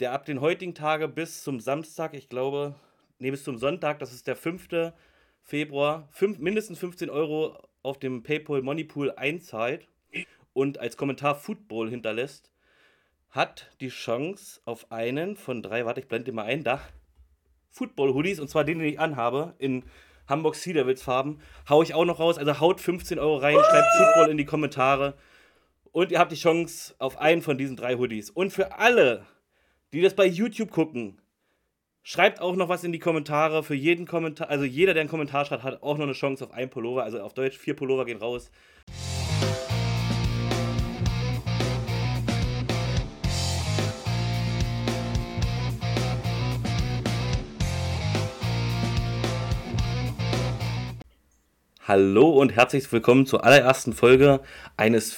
der 0.00 0.12
ab 0.12 0.24
den 0.24 0.40
heutigen 0.40 0.74
Tage 0.74 1.08
bis 1.08 1.42
zum 1.42 1.60
Samstag, 1.60 2.14
ich 2.14 2.28
glaube, 2.28 2.74
nee, 3.18 3.30
bis 3.30 3.44
zum 3.44 3.58
Sonntag, 3.58 3.98
das 3.98 4.12
ist 4.12 4.26
der 4.26 4.36
5. 4.36 4.92
Februar, 5.42 6.08
fünf, 6.10 6.38
mindestens 6.38 6.78
15 6.78 7.08
Euro 7.08 7.62
auf 7.82 7.98
dem 7.98 8.22
PayPal 8.22 8.62
Moneypool 8.62 9.12
einzahlt 9.12 9.86
und 10.52 10.78
als 10.78 10.96
Kommentar 10.96 11.36
Football 11.36 11.88
hinterlässt, 11.88 12.50
hat 13.30 13.70
die 13.80 13.90
Chance 13.90 14.60
auf 14.64 14.90
einen 14.90 15.36
von 15.36 15.62
drei, 15.62 15.84
warte, 15.84 16.00
ich 16.00 16.08
blende 16.08 16.32
mal 16.32 16.44
ein, 16.44 16.64
da, 16.64 16.80
Football-Hoodies, 17.70 18.40
und 18.40 18.48
zwar 18.48 18.64
den, 18.64 18.78
den 18.78 18.88
ich 18.88 18.98
anhabe, 18.98 19.54
in 19.58 19.84
Hamburg 20.28 20.56
Sea 20.56 20.72
Devils 20.72 21.02
Farben, 21.02 21.40
hau 21.68 21.82
ich 21.82 21.94
auch 21.94 22.04
noch 22.04 22.18
raus. 22.18 22.38
Also 22.38 22.58
haut 22.58 22.80
15 22.80 23.18
Euro 23.18 23.36
rein, 23.36 23.54
schreibt 23.56 23.88
Football 23.96 24.30
in 24.30 24.38
die 24.38 24.44
Kommentare. 24.44 25.14
Und 25.92 26.10
ihr 26.10 26.18
habt 26.18 26.32
die 26.32 26.36
Chance 26.36 26.94
auf 26.98 27.18
einen 27.18 27.42
von 27.42 27.58
diesen 27.58 27.76
drei 27.76 27.94
Hoodies. 27.94 28.30
Und 28.30 28.52
für 28.52 28.78
alle, 28.78 29.24
die 29.92 30.02
das 30.02 30.14
bei 30.14 30.26
YouTube 30.26 30.70
gucken, 30.70 31.20
schreibt 32.02 32.40
auch 32.40 32.56
noch 32.56 32.68
was 32.68 32.84
in 32.84 32.92
die 32.92 32.98
Kommentare. 32.98 33.62
Für 33.62 33.74
jeden 33.74 34.06
Kommentar, 34.06 34.50
also 34.50 34.64
jeder, 34.64 34.94
der 34.94 35.02
einen 35.02 35.10
Kommentar 35.10 35.44
schreibt, 35.44 35.62
hat 35.62 35.82
auch 35.82 35.96
noch 35.96 36.04
eine 36.04 36.12
Chance 36.12 36.44
auf 36.44 36.52
einen 36.52 36.70
Pullover. 36.70 37.04
Also 37.04 37.20
auf 37.20 37.34
Deutsch, 37.34 37.56
vier 37.56 37.74
Pullover 37.74 38.04
gehen 38.04 38.18
raus. 38.18 38.50
Hallo 51.86 52.30
und 52.30 52.56
herzlich 52.56 52.90
willkommen 52.90 53.26
zur 53.26 53.44
allerersten 53.44 53.92
Folge 53.92 54.40
eines 54.76 55.14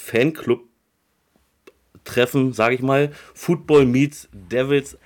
Fanclub-Treffen, 2.08 2.52
sage 2.52 2.74
ich 2.74 2.82
mal. 2.82 3.12
Football 3.34 3.86
meets 3.86 4.28
Devils 4.32 4.98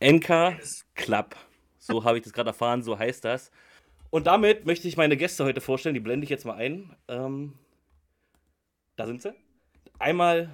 Anchor 0.00 0.56
Club. 0.94 1.34
So 1.78 2.04
habe 2.04 2.18
ich 2.18 2.24
das 2.24 2.32
gerade 2.32 2.50
erfahren, 2.50 2.82
so 2.82 2.98
heißt 2.98 3.24
das. 3.24 3.50
Und 4.10 4.26
damit 4.26 4.66
möchte 4.66 4.86
ich 4.86 4.96
meine 4.96 5.16
Gäste 5.16 5.44
heute 5.44 5.60
vorstellen. 5.60 5.94
Die 5.94 6.00
blende 6.00 6.24
ich 6.24 6.30
jetzt 6.30 6.44
mal 6.44 6.54
ein. 6.54 6.94
Ähm, 7.08 7.54
da 8.96 9.06
sind 9.06 9.22
sie. 9.22 9.34
Einmal 9.98 10.50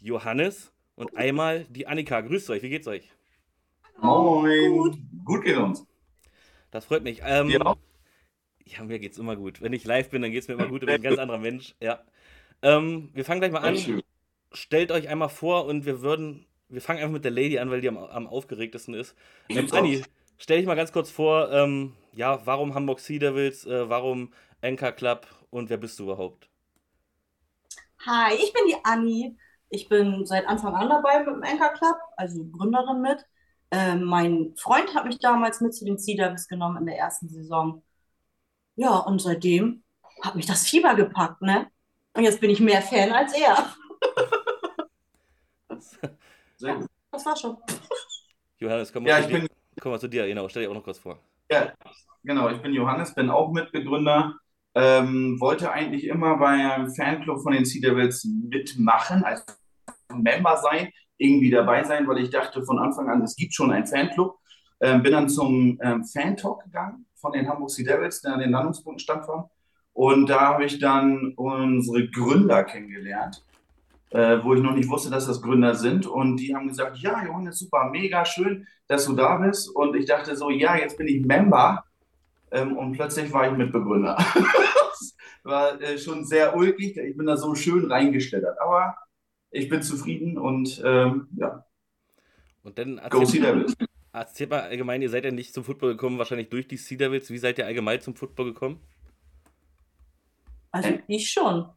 Johannes 0.00 0.72
und 0.94 1.16
einmal 1.16 1.64
die 1.64 1.86
Annika. 1.86 2.20
Grüßt 2.20 2.50
euch, 2.50 2.62
wie 2.62 2.68
geht's 2.68 2.86
euch? 2.86 3.10
Moin. 4.00 4.72
Gut, 4.72 4.98
gut 5.24 5.44
geht 5.44 5.56
uns. 5.56 5.86
Das 6.70 6.84
freut 6.84 7.02
mich. 7.02 7.22
Ähm, 7.24 7.48
ja. 7.48 7.76
Ja, 8.64 8.84
mir 8.84 8.98
geht's 8.98 9.18
immer 9.18 9.36
gut. 9.36 9.60
Wenn 9.60 9.72
ich 9.72 9.84
live 9.84 10.10
bin, 10.10 10.22
dann 10.22 10.30
geht's 10.30 10.48
mir 10.48 10.54
immer 10.54 10.68
gut. 10.68 10.82
Ich 10.82 10.86
bin 10.86 10.94
ein 10.94 11.02
ganz 11.02 11.18
anderer 11.18 11.38
Mensch. 11.38 11.74
Ja. 11.80 12.00
Ähm, 12.62 13.10
wir 13.12 13.24
fangen 13.24 13.40
gleich 13.40 13.52
mal 13.52 13.58
an. 13.58 14.02
Stellt 14.52 14.92
euch 14.92 15.08
einmal 15.08 15.28
vor 15.28 15.66
und 15.66 15.86
wir 15.86 16.02
würden, 16.02 16.46
wir 16.68 16.80
fangen 16.80 17.00
einfach 17.00 17.12
mit 17.12 17.24
der 17.24 17.30
Lady 17.30 17.58
an, 17.58 17.70
weil 17.70 17.80
die 17.80 17.88
am, 17.88 17.96
am 17.96 18.26
aufgeregtesten 18.26 18.94
ist. 18.94 19.14
Ähm, 19.48 19.68
Anni, 19.72 20.02
stell 20.38 20.58
dich 20.58 20.66
mal 20.66 20.74
ganz 20.74 20.92
kurz 20.92 21.10
vor, 21.10 21.50
ähm, 21.52 21.94
ja, 22.12 22.44
warum 22.44 22.74
Hamburg 22.74 23.00
Sea 23.00 23.18
Devils, 23.18 23.66
äh, 23.66 23.88
warum 23.88 24.32
Anchor 24.60 24.92
Club 24.92 25.26
und 25.50 25.70
wer 25.70 25.76
bist 25.78 25.98
du 25.98 26.04
überhaupt? 26.04 26.48
Hi, 28.06 28.34
ich 28.34 28.52
bin 28.52 28.62
die 28.68 28.76
Anni. 28.84 29.36
Ich 29.68 29.88
bin 29.88 30.26
seit 30.26 30.46
Anfang 30.46 30.74
an 30.74 30.88
dabei 30.88 31.20
mit 31.20 31.28
dem 31.28 31.42
Anchor 31.42 31.72
Club, 31.72 31.96
also 32.16 32.44
Gründerin 32.44 33.00
mit. 33.00 33.24
Ähm, 33.70 34.04
mein 34.04 34.54
Freund 34.56 34.94
hat 34.94 35.06
mich 35.06 35.18
damals 35.18 35.62
mit 35.62 35.74
zu 35.74 35.86
den 35.86 35.98
Sea 35.98 36.16
Devils 36.16 36.46
genommen 36.46 36.76
in 36.76 36.86
der 36.86 36.98
ersten 36.98 37.28
Saison. 37.28 37.82
Ja, 38.76 38.98
und 38.98 39.22
seitdem 39.22 39.82
hat 40.22 40.34
mich 40.34 40.44
das 40.44 40.68
Fieber 40.68 40.94
gepackt, 40.94 41.40
ne? 41.40 41.70
Und 42.14 42.24
jetzt 42.24 42.40
bin 42.40 42.50
ich 42.50 42.60
mehr 42.60 42.82
Fan 42.82 43.12
als 43.12 43.32
er. 43.32 43.74
Sehr 46.56 46.76
gut. 46.76 46.88
Das 47.10 47.26
war 47.26 47.36
schon. 47.36 47.56
Johannes, 48.60 48.92
komm 48.92 49.04
Ja, 49.04 49.14
mal, 49.14 49.20
ich 49.20 49.26
zu, 49.26 49.28
dir. 49.28 49.40
bin, 49.40 49.48
komm 49.80 49.92
mal 49.92 50.00
zu 50.00 50.08
dir. 50.08 50.26
Genau, 50.26 50.48
stell 50.48 50.62
dich 50.62 50.70
auch 50.70 50.74
noch 50.74 50.84
kurz 50.84 50.98
vor. 50.98 51.18
ja, 51.50 51.72
genau, 52.24 52.48
ich 52.50 52.60
bin 52.62 52.72
Johannes, 52.72 53.14
bin 53.14 53.30
auch 53.30 53.52
Mitbegründer. 53.52 54.34
Ähm, 54.74 55.38
wollte 55.40 55.70
eigentlich 55.70 56.04
immer 56.06 56.38
bei 56.38 56.48
einem 56.48 56.90
Fanclub 56.94 57.42
von 57.42 57.52
den 57.52 57.64
Sea 57.66 57.82
Devils 57.82 58.24
mitmachen, 58.24 59.22
also 59.24 59.44
Member 60.14 60.56
sein, 60.58 60.90
irgendwie 61.18 61.50
dabei 61.50 61.84
sein, 61.84 62.06
weil 62.08 62.18
ich 62.18 62.30
dachte 62.30 62.64
von 62.64 62.78
Anfang 62.78 63.08
an, 63.10 63.22
es 63.22 63.36
gibt 63.36 63.54
schon 63.54 63.70
einen 63.72 63.86
Fanclub. 63.86 64.38
Ähm, 64.80 65.02
bin 65.02 65.12
dann 65.12 65.28
zum 65.28 65.78
ähm, 65.82 66.04
Fan-Talk 66.04 66.64
gegangen 66.64 67.06
von 67.16 67.32
den 67.32 67.48
Hamburg 67.48 67.70
Sea 67.70 67.84
Devils, 67.86 68.22
der 68.22 68.34
an 68.34 68.40
den 68.40 68.50
Landungspunkten 68.50 68.98
stattfand. 69.00 69.46
Und 69.92 70.28
da 70.28 70.40
habe 70.40 70.64
ich 70.64 70.78
dann 70.78 71.34
unsere 71.36 72.08
Gründer 72.08 72.64
kennengelernt, 72.64 73.44
äh, 74.12 74.42
wo 74.42 74.54
ich 74.54 74.62
noch 74.62 74.74
nicht 74.74 74.88
wusste, 74.88 75.10
dass 75.10 75.26
das 75.26 75.42
Gründer 75.42 75.74
sind. 75.74 76.06
Und 76.06 76.36
die 76.36 76.54
haben 76.54 76.68
gesagt, 76.68 76.98
ja, 76.98 77.24
Johannes, 77.24 77.58
super, 77.58 77.88
mega 77.90 78.24
schön, 78.24 78.66
dass 78.86 79.06
du 79.06 79.14
da 79.14 79.36
bist. 79.38 79.74
Und 79.74 79.96
ich 79.96 80.06
dachte 80.06 80.36
so, 80.36 80.50
ja, 80.50 80.76
jetzt 80.76 80.98
bin 80.98 81.08
ich 81.08 81.24
Member. 81.24 81.84
Ähm, 82.50 82.76
und 82.76 82.92
plötzlich 82.92 83.32
war 83.32 83.50
ich 83.50 83.56
Mitbegründer. 83.56 84.16
das 84.16 85.16
war 85.44 85.80
äh, 85.80 85.98
schon 85.98 86.24
sehr 86.24 86.56
ulkig. 86.56 86.96
Ich 86.96 87.16
bin 87.16 87.26
da 87.26 87.36
so 87.36 87.54
schön 87.54 87.90
reingeschlittert. 87.90 88.60
Aber 88.60 88.96
ich 89.50 89.68
bin 89.68 89.82
zufrieden 89.82 90.38
und 90.38 90.82
ähm, 90.84 91.28
ja, 91.36 91.64
Und 92.62 92.78
dann 92.78 93.00
go 93.10 93.24
Sea 93.24 93.44
erzählt, 93.44 93.44
Devils. 93.44 93.76
erzählt 94.12 94.50
mal 94.50 94.60
allgemein, 94.62 95.02
ihr 95.02 95.10
seid 95.10 95.24
ja 95.24 95.30
nicht 95.30 95.54
zum 95.54 95.64
Football 95.64 95.92
gekommen, 95.92 96.18
wahrscheinlich 96.18 96.48
durch 96.50 96.68
die 96.68 96.76
Sea 96.76 96.98
Devils. 96.98 97.30
Wie 97.30 97.38
seid 97.38 97.58
ihr 97.58 97.66
allgemein 97.66 98.00
zum 98.00 98.14
Football 98.14 98.46
gekommen? 98.52 98.80
Also 100.70 100.98
ich 101.06 101.30
schon. 101.30 101.68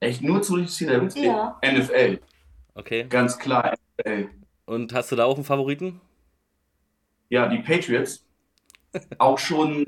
Echt 0.00 0.22
nur 0.22 0.42
zu 0.42 0.56
den? 0.56 1.08
Ja. 1.16 1.58
NFL, 1.64 2.20
Okay. 2.74 3.06
ganz 3.08 3.38
klar 3.38 3.74
NFL. 4.00 4.28
Und 4.66 4.92
hast 4.92 5.10
du 5.10 5.16
da 5.16 5.24
auch 5.24 5.34
einen 5.34 5.44
Favoriten? 5.44 6.00
Ja, 7.28 7.48
die 7.48 7.58
Patriots. 7.58 8.24
Auch 9.18 9.38
schon, 9.38 9.84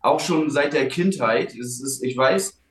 auch 0.00 0.20
schon 0.20 0.48
seit 0.48 0.74
der 0.74 0.86
Kindheit. 0.86 1.56
Es 1.56 1.82
ist, 1.82 2.04
ich 2.04 2.16
weiß, 2.16 2.62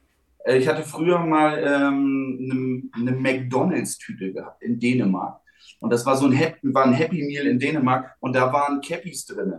äh, 0.45 0.57
ich 0.57 0.67
hatte 0.69 0.83
früher 0.83 1.19
mal 1.19 1.57
ähm, 1.61 2.89
eine, 2.95 3.09
eine 3.11 3.17
McDonalds-Tüte 3.19 4.31
gehabt 4.31 4.63
in 4.63 4.79
Dänemark. 4.79 5.41
Und 5.81 5.91
das 5.91 6.05
war 6.05 6.15
so 6.15 6.25
ein 6.25 6.31
Happy, 6.31 6.73
war 6.73 6.85
ein 6.85 6.93
Happy 6.93 7.21
Meal 7.23 7.47
in 7.47 7.59
Dänemark 7.59 8.15
und 8.21 8.33
da 8.33 8.53
waren 8.53 8.79
Cappies 8.79 9.25
drin. 9.25 9.53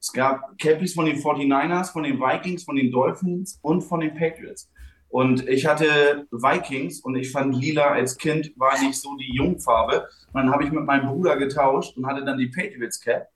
Es 0.00 0.10
gab 0.10 0.58
Cappies 0.58 0.94
von 0.94 1.04
den 1.04 1.18
49ers, 1.18 1.92
von 1.92 2.04
den 2.04 2.18
Vikings, 2.18 2.64
von 2.64 2.76
den 2.76 2.90
Dolphins 2.90 3.58
und 3.60 3.82
von 3.82 4.00
den 4.00 4.14
Patriots. 4.14 4.70
Und 5.08 5.48
ich 5.48 5.66
hatte 5.66 6.26
Vikings 6.30 7.00
und 7.00 7.16
ich 7.16 7.30
fand 7.32 7.54
lila 7.56 7.88
als 7.92 8.18
Kind 8.18 8.52
war 8.56 8.78
nicht 8.80 9.00
so 9.00 9.16
die 9.16 9.34
Jungfarbe. 9.34 10.06
Und 10.32 10.34
dann 10.34 10.50
habe 10.52 10.64
ich 10.64 10.70
mit 10.72 10.84
meinem 10.84 11.08
Bruder 11.08 11.36
getauscht 11.36 11.96
und 11.96 12.06
hatte 12.06 12.24
dann 12.24 12.38
die 12.38 12.48
Patriots 12.48 13.00
Cap. 13.00 13.28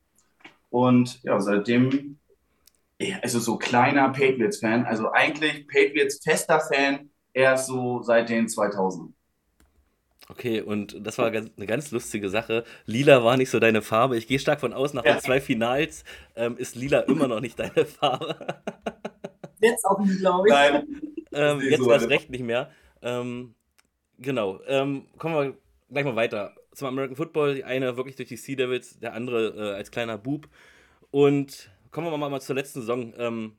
Und 0.71 1.23
ja, 1.23 1.41
seitdem, 1.41 2.19
also 3.23 3.39
so 3.41 3.57
kleiner 3.59 4.11
Patriots-Fan, 4.11 4.87
also 4.87 5.11
eigentlich 5.13 5.67
Patriots 5.69 6.21
fester 6.23 6.61
Fan, 6.61 7.11
erst 7.33 7.67
so 7.67 8.03
seit 8.03 8.29
den 8.29 8.49
2000. 8.49 9.15
Okay, 10.29 10.63
und 10.63 10.97
das 11.05 11.19
war 11.19 11.31
ganz, 11.31 11.51
eine 11.57 11.67
ganz 11.67 11.91
lustige 11.91 12.31
Sache. 12.31 12.65
Lila 12.87 13.25
war 13.25 13.37
nicht 13.37 13.51
so 13.51 13.59
deine 13.59 13.83
Farbe. 13.83 14.17
Ich 14.17 14.29
gehe 14.29 14.39
stark 14.39 14.61
von 14.61 14.73
aus, 14.73 14.95
nach 14.95 15.05
Ja. 15.05 15.15
den 15.15 15.21
zwei 15.21 15.41
Finals 15.41 16.05
ähm, 16.37 16.57
ist 16.57 16.77
Lila 16.77 17.01
immer 17.01 17.29
noch 17.29 17.41
nicht 17.41 17.59
deine 17.59 17.85
Farbe. 17.85 18.37
Jetzt 19.61 19.85
auch 19.85 19.99
nie, 20.01 20.17
glaube 20.17 20.49
ich. 20.49 20.55
Nein, 20.55 20.87
ähm, 21.35 21.61
jetzt 21.61 21.83
so 21.83 21.91
eine- 21.91 22.09
recht 22.09 22.31
nicht 22.31 22.45
mehr. 22.45 22.71
Ähm, 23.03 23.55
genau. 24.19 24.61
Ähm, 24.67 25.07
kommen 25.19 25.35
wir 25.35 25.57
gleich 25.91 26.05
mal 26.05 26.17
weiter 26.17 26.55
zum 26.73 26.89
American 26.89 27.17
Football. 27.17 27.57
Die 27.57 27.65
eine 27.65 27.97
wirklich 27.97 28.17
durch 28.17 28.29
die 28.29 28.37
Sea 28.37 28.57
Devils, 28.57 28.99
der 29.01 29.15
andere 29.15 29.49
äh, 29.57 29.75
als 29.77 29.91
kleiner 29.91 30.19
Bub. 30.19 30.49
Und 31.11 31.71
kommen 31.91 32.11
wir 32.11 32.17
mal, 32.17 32.31
mal 32.31 32.41
zur 32.41 32.57
letzten 32.57 32.81
Saison. 32.81 33.13
Ähm, 33.19 33.53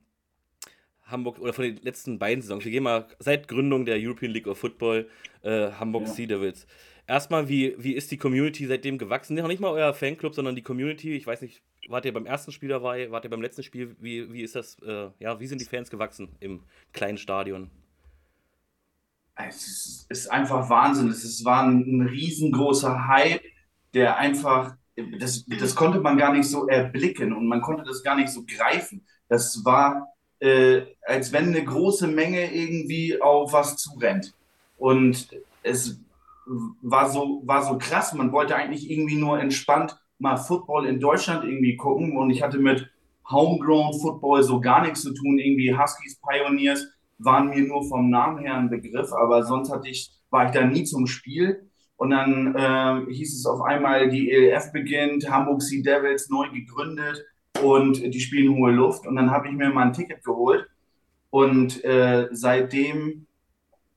Hamburg 1.06 1.39
oder 1.39 1.51
von 1.53 1.66
den 1.66 1.78
letzten 1.83 2.17
beiden 2.17 2.41
Saisons. 2.41 2.63
Wir 2.63 2.72
gehen 2.72 2.83
mal 2.83 3.07
seit 3.19 3.47
Gründung 3.50 3.85
der 3.85 3.97
European 4.00 4.31
League 4.31 4.47
of 4.47 4.57
Football 4.57 5.09
äh, 5.44 5.72
Hamburg 5.72 6.03
Ja. 6.03 6.09
Sea 6.13 6.25
Devils. 6.28 6.66
Erstmal, 7.06 7.50
wie, 7.50 7.75
wie 7.78 7.94
ist 7.94 8.09
die 8.12 8.17
Community 8.17 8.66
seitdem 8.66 8.97
gewachsen? 8.97 9.35
Noch 9.35 9.50
nicht 9.50 9.59
mal 9.59 9.72
euer 9.72 9.94
Fanclub, 9.94 10.33
sondern 10.33 10.56
die 10.56 10.62
Community. 10.62 11.13
Ich 11.15 11.27
weiß 11.27 11.42
nicht, 11.42 11.62
wart 11.89 12.06
ihr 12.06 12.13
beim 12.13 12.25
ersten 12.25 12.51
Spiel 12.51 12.69
dabei? 12.69 13.12
Wart 13.12 13.24
ihr 13.25 13.30
beim 13.30 13.41
letzten 13.41 13.63
Spiel? 13.63 13.95
Wie, 14.00 14.31
wie 14.31 14.41
ist 14.41 14.56
das? 14.56 14.77
Äh, 14.80 15.09
ja, 15.19 15.39
wie 15.39 15.47
sind 15.47 15.62
die 15.62 15.65
Fans 15.65 15.89
gewachsen 15.89 16.35
im 16.39 16.62
kleinen 16.91 17.18
Stadion? 17.18 17.69
Es 19.35 20.06
ist, 20.09 20.31
einfach 20.31 20.69
Wahnsinn. 20.69 21.09
Es 21.09 21.24
ist, 21.24 21.44
war 21.44 21.63
ein, 21.63 21.80
ein 21.80 22.07
riesengroßer 22.07 23.07
Hype, 23.07 23.41
der 23.94 24.18
einfach, 24.18 24.75
das, 25.19 25.45
das 25.45 25.75
konnte 25.75 26.00
man 26.00 26.18
gar 26.18 26.33
nicht 26.33 26.47
so 26.47 26.68
erblicken 26.68 27.33
und 27.33 27.47
man 27.47 27.62
konnte 27.62 27.83
das 27.83 28.03
gar 28.03 28.15
nicht 28.15 28.30
so 28.30 28.44
greifen. 28.45 29.06
Das 29.30 29.65
war, 29.65 30.13
äh, 30.39 30.83
als 31.01 31.31
wenn 31.31 31.47
eine 31.47 31.63
große 31.63 32.07
Menge 32.07 32.53
irgendwie 32.53 33.19
auf 33.19 33.53
was 33.53 33.77
zurennt. 33.77 34.35
Und 34.77 35.30
es 35.63 36.00
war 36.81 37.09
so, 37.09 37.41
war 37.45 37.63
so 37.63 37.77
krass. 37.77 38.13
Man 38.13 38.31
wollte 38.31 38.56
eigentlich 38.56 38.89
irgendwie 38.89 39.15
nur 39.15 39.39
entspannt 39.39 39.97
mal 40.23 40.37
Football 40.37 40.87
in 40.87 40.99
Deutschland 40.99 41.43
irgendwie 41.43 41.75
gucken 41.75 42.17
und 42.17 42.29
ich 42.29 42.41
hatte 42.41 42.57
mit 42.57 42.89
Homegrown 43.29 43.93
Football 43.99 44.41
so 44.41 44.59
gar 44.59 44.81
nichts 44.81 45.01
zu 45.01 45.13
tun. 45.13 45.37
Irgendwie 45.37 45.77
Huskies, 45.77 46.19
Pioneers 46.21 46.87
waren 47.19 47.49
mir 47.49 47.61
nur 47.61 47.83
vom 47.87 48.09
Namen 48.09 48.39
her 48.39 48.55
ein 48.55 48.69
Begriff, 48.69 49.11
aber 49.11 49.43
sonst 49.43 49.71
hatte 49.71 49.89
ich, 49.89 50.11
war 50.29 50.45
ich 50.45 50.51
da 50.51 50.65
nie 50.65 50.85
zum 50.85 51.07
Spiel. 51.07 51.69
Und 51.97 52.09
dann 52.09 52.55
äh, 52.55 53.13
hieß 53.13 53.37
es 53.37 53.45
auf 53.45 53.61
einmal, 53.61 54.09
die 54.09 54.31
ELF 54.31 54.71
beginnt, 54.71 55.29
Hamburg 55.29 55.61
Sea 55.61 55.83
Devils 55.83 56.29
neu 56.29 56.49
gegründet 56.49 57.23
und 57.61 58.01
die 58.01 58.19
spielen 58.19 58.55
hohe 58.55 58.71
Luft. 58.71 59.05
Und 59.05 59.15
dann 59.17 59.29
habe 59.29 59.49
ich 59.49 59.53
mir 59.53 59.69
mal 59.69 59.87
ein 59.87 59.93
Ticket 59.93 60.23
geholt. 60.23 60.65
Und 61.29 61.83
äh, 61.83 62.29
seitdem 62.31 63.27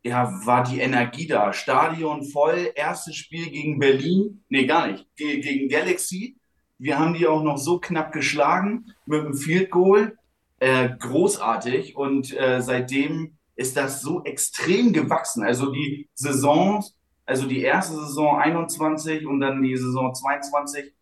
ja, 0.06 0.30
war 0.44 0.62
die 0.62 0.80
Energie 0.80 1.26
da. 1.26 1.52
Stadion 1.52 2.22
voll, 2.24 2.70
erstes 2.74 3.16
Spiel 3.16 3.50
gegen 3.50 3.78
Berlin, 3.78 4.44
nee, 4.48 4.66
gar 4.66 4.86
nicht, 4.86 5.06
Ge 5.16 5.40
gegen 5.40 5.68
Galaxy. 5.68 6.36
Wir 6.78 6.98
haben 6.98 7.14
die 7.14 7.26
auch 7.26 7.42
noch 7.42 7.58
so 7.58 7.78
knapp 7.78 8.12
geschlagen 8.12 8.86
mit 9.06 9.20
einem 9.20 9.34
Field 9.34 9.70
Goal. 9.70 10.16
Äh, 10.58 10.90
großartig. 10.98 11.96
Und 11.96 12.36
äh, 12.36 12.60
seitdem 12.60 13.36
ist 13.56 13.76
das 13.76 14.02
so 14.02 14.24
extrem 14.24 14.92
gewachsen. 14.92 15.42
Also 15.42 15.72
die 15.72 16.08
Saisons, 16.14 16.96
also 17.24 17.46
die 17.46 17.62
erste 17.62 17.94
Saison 17.94 18.38
21 18.38 19.26
und 19.26 19.40
dann 19.40 19.62
die 19.62 19.76
Saison 19.76 20.14
22, 20.14 20.92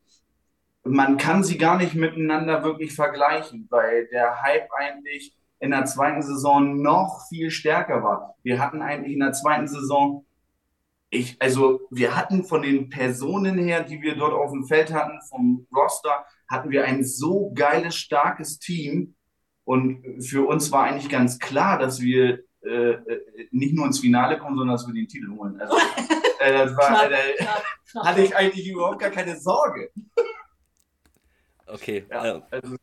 man 0.84 1.16
kann 1.16 1.42
sie 1.42 1.58
gar 1.58 1.76
nicht 1.76 1.94
miteinander 1.94 2.62
wirklich 2.62 2.94
vergleichen, 2.94 3.66
weil 3.70 4.06
der 4.08 4.42
Hype 4.42 4.68
eigentlich 4.72 5.34
in 5.64 5.70
der 5.70 5.86
zweiten 5.86 6.22
Saison 6.22 6.82
noch 6.82 7.26
viel 7.28 7.50
stärker 7.50 8.02
war. 8.02 8.36
Wir 8.42 8.60
hatten 8.60 8.82
eigentlich 8.82 9.14
in 9.14 9.20
der 9.20 9.32
zweiten 9.32 9.66
Saison, 9.66 10.26
ich, 11.08 11.40
also 11.40 11.80
wir 11.90 12.14
hatten 12.14 12.44
von 12.44 12.62
den 12.62 12.90
Personen 12.90 13.56
her, 13.58 13.82
die 13.82 14.02
wir 14.02 14.14
dort 14.14 14.34
auf 14.34 14.52
dem 14.52 14.66
Feld 14.66 14.92
hatten, 14.92 15.18
vom 15.28 15.66
Roster, 15.74 16.26
hatten 16.48 16.70
wir 16.70 16.84
ein 16.84 17.02
so 17.02 17.50
geiles, 17.54 17.96
starkes 17.96 18.58
Team. 18.58 19.14
Und 19.64 20.22
für 20.22 20.46
uns 20.46 20.70
war 20.70 20.84
eigentlich 20.84 21.08
ganz 21.08 21.38
klar, 21.38 21.78
dass 21.78 22.02
wir 22.02 22.40
äh, 22.62 22.90
äh 22.92 23.20
nicht 23.50 23.74
nur 23.74 23.86
ins 23.86 24.00
Finale 24.00 24.38
kommen, 24.38 24.58
sondern 24.58 24.76
dass 24.76 24.86
wir 24.86 24.92
den 24.92 25.08
Titel 25.08 25.30
holen. 25.30 25.58
Also, 25.58 25.76
äh, 26.40 26.52
das 26.52 26.76
war, 26.76 26.88
knapp, 26.88 27.10
äh, 27.10 27.42
knapp, 27.42 27.64
knapp. 27.90 28.04
hatte 28.04 28.22
ich 28.22 28.36
eigentlich 28.36 28.68
überhaupt 28.68 28.98
gar 28.98 29.10
keine 29.10 29.40
Sorge. 29.40 29.90
Okay. 31.66 32.04
Ja, 32.10 32.42
also, 32.50 32.76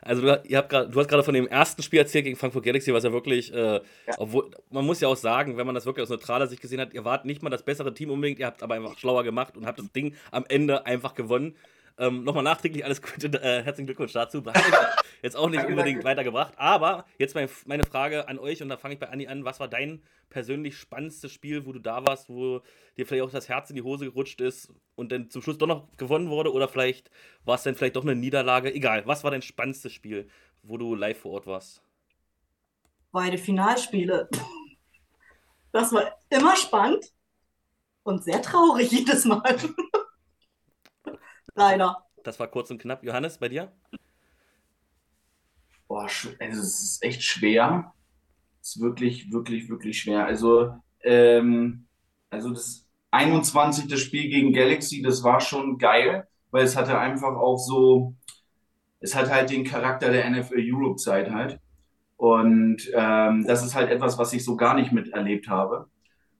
also 0.00 0.22
du, 0.22 0.42
ihr 0.46 0.58
habt 0.58 0.68
grad, 0.68 0.94
du 0.94 0.98
hast 0.98 1.08
gerade 1.08 1.22
von 1.22 1.34
dem 1.34 1.46
ersten 1.46 1.82
Spiel 1.82 2.00
erzählt 2.00 2.24
gegen 2.24 2.36
Frankfurt 2.36 2.64
Galaxy, 2.64 2.92
was 2.92 3.04
ja 3.04 3.12
wirklich, 3.12 3.52
äh, 3.52 3.56
ja. 3.56 3.80
obwohl, 4.18 4.50
man 4.70 4.84
muss 4.84 5.00
ja 5.00 5.08
auch 5.08 5.16
sagen, 5.16 5.56
wenn 5.56 5.66
man 5.66 5.74
das 5.74 5.86
wirklich 5.86 6.02
aus 6.02 6.10
neutraler 6.10 6.46
Sicht 6.46 6.62
gesehen 6.62 6.80
hat, 6.80 6.94
ihr 6.94 7.04
wart 7.04 7.24
nicht 7.24 7.42
mal 7.42 7.50
das 7.50 7.64
bessere 7.64 7.94
Team 7.94 8.10
unbedingt, 8.10 8.38
ihr 8.38 8.46
habt 8.46 8.62
aber 8.62 8.74
einfach 8.74 8.98
schlauer 8.98 9.24
gemacht 9.24 9.56
und 9.56 9.66
habt 9.66 9.78
das 9.78 9.92
Ding 9.92 10.14
am 10.30 10.44
Ende 10.48 10.86
einfach 10.86 11.14
gewonnen. 11.14 11.54
Ähm, 11.98 12.24
Nochmal 12.24 12.42
nachträglich 12.42 12.84
alles 12.84 13.02
Gute, 13.02 13.28
äh, 13.42 13.62
herzlichen 13.62 13.86
Glückwunsch 13.86 14.12
dazu. 14.12 14.42
jetzt 15.22 15.36
auch 15.36 15.48
nicht 15.48 15.64
unbedingt 15.64 16.04
weitergebracht. 16.04 16.54
Aber 16.56 17.06
jetzt 17.18 17.34
mein, 17.34 17.48
meine 17.66 17.84
Frage 17.84 18.28
an 18.28 18.38
euch 18.38 18.62
und 18.62 18.68
da 18.68 18.76
fange 18.76 18.94
ich 18.94 19.00
bei 19.00 19.08
Anni 19.08 19.26
an. 19.26 19.44
Was 19.44 19.60
war 19.60 19.68
dein 19.68 20.02
persönlich 20.30 20.76
spannendstes 20.76 21.32
Spiel, 21.32 21.66
wo 21.66 21.72
du 21.72 21.78
da 21.78 22.06
warst, 22.06 22.28
wo 22.28 22.60
dir 22.96 23.06
vielleicht 23.06 23.24
auch 23.24 23.30
das 23.30 23.48
Herz 23.48 23.70
in 23.70 23.76
die 23.76 23.82
Hose 23.82 24.06
gerutscht 24.06 24.40
ist 24.40 24.72
und 24.94 25.12
dann 25.12 25.30
zum 25.30 25.42
Schluss 25.42 25.58
doch 25.58 25.66
noch 25.66 25.88
gewonnen 25.96 26.30
wurde? 26.30 26.52
Oder 26.52 26.68
vielleicht 26.68 27.10
war 27.44 27.54
es 27.54 27.62
dann 27.62 27.74
vielleicht 27.74 27.96
doch 27.96 28.02
eine 28.02 28.16
Niederlage? 28.16 28.74
Egal, 28.74 29.06
was 29.06 29.24
war 29.24 29.30
dein 29.30 29.42
spannendstes 29.42 29.92
Spiel, 29.92 30.28
wo 30.62 30.76
du 30.78 30.94
live 30.94 31.18
vor 31.18 31.32
Ort 31.32 31.46
warst? 31.46 31.82
Beide 33.12 33.36
Finalspiele. 33.36 34.28
Das 35.70 35.92
war 35.92 36.18
immer 36.30 36.56
spannend 36.56 37.12
und 38.02 38.24
sehr 38.24 38.42
traurig 38.42 38.90
jedes 38.92 39.24
Mal. 39.24 39.56
Leider. 41.54 42.06
Das 42.24 42.38
war 42.38 42.48
kurz 42.48 42.70
und 42.70 42.80
knapp. 42.80 43.02
Johannes, 43.04 43.38
bei 43.38 43.48
dir? 43.48 43.72
Boah, 45.88 46.04
also 46.04 46.60
es 46.60 46.82
ist 46.82 47.02
echt 47.02 47.22
schwer. 47.22 47.92
Es 48.62 48.76
ist 48.76 48.82
wirklich, 48.82 49.30
wirklich, 49.32 49.68
wirklich 49.68 50.00
schwer. 50.00 50.24
Also, 50.24 50.74
ähm, 51.02 51.86
also 52.30 52.50
das 52.50 52.88
21. 53.10 53.94
Spiel 54.00 54.30
gegen 54.30 54.52
Galaxy, 54.52 55.02
das 55.02 55.22
war 55.22 55.40
schon 55.40 55.78
geil, 55.78 56.26
weil 56.50 56.64
es 56.64 56.76
hatte 56.76 56.98
einfach 56.98 57.34
auch 57.36 57.58
so, 57.58 58.14
es 59.00 59.14
hat 59.14 59.30
halt 59.30 59.50
den 59.50 59.64
Charakter 59.64 60.10
der 60.10 60.30
NFL 60.30 60.60
Europe 60.60 60.96
Zeit 60.96 61.30
halt. 61.30 61.60
Und 62.16 62.90
ähm, 62.94 63.44
das 63.46 63.64
ist 63.64 63.74
halt 63.74 63.90
etwas, 63.90 64.16
was 64.16 64.32
ich 64.32 64.44
so 64.44 64.56
gar 64.56 64.74
nicht 64.74 64.92
miterlebt 64.92 65.48
habe. 65.48 65.88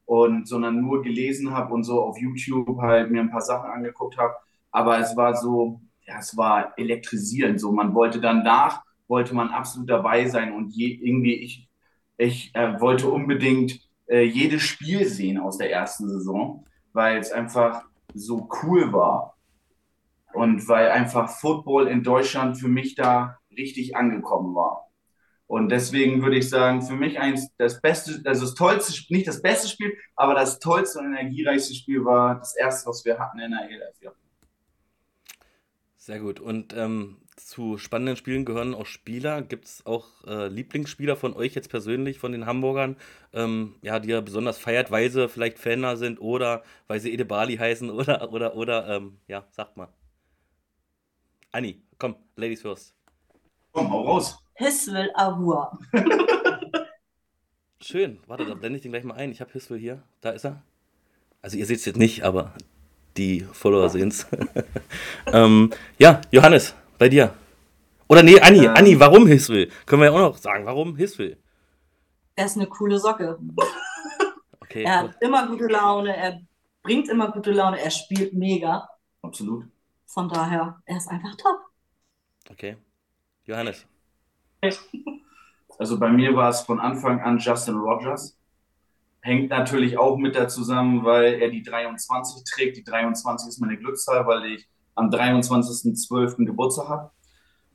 Und 0.06 0.46
sondern 0.48 0.80
nur 0.80 1.02
gelesen 1.02 1.52
habe 1.52 1.74
und 1.74 1.84
so 1.84 2.02
auf 2.02 2.18
YouTube 2.18 2.80
halt 2.80 3.10
mir 3.10 3.20
ein 3.20 3.30
paar 3.30 3.40
Sachen 3.40 3.70
angeguckt 3.70 4.16
habe 4.18 4.34
aber 4.72 4.98
es 4.98 5.16
war 5.16 5.36
so, 5.36 5.80
ja, 6.06 6.18
es 6.18 6.36
war 6.36 6.72
elektrisierend. 6.76 7.60
So, 7.60 7.70
man 7.70 7.94
wollte 7.94 8.20
danach, 8.20 8.82
wollte 9.06 9.34
man 9.34 9.50
absolut 9.50 9.88
dabei 9.88 10.28
sein 10.28 10.52
und 10.52 10.70
je, 10.70 10.94
irgendwie 10.94 11.34
ich, 11.34 11.68
ich 12.16 12.54
äh, 12.54 12.80
wollte 12.80 13.08
unbedingt 13.08 13.80
äh, 14.08 14.22
jedes 14.22 14.62
Spiel 14.62 15.06
sehen 15.06 15.38
aus 15.38 15.58
der 15.58 15.70
ersten 15.70 16.08
Saison, 16.08 16.66
weil 16.92 17.18
es 17.18 17.30
einfach 17.30 17.84
so 18.14 18.48
cool 18.62 18.92
war 18.92 19.36
und 20.32 20.66
weil 20.68 20.90
einfach 20.90 21.30
Football 21.30 21.88
in 21.88 22.02
Deutschland 22.02 22.58
für 22.58 22.68
mich 22.68 22.94
da 22.94 23.38
richtig 23.56 23.96
angekommen 23.96 24.54
war. 24.54 24.88
Und 25.46 25.68
deswegen 25.70 26.22
würde 26.22 26.38
ich 26.38 26.48
sagen, 26.48 26.80
für 26.80 26.94
mich 26.94 27.18
eins 27.20 27.48
das 27.58 27.82
beste, 27.82 28.22
also 28.24 28.46
das 28.46 28.54
tollste, 28.54 29.12
nicht 29.12 29.28
das 29.28 29.42
beste 29.42 29.68
Spiel, 29.68 29.94
aber 30.16 30.34
das 30.34 30.58
tollste 30.58 30.98
und 30.98 31.14
energiereichste 31.14 31.74
Spiel 31.74 32.02
war 32.06 32.36
das 32.36 32.56
erste, 32.56 32.88
was 32.88 33.04
wir 33.04 33.18
hatten 33.18 33.38
in 33.38 33.50
der 33.50 33.68
ELF. 33.68 34.16
Sehr 36.02 36.18
gut. 36.18 36.40
Und 36.40 36.74
ähm, 36.76 37.18
zu 37.36 37.78
spannenden 37.78 38.16
Spielen 38.16 38.44
gehören 38.44 38.74
auch 38.74 38.86
Spieler. 38.86 39.40
Gibt 39.40 39.66
es 39.66 39.86
auch 39.86 40.08
äh, 40.26 40.48
Lieblingsspieler 40.48 41.14
von 41.14 41.32
euch 41.32 41.54
jetzt 41.54 41.70
persönlich, 41.70 42.18
von 42.18 42.32
den 42.32 42.44
Hamburgern, 42.44 42.96
ähm, 43.32 43.76
ja, 43.82 44.00
die 44.00 44.08
ihr 44.08 44.20
besonders 44.20 44.58
feiert, 44.58 44.90
weil 44.90 45.10
sie 45.10 45.28
vielleicht 45.28 45.60
Fan 45.60 45.96
sind 45.96 46.20
oder 46.20 46.64
weil 46.88 46.98
sie 46.98 47.12
Edebali 47.12 47.56
heißen 47.56 47.88
oder, 47.90 48.32
oder, 48.32 48.56
oder, 48.56 48.88
ähm, 48.88 49.18
ja, 49.28 49.46
sagt 49.52 49.76
mal. 49.76 49.90
Anni, 51.52 51.80
komm, 51.98 52.16
Ladies 52.34 52.62
first. 52.62 52.96
Komm, 53.70 53.88
hau 53.88 54.02
raus. 54.02 54.38
Hiswil 54.54 55.08
Ahua. 55.14 55.78
Schön. 57.80 58.18
Warte, 58.26 58.44
da 58.44 58.54
blende 58.54 58.78
ich 58.78 58.82
den 58.82 58.90
gleich 58.90 59.04
mal 59.04 59.14
ein. 59.14 59.30
Ich 59.30 59.40
habe 59.40 59.52
Hiswil 59.52 59.78
hier. 59.78 60.02
Da 60.20 60.30
ist 60.30 60.44
er. 60.44 60.64
Also 61.42 61.56
ihr 61.56 61.66
seht 61.66 61.78
es 61.78 61.84
jetzt 61.84 61.96
nicht, 61.96 62.24
aber 62.24 62.54
die 63.16 63.40
Follower 63.52 63.88
sehen 63.88 64.08
es. 64.08 64.26
ähm, 65.26 65.70
ja, 65.98 66.20
Johannes, 66.30 66.74
bei 66.98 67.08
dir. 67.08 67.34
Oder 68.08 68.22
nee, 68.22 68.40
Anni, 68.40 68.64
ähm, 68.64 68.74
Anni, 68.74 69.00
warum 69.00 69.26
Hiswil? 69.26 69.70
Können 69.86 70.02
wir 70.02 70.10
ja 70.10 70.12
auch 70.12 70.32
noch 70.32 70.36
sagen, 70.36 70.66
warum 70.66 70.96
Hiswil? 70.96 71.36
Er 72.34 72.46
ist 72.46 72.56
eine 72.56 72.66
coole 72.66 72.98
Socke. 72.98 73.38
Okay, 74.60 74.84
er 74.84 75.00
hat 75.00 75.16
immer 75.20 75.46
gute 75.46 75.66
Laune, 75.66 76.16
er 76.16 76.40
bringt 76.82 77.08
immer 77.08 77.30
gute 77.30 77.52
Laune, 77.52 77.80
er 77.80 77.90
spielt 77.90 78.32
mega. 78.32 78.88
Absolut. 79.22 79.66
Von 80.06 80.28
daher, 80.28 80.80
er 80.84 80.96
ist 80.96 81.08
einfach 81.08 81.34
top. 81.36 81.58
Okay. 82.50 82.76
Johannes. 83.44 83.86
Also 85.78 85.98
bei 85.98 86.10
mir 86.10 86.34
war 86.36 86.50
es 86.50 86.60
von 86.60 86.78
Anfang 86.78 87.20
an 87.20 87.38
Justin 87.38 87.76
Rogers. 87.76 88.38
Hängt 89.22 89.50
natürlich 89.50 89.96
auch 89.96 90.18
mit 90.18 90.34
da 90.34 90.48
zusammen, 90.48 91.04
weil 91.04 91.34
er 91.34 91.48
die 91.48 91.62
23 91.62 92.44
trägt. 92.44 92.76
Die 92.76 92.84
23 92.84 93.48
ist 93.48 93.60
meine 93.60 93.78
Glückszahl, 93.78 94.26
weil 94.26 94.44
ich 94.52 94.68
am 94.94 95.10
23.12. 95.10 96.44
Geburtstag 96.44 96.88
habe. 96.88 97.10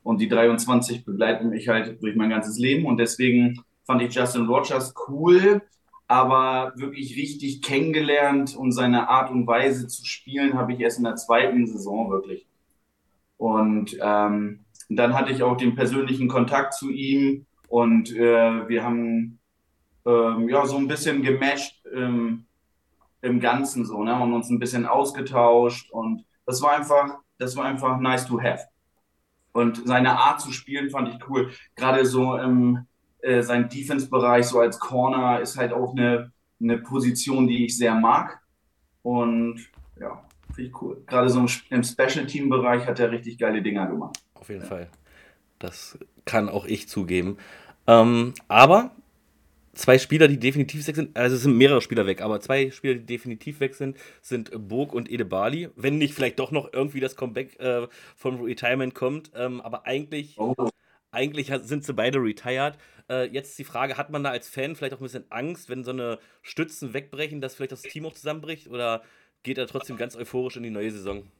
Und 0.02 0.20
die 0.20 0.28
23 0.28 1.04
begleitet 1.04 1.50
mich 1.50 1.68
halt 1.68 2.02
durch 2.02 2.16
mein 2.16 2.30
ganzes 2.30 2.58
Leben. 2.58 2.86
Und 2.86 2.98
deswegen 2.98 3.62
fand 3.84 4.02
ich 4.02 4.14
Justin 4.14 4.46
Rogers 4.46 4.94
cool, 5.08 5.62
aber 6.06 6.72
wirklich 6.76 7.16
richtig 7.16 7.62
kennengelernt 7.62 8.54
und 8.54 8.72
seine 8.72 9.08
Art 9.08 9.30
und 9.30 9.46
Weise 9.46 9.88
zu 9.88 10.04
spielen 10.04 10.54
habe 10.54 10.74
ich 10.74 10.80
erst 10.80 10.98
in 10.98 11.04
der 11.04 11.16
zweiten 11.16 11.66
Saison 11.66 12.10
wirklich. 12.10 12.46
Und 13.38 13.96
ähm, 14.00 14.64
dann 14.88 15.14
hatte 15.14 15.32
ich 15.32 15.42
auch 15.42 15.56
den 15.56 15.74
persönlichen 15.74 16.28
Kontakt 16.28 16.74
zu 16.74 16.90
ihm 16.90 17.46
und 17.68 18.14
äh, 18.14 18.68
wir 18.68 18.84
haben 18.84 19.37
ähm, 20.08 20.48
ja, 20.48 20.64
so 20.64 20.76
ein 20.76 20.88
bisschen 20.88 21.22
gematcht 21.22 21.82
ähm, 21.94 22.46
im 23.20 23.40
Ganzen 23.40 23.84
so, 23.84 24.02
ne? 24.02 24.18
Und 24.18 24.32
uns 24.32 24.48
ein 24.48 24.58
bisschen 24.58 24.86
ausgetauscht 24.86 25.90
und 25.90 26.24
das 26.46 26.62
war 26.62 26.72
einfach, 26.72 27.18
das 27.36 27.56
war 27.56 27.66
einfach 27.66 27.98
nice 28.00 28.26
to 28.26 28.40
have. 28.40 28.64
Und 29.52 29.82
seine 29.86 30.18
Art 30.18 30.40
zu 30.40 30.52
spielen 30.52 30.88
fand 30.88 31.08
ich 31.08 31.28
cool. 31.28 31.50
Gerade 31.76 32.06
so 32.06 32.36
im 32.36 32.86
äh, 33.20 33.42
sein 33.42 33.68
Defense-Bereich, 33.68 34.46
so 34.46 34.60
als 34.60 34.78
Corner, 34.78 35.40
ist 35.40 35.58
halt 35.58 35.72
auch 35.72 35.92
eine, 35.92 36.32
eine 36.60 36.78
Position, 36.78 37.46
die 37.48 37.66
ich 37.66 37.76
sehr 37.76 37.94
mag. 37.94 38.40
Und 39.02 39.68
ja, 40.00 40.22
finde 40.54 40.70
ich 40.70 40.82
cool. 40.82 41.02
Gerade 41.06 41.28
so 41.28 41.40
im, 41.40 41.48
im 41.70 41.82
Special-Team-Bereich 41.82 42.86
hat 42.86 43.00
er 43.00 43.10
richtig 43.10 43.38
geile 43.38 43.60
Dinger 43.60 43.86
gemacht. 43.86 44.22
Auf 44.34 44.48
jeden 44.48 44.62
ja. 44.62 44.68
Fall. 44.68 44.88
Das 45.58 45.98
kann 46.24 46.48
auch 46.48 46.64
ich 46.64 46.88
zugeben. 46.88 47.36
Ähm, 47.86 48.34
aber 48.46 48.92
zwei 49.78 49.98
Spieler, 49.98 50.28
die 50.28 50.38
definitiv 50.38 50.86
weg 50.86 50.96
sind, 50.96 51.16
also 51.16 51.36
es 51.36 51.42
sind 51.42 51.56
mehrere 51.56 51.80
Spieler 51.80 52.06
weg, 52.06 52.20
aber 52.20 52.40
zwei 52.40 52.70
Spieler, 52.70 52.94
die 52.94 53.06
definitiv 53.06 53.60
weg 53.60 53.74
sind, 53.74 53.96
sind 54.20 54.50
Burg 54.68 54.92
und 54.92 55.10
Edebali. 55.10 55.70
Wenn 55.76 55.98
nicht 55.98 56.14
vielleicht 56.14 56.38
doch 56.38 56.50
noch 56.50 56.72
irgendwie 56.72 57.00
das 57.00 57.16
Comeback 57.16 57.58
äh, 57.60 57.86
vom 58.16 58.42
Retirement 58.42 58.94
kommt. 58.94 59.30
Ähm, 59.34 59.60
aber 59.60 59.86
eigentlich, 59.86 60.38
oh. 60.38 60.54
eigentlich 61.10 61.52
sind 61.62 61.84
sie 61.84 61.94
beide 61.94 62.18
retired. 62.18 62.76
Äh, 63.08 63.28
jetzt 63.30 63.58
die 63.58 63.64
Frage, 63.64 63.96
hat 63.96 64.10
man 64.10 64.24
da 64.24 64.30
als 64.30 64.48
Fan 64.48 64.74
vielleicht 64.74 64.94
auch 64.94 65.00
ein 65.00 65.04
bisschen 65.04 65.30
Angst, 65.30 65.68
wenn 65.68 65.84
so 65.84 65.92
eine 65.92 66.18
Stützen 66.42 66.92
wegbrechen, 66.92 67.40
dass 67.40 67.54
vielleicht 67.54 67.72
das 67.72 67.82
Team 67.82 68.04
auch 68.04 68.14
zusammenbricht? 68.14 68.68
Oder 68.68 69.02
geht 69.44 69.58
er 69.58 69.68
trotzdem 69.68 69.96
ganz 69.96 70.16
euphorisch 70.16 70.56
in 70.56 70.64
die 70.64 70.70
neue 70.70 70.90
Saison? 70.90 71.30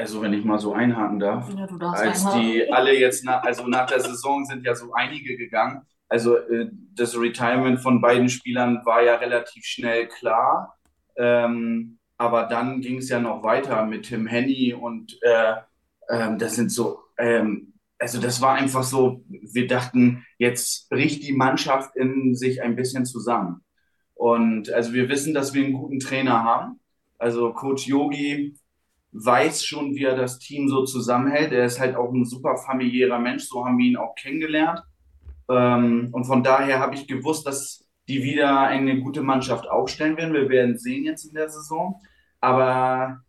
Also 0.00 0.22
wenn 0.22 0.32
ich 0.32 0.44
mal 0.44 0.58
so 0.58 0.72
einhaken 0.72 1.18
darf, 1.18 1.48
ja, 1.54 1.66
als 1.66 2.24
einhaken. 2.24 2.40
die 2.40 2.72
alle 2.72 2.98
jetzt, 2.98 3.24
nach, 3.24 3.42
also 3.42 3.66
nach 3.66 3.86
der 3.86 4.00
Saison 4.00 4.44
sind 4.46 4.64
ja 4.64 4.74
so 4.74 4.92
einige 4.94 5.36
gegangen. 5.36 5.82
Also 6.08 6.36
äh, 6.36 6.70
das 6.94 7.18
Retirement 7.18 7.80
von 7.80 8.00
beiden 8.00 8.30
Spielern 8.30 8.80
war 8.84 9.02
ja 9.02 9.16
relativ 9.16 9.64
schnell 9.64 10.08
klar. 10.08 10.76
Ähm, 11.16 11.98
aber 12.16 12.44
dann 12.44 12.80
ging 12.80 12.98
es 12.98 13.10
ja 13.10 13.20
noch 13.20 13.42
weiter 13.42 13.84
mit 13.84 14.06
Tim 14.06 14.26
Henny 14.26 14.72
und 14.72 15.18
äh, 15.22 15.54
äh, 16.08 16.36
das 16.38 16.54
sind 16.54 16.72
so, 16.72 17.00
ähm, 17.18 17.74
also 17.98 18.20
das 18.20 18.40
war 18.40 18.54
einfach 18.54 18.82
so, 18.82 19.22
wir 19.28 19.66
dachten, 19.66 20.24
jetzt 20.38 20.88
bricht 20.88 21.22
die 21.22 21.34
Mannschaft 21.34 21.94
in 21.96 22.34
sich 22.34 22.62
ein 22.62 22.74
bisschen 22.74 23.04
zusammen. 23.04 23.62
Und 24.14 24.70
also 24.70 24.92
wir 24.94 25.08
wissen, 25.10 25.34
dass 25.34 25.54
wir 25.54 25.64
einen 25.64 25.74
guten 25.74 25.98
Trainer 25.98 26.42
haben. 26.42 26.80
Also 27.18 27.52
Coach 27.52 27.86
Yogi 27.86 28.54
weiß 29.12 29.64
schon, 29.64 29.94
wie 29.94 30.04
er 30.04 30.16
das 30.16 30.38
Team 30.38 30.68
so 30.68 30.84
zusammenhält. 30.84 31.52
Er 31.52 31.64
ist 31.64 31.80
halt 31.80 31.96
auch 31.96 32.12
ein 32.12 32.24
super 32.24 32.56
familiärer 32.56 33.18
Mensch, 33.18 33.44
so 33.44 33.64
haben 33.64 33.78
wir 33.78 33.86
ihn 33.86 33.96
auch 33.96 34.14
kennengelernt. 34.14 34.82
Ähm, 35.48 36.10
und 36.12 36.24
von 36.24 36.42
daher 36.42 36.78
habe 36.78 36.94
ich 36.94 37.08
gewusst, 37.08 37.46
dass 37.46 37.88
die 38.08 38.22
wieder 38.22 38.60
eine 38.60 39.00
gute 39.00 39.22
Mannschaft 39.22 39.68
aufstellen 39.68 40.16
werden. 40.16 40.32
Wir 40.32 40.48
werden 40.48 40.78
sehen 40.78 41.04
jetzt 41.04 41.24
in 41.24 41.34
der 41.34 41.48
Saison. 41.48 42.00
Aber 42.40 43.20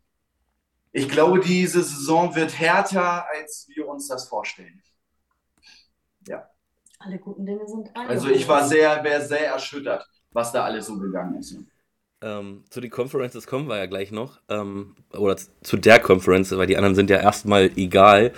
ich 0.92 1.10
glaube, 1.10 1.40
diese 1.40 1.84
Saison 1.84 2.36
wird 2.36 2.58
härter, 2.60 3.26
als 3.30 3.68
wir 3.74 3.88
uns 3.88 4.08
das 4.08 4.28
vorstellen. 4.28 4.82
Ja. 6.28 6.48
Alle 7.00 7.18
guten 7.18 7.46
Dinge 7.46 7.68
sind 7.68 7.96
alle. 7.96 8.10
Also 8.10 8.30
ich 8.30 8.48
war 8.48 8.68
sehr, 8.68 9.04
sehr 9.22 9.48
erschüttert, 9.48 10.08
was 10.32 10.52
da 10.52 10.64
alles 10.64 10.86
so 10.86 11.00
gegangen 11.00 11.36
ist. 11.36 11.56
Ähm, 12.24 12.64
zu 12.70 12.82
den 12.82 12.92
Conferences 12.92 13.48
kommen 13.48 13.68
wir 13.68 13.78
ja 13.78 13.88
gleich 13.88 14.12
noch. 14.12 14.40
Ähm, 14.50 14.96
oder 15.12 15.38
zu 15.64 15.78
der 15.78 16.00
Conference, 16.00 16.56
weil 16.56 16.68
die 16.68 16.78
anderen 16.78 16.96
sind 16.96 17.10
ja 17.10 17.18
erstmal 17.18 17.72
egal. 17.76 18.32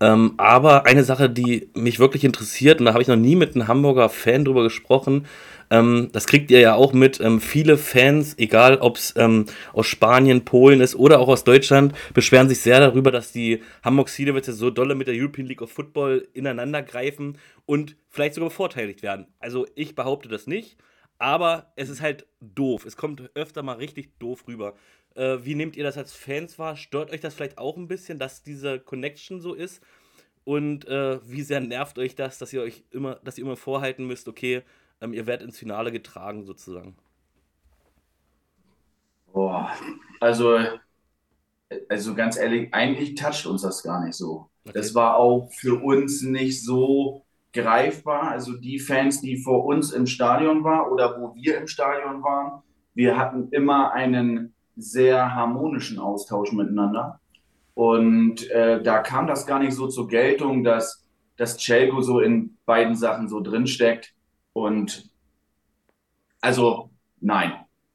Ähm, 0.00 0.34
aber 0.36 0.86
eine 0.86 1.02
Sache, 1.02 1.28
die 1.28 1.70
mich 1.74 1.98
wirklich 1.98 2.24
interessiert, 2.24 2.78
und 2.80 2.86
da 2.86 2.92
habe 2.92 3.02
ich 3.02 3.08
noch 3.08 3.16
nie 3.16 3.36
mit 3.36 3.54
einem 3.54 3.66
Hamburger 3.66 4.08
Fan 4.08 4.44
drüber 4.44 4.62
gesprochen, 4.62 5.26
ähm, 5.70 6.08
das 6.12 6.26
kriegt 6.26 6.50
ihr 6.50 6.60
ja 6.60 6.74
auch 6.74 6.92
mit. 6.92 7.20
Ähm, 7.20 7.40
viele 7.40 7.76
Fans, 7.76 8.38
egal 8.38 8.78
ob 8.78 8.96
es 8.96 9.14
ähm, 9.16 9.46
aus 9.72 9.86
Spanien, 9.86 10.44
Polen 10.44 10.80
ist 10.80 10.94
oder 10.94 11.18
auch 11.18 11.28
aus 11.28 11.44
Deutschland, 11.44 11.94
beschweren 12.14 12.48
sich 12.48 12.60
sehr 12.60 12.80
darüber, 12.80 13.10
dass 13.10 13.32
die 13.32 13.60
Hamburg 13.82 14.08
Sea 14.08 14.26
Devils 14.26 14.46
so 14.46 14.70
dolle 14.70 14.94
mit 14.94 15.08
der 15.08 15.14
European 15.14 15.46
League 15.46 15.62
of 15.62 15.70
Football 15.70 16.26
ineinander 16.32 16.82
greifen 16.82 17.38
und 17.66 17.96
vielleicht 18.08 18.34
sogar 18.34 18.50
bevorteiligt 18.50 19.02
werden. 19.02 19.26
Also 19.40 19.66
ich 19.74 19.94
behaupte 19.94 20.28
das 20.28 20.46
nicht. 20.46 20.76
Aber 21.18 21.72
es 21.76 21.88
ist 21.88 22.00
halt 22.00 22.26
doof. 22.40 22.84
Es 22.84 22.96
kommt 22.96 23.30
öfter 23.34 23.62
mal 23.62 23.74
richtig 23.74 24.18
doof 24.18 24.46
rüber. 24.46 24.74
Äh, 25.14 25.38
wie 25.42 25.54
nehmt 25.54 25.76
ihr 25.76 25.84
das 25.84 25.98
als 25.98 26.12
Fans 26.12 26.58
wahr? 26.58 26.76
Stört 26.76 27.10
euch 27.10 27.20
das 27.20 27.34
vielleicht 27.34 27.58
auch 27.58 27.76
ein 27.76 27.88
bisschen, 27.88 28.18
dass 28.18 28.42
diese 28.42 28.78
Connection 28.78 29.40
so 29.40 29.54
ist? 29.54 29.82
Und 30.44 30.86
äh, 30.86 31.20
wie 31.28 31.42
sehr 31.42 31.60
nervt 31.60 31.98
euch 31.98 32.14
das, 32.14 32.38
dass 32.38 32.52
ihr 32.52 32.62
euch 32.62 32.84
immer, 32.90 33.16
dass 33.16 33.36
ihr 33.36 33.44
immer 33.44 33.56
vorhalten 33.56 34.06
müsst, 34.06 34.28
okay, 34.28 34.62
ähm, 35.00 35.12
ihr 35.12 35.26
werdet 35.26 35.46
ins 35.46 35.58
Finale 35.58 35.92
getragen 35.92 36.44
sozusagen? 36.44 36.96
Boah, 39.32 39.70
also, 40.20 40.58
also 41.88 42.14
ganz 42.14 42.36
ehrlich, 42.36 42.72
eigentlich 42.72 43.14
toucht 43.14 43.44
uns 43.46 43.62
das 43.62 43.82
gar 43.82 44.04
nicht 44.04 44.14
so. 44.14 44.48
Okay. 44.64 44.72
Das 44.78 44.94
war 44.94 45.16
auch 45.16 45.50
für 45.52 45.82
uns 45.82 46.22
nicht 46.22 46.64
so 46.64 47.26
greifbar. 47.62 48.30
Also 48.30 48.56
die 48.56 48.78
Fans, 48.78 49.20
die 49.20 49.36
vor 49.36 49.64
uns 49.64 49.92
im 49.92 50.06
Stadion 50.06 50.64
waren 50.64 50.90
oder 50.90 51.20
wo 51.20 51.34
wir 51.34 51.58
im 51.58 51.66
Stadion 51.66 52.22
waren, 52.22 52.62
wir 52.94 53.16
hatten 53.16 53.48
immer 53.50 53.92
einen 53.92 54.54
sehr 54.76 55.34
harmonischen 55.34 55.98
Austausch 55.98 56.52
miteinander. 56.52 57.20
Und 57.74 58.48
äh, 58.50 58.82
da 58.82 58.98
kam 59.00 59.26
das 59.26 59.46
gar 59.46 59.58
nicht 59.58 59.74
so 59.74 59.88
zur 59.88 60.08
Geltung, 60.08 60.64
dass, 60.64 61.06
dass 61.36 61.58
Celko 61.58 62.00
so 62.00 62.20
in 62.20 62.56
beiden 62.64 62.96
Sachen 62.96 63.28
so 63.28 63.40
drinsteckt. 63.40 64.14
Und 64.52 65.10
also 66.40 66.90
nein. 67.20 67.52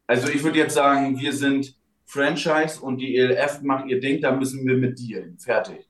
Also 0.07 0.29
ich 0.29 0.43
würde 0.43 0.59
jetzt 0.59 0.73
sagen, 0.73 1.19
wir 1.19 1.33
sind 1.33 1.75
Franchise 2.05 2.81
und 2.81 2.97
die 2.97 3.15
ELF 3.15 3.61
macht 3.61 3.87
ihr 3.87 3.99
Ding, 3.99 4.21
da 4.21 4.35
müssen 4.35 4.65
wir 4.65 4.77
mit 4.77 4.99
dealen. 4.99 5.37
Fertig. 5.37 5.87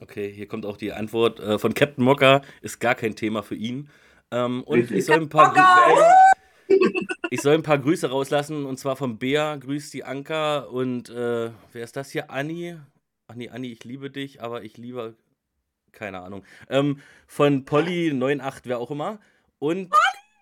Okay, 0.00 0.32
hier 0.32 0.48
kommt 0.48 0.64
auch 0.64 0.78
die 0.78 0.92
Antwort 0.92 1.40
äh, 1.40 1.58
von 1.58 1.74
Captain 1.74 2.02
Mocker. 2.02 2.40
Ist 2.62 2.80
gar 2.80 2.94
kein 2.94 3.16
Thema 3.16 3.42
für 3.42 3.54
ihn. 3.54 3.90
Ähm, 4.30 4.62
und 4.64 4.90
ich 4.90 5.04
soll, 5.04 5.20
ein 5.20 5.28
paar 5.28 5.54
ich 7.30 7.42
soll 7.42 7.54
ein 7.54 7.62
paar 7.62 7.78
Grüße 7.78 8.08
rauslassen. 8.08 8.64
Und 8.64 8.78
zwar 8.78 8.96
von 8.96 9.18
Bea, 9.18 9.56
grüßt 9.56 9.92
die 9.92 10.04
Anka. 10.04 10.60
Und 10.60 11.10
äh, 11.10 11.50
wer 11.72 11.84
ist 11.84 11.96
das 11.96 12.10
hier? 12.10 12.30
Anni. 12.30 12.78
Ach 13.28 13.34
nee, 13.34 13.50
Anni, 13.50 13.68
ich 13.68 13.84
liebe 13.84 14.10
dich, 14.10 14.42
aber 14.42 14.62
ich 14.62 14.78
liebe. 14.78 15.16
Keine 15.92 16.20
Ahnung. 16.20 16.44
Ähm, 16.68 17.00
von 17.26 17.64
Polly98, 17.66 18.62
wer 18.64 18.78
auch 18.78 18.90
immer. 18.90 19.20
Und 19.58 19.92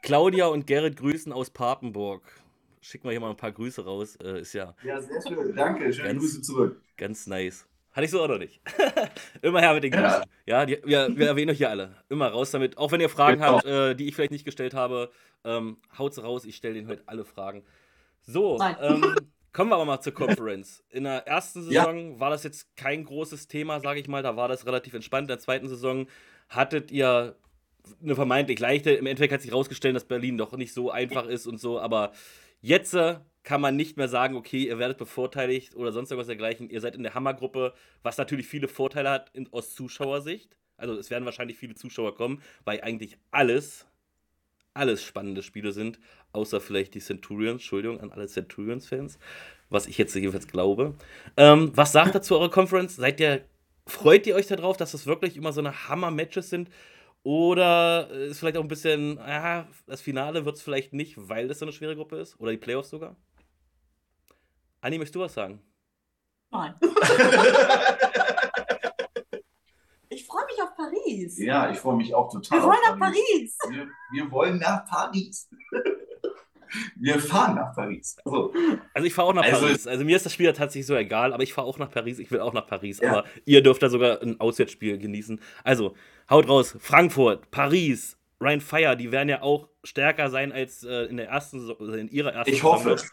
Claudia 0.02 0.46
und 0.46 0.66
Gerrit 0.66 0.96
grüßen 0.96 1.32
aus 1.32 1.50
Papenburg. 1.50 2.22
Schicken 2.80 3.04
wir 3.04 3.10
hier 3.10 3.20
mal 3.20 3.30
ein 3.30 3.36
paar 3.36 3.52
Grüße 3.52 3.84
raus. 3.84 4.16
Äh, 4.22 4.40
ist 4.40 4.52
ja. 4.52 4.74
Ja, 4.84 5.00
sehr 5.00 5.20
schön. 5.26 5.54
Danke. 5.56 5.92
Schöne 5.92 6.08
ganz, 6.08 6.20
Grüße 6.20 6.42
zurück. 6.42 6.80
Ganz 6.96 7.26
nice. 7.26 7.67
Hatte 7.98 8.04
ich 8.04 8.12
so 8.12 8.22
auch 8.22 8.28
noch 8.28 8.38
nicht. 8.38 8.60
Immer 9.42 9.60
her 9.60 9.74
mit 9.74 9.82
den 9.82 9.90
Grüßen. 9.90 10.22
Ja, 10.46 10.64
die, 10.64 10.78
wir, 10.84 11.08
wir, 11.18 11.26
erwähnen 11.26 11.50
euch 11.50 11.56
hier 11.58 11.68
alle. 11.68 11.96
Immer 12.08 12.28
raus 12.28 12.52
damit. 12.52 12.78
Auch 12.78 12.92
wenn 12.92 13.00
ihr 13.00 13.08
Fragen 13.08 13.40
genau. 13.40 13.56
habt, 13.56 13.66
äh, 13.66 13.96
die 13.96 14.06
ich 14.06 14.14
vielleicht 14.14 14.30
nicht 14.30 14.44
gestellt 14.44 14.72
habe, 14.72 15.10
ähm, 15.42 15.78
haut's 15.98 16.22
raus. 16.22 16.44
Ich 16.44 16.54
stelle 16.54 16.74
denen 16.74 16.86
heute 16.86 17.02
alle 17.06 17.24
Fragen. 17.24 17.64
So, 18.22 18.56
ähm, 18.80 19.16
kommen 19.52 19.72
wir 19.72 19.74
aber 19.74 19.84
mal 19.84 20.00
zur 20.00 20.14
Conference. 20.14 20.84
In 20.90 21.02
der 21.02 21.26
ersten 21.26 21.64
Saison 21.64 22.12
ja. 22.12 22.20
war 22.20 22.30
das 22.30 22.44
jetzt 22.44 22.76
kein 22.76 23.04
großes 23.04 23.48
Thema, 23.48 23.80
sage 23.80 23.98
ich 23.98 24.06
mal. 24.06 24.22
Da 24.22 24.36
war 24.36 24.46
das 24.46 24.64
relativ 24.64 24.94
entspannt. 24.94 25.24
In 25.24 25.34
der 25.34 25.40
zweiten 25.40 25.66
Saison 25.66 26.06
hattet 26.48 26.92
ihr 26.92 27.34
eine 28.00 28.14
vermeintlich 28.14 28.60
leichte. 28.60 28.92
Im 28.92 29.06
Endeffekt 29.06 29.32
hat 29.32 29.42
sich 29.42 29.50
herausgestellt, 29.50 29.96
dass 29.96 30.04
Berlin 30.04 30.38
doch 30.38 30.52
nicht 30.52 30.72
so 30.72 30.92
einfach 30.92 31.26
ist 31.26 31.48
und 31.48 31.58
so. 31.58 31.80
Aber 31.80 32.12
jetzt 32.60 32.94
äh, 32.94 33.16
kann 33.48 33.62
man 33.62 33.76
nicht 33.76 33.96
mehr 33.96 34.08
sagen, 34.08 34.36
okay, 34.36 34.64
ihr 34.64 34.78
werdet 34.78 34.98
bevorteiligt 34.98 35.74
oder 35.74 35.90
sonst 35.90 36.10
irgendwas 36.10 36.26
dergleichen. 36.26 36.68
Ihr 36.68 36.82
seid 36.82 36.94
in 36.94 37.02
der 37.02 37.14
Hammergruppe, 37.14 37.72
was 38.02 38.18
natürlich 38.18 38.46
viele 38.46 38.68
Vorteile 38.68 39.08
hat 39.08 39.30
in, 39.32 39.50
aus 39.54 39.74
Zuschauersicht. 39.74 40.54
Also 40.76 40.92
es 40.92 41.08
werden 41.08 41.24
wahrscheinlich 41.24 41.56
viele 41.56 41.74
Zuschauer 41.74 42.14
kommen, 42.14 42.42
weil 42.66 42.82
eigentlich 42.82 43.16
alles, 43.30 43.86
alles 44.74 45.02
spannende 45.02 45.42
Spiele 45.42 45.72
sind, 45.72 45.98
außer 46.32 46.60
vielleicht 46.60 46.92
die 46.92 47.00
Centurions. 47.00 47.62
Entschuldigung 47.62 48.00
an 48.00 48.12
alle 48.12 48.26
Centurions-Fans, 48.26 49.18
was 49.70 49.86
ich 49.86 49.96
jetzt 49.96 50.14
jedenfalls 50.14 50.46
glaube. 50.46 50.92
Ähm, 51.38 51.72
was 51.74 51.92
sagt 51.92 52.14
ihr 52.16 52.20
zu 52.20 52.36
eurer 52.36 52.50
Conference? 52.50 52.96
Seid 52.96 53.18
ihr, 53.18 53.46
freut 53.86 54.26
ihr 54.26 54.34
euch 54.34 54.48
darauf, 54.48 54.76
dass 54.76 54.92
das 54.92 55.06
wirklich 55.06 55.38
immer 55.38 55.54
so 55.54 55.60
eine 55.60 55.88
Hammer-Matches 55.88 56.50
sind? 56.50 56.68
Oder 57.22 58.10
ist 58.10 58.40
vielleicht 58.40 58.58
auch 58.58 58.62
ein 58.62 58.68
bisschen, 58.68 59.16
ja, 59.16 59.66
das 59.86 60.02
Finale 60.02 60.44
wird 60.44 60.56
es 60.56 60.62
vielleicht 60.62 60.92
nicht, 60.92 61.14
weil 61.16 61.48
das 61.48 61.60
so 61.60 61.64
eine 61.64 61.72
schwere 61.72 61.96
Gruppe 61.96 62.18
ist? 62.18 62.38
Oder 62.38 62.50
die 62.50 62.58
Playoffs 62.58 62.90
sogar? 62.90 63.16
Anni, 64.80 64.98
möchtest 64.98 65.16
du 65.16 65.20
was 65.20 65.34
sagen? 65.34 65.60
Nein. 66.50 66.74
ich 70.08 70.24
freue 70.24 70.46
mich 70.46 70.62
auf 70.62 70.74
Paris. 70.76 71.38
Ja, 71.38 71.70
ich 71.70 71.78
freue 71.78 71.96
mich 71.96 72.14
auch 72.14 72.32
total. 72.32 72.58
Wir 72.58 72.66
wollen 72.66 72.78
nach 72.86 72.98
Paris. 72.98 73.56
Paris. 73.58 73.76
Wir, 73.76 73.88
wir, 74.12 74.30
wollen 74.30 74.58
nach 74.58 74.86
Paris. 74.86 75.48
Wir 76.96 77.18
fahren 77.18 77.54
nach 77.54 77.74
Paris. 77.74 78.18
Also, 78.26 78.52
also 78.92 79.06
ich 79.06 79.14
fahre 79.14 79.28
auch 79.28 79.32
nach 79.32 79.42
also 79.42 79.60
Paris. 79.64 79.86
Also 79.86 80.04
mir 80.04 80.16
ist 80.16 80.26
das 80.26 80.34
Spiel 80.34 80.44
ja 80.44 80.52
tatsächlich 80.52 80.84
so 80.86 80.94
egal, 80.94 81.32
aber 81.32 81.42
ich 81.42 81.54
fahre 81.54 81.66
auch 81.66 81.78
nach 81.78 81.90
Paris. 81.90 82.18
Ich 82.18 82.30
will 82.30 82.40
auch 82.40 82.52
nach 82.52 82.66
Paris. 82.66 83.00
Ja. 83.00 83.10
Aber 83.10 83.24
ihr 83.46 83.62
dürft 83.62 83.82
da 83.82 83.88
sogar 83.88 84.20
ein 84.20 84.38
Auswärtsspiel 84.38 84.98
genießen. 84.98 85.40
Also, 85.64 85.94
haut 86.28 86.46
raus. 86.46 86.76
Frankfurt, 86.78 87.50
Paris, 87.50 88.18
Ryan 88.38 88.60
Fire, 88.60 88.96
die 88.98 89.10
werden 89.12 89.30
ja 89.30 89.40
auch 89.40 89.70
stärker 89.82 90.28
sein 90.28 90.52
als 90.52 90.84
äh, 90.84 91.04
in 91.04 91.16
der 91.16 91.28
ersten, 91.28 91.58
also 91.58 91.92
in 91.94 92.08
ihrer 92.08 92.34
ersten 92.34 92.52
Ich 92.52 92.62
hoffe. 92.62 92.98
Saison. 92.98 93.08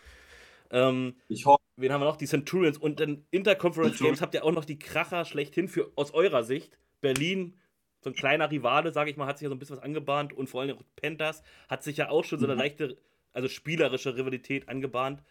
Ähm, 0.71 1.15
ich 1.27 1.45
hoffe. 1.45 1.61
Wen 1.77 1.91
haben 1.91 2.01
wir 2.01 2.05
noch? 2.05 2.15
Die 2.15 2.27
Centurions. 2.27 2.77
Und 2.77 2.99
dann 2.99 3.25
Interconference 3.31 3.99
Games 3.99 4.21
habt 4.21 4.33
ihr 4.33 4.45
auch 4.45 4.53
noch 4.53 4.63
die 4.63 4.79
Kracher 4.79 5.25
schlechthin 5.25 5.67
für, 5.67 5.91
aus 5.95 6.13
eurer 6.13 6.43
Sicht. 6.43 6.77
Berlin, 7.01 7.59
so 7.99 8.11
ein 8.11 8.15
kleiner 8.15 8.49
Rivale, 8.49 8.93
sage 8.93 9.09
ich 9.09 9.17
mal, 9.17 9.27
hat 9.27 9.37
sich 9.37 9.43
ja 9.43 9.49
so 9.49 9.55
ein 9.55 9.59
bisschen 9.59 9.75
was 9.75 9.83
angebahnt. 9.83 10.31
Und 10.31 10.49
vor 10.49 10.61
allem 10.61 10.77
Panthers 10.95 11.43
hat 11.67 11.83
sich 11.83 11.97
ja 11.97 12.09
auch 12.09 12.23
schon 12.23 12.39
so 12.39 12.45
eine 12.45 12.53
mhm. 12.53 12.59
leichte, 12.59 12.97
also 13.33 13.49
spielerische 13.49 14.15
Rivalität 14.15 14.69
angebahnt. 14.69 15.21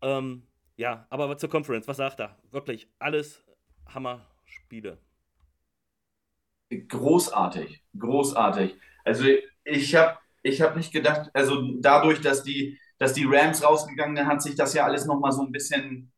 Ähm, 0.00 0.44
ja, 0.76 1.06
aber 1.10 1.36
zur 1.36 1.50
Conference, 1.50 1.86
was 1.86 1.98
sagt 1.98 2.20
er? 2.20 2.36
Wirklich, 2.50 2.88
alles 2.98 3.44
Hammer-Spiele. 3.86 4.98
Großartig, 6.88 7.82
großartig. 7.98 8.74
Also 9.04 9.24
ich 9.64 9.94
habe 9.94 10.18
ich 10.42 10.60
hab 10.60 10.76
nicht 10.76 10.92
gedacht, 10.92 11.30
also 11.32 11.72
dadurch, 11.80 12.20
dass 12.20 12.42
die 12.42 12.78
dass 12.98 13.12
die 13.12 13.24
Rams 13.24 13.62
rausgegangen 13.62 14.16
sind, 14.16 14.26
hat 14.26 14.42
sich 14.42 14.54
das 14.54 14.74
ja 14.74 14.84
alles 14.84 15.06
nochmal 15.06 15.32
so 15.32 15.42
ein 15.42 15.52
bisschen 15.52 16.12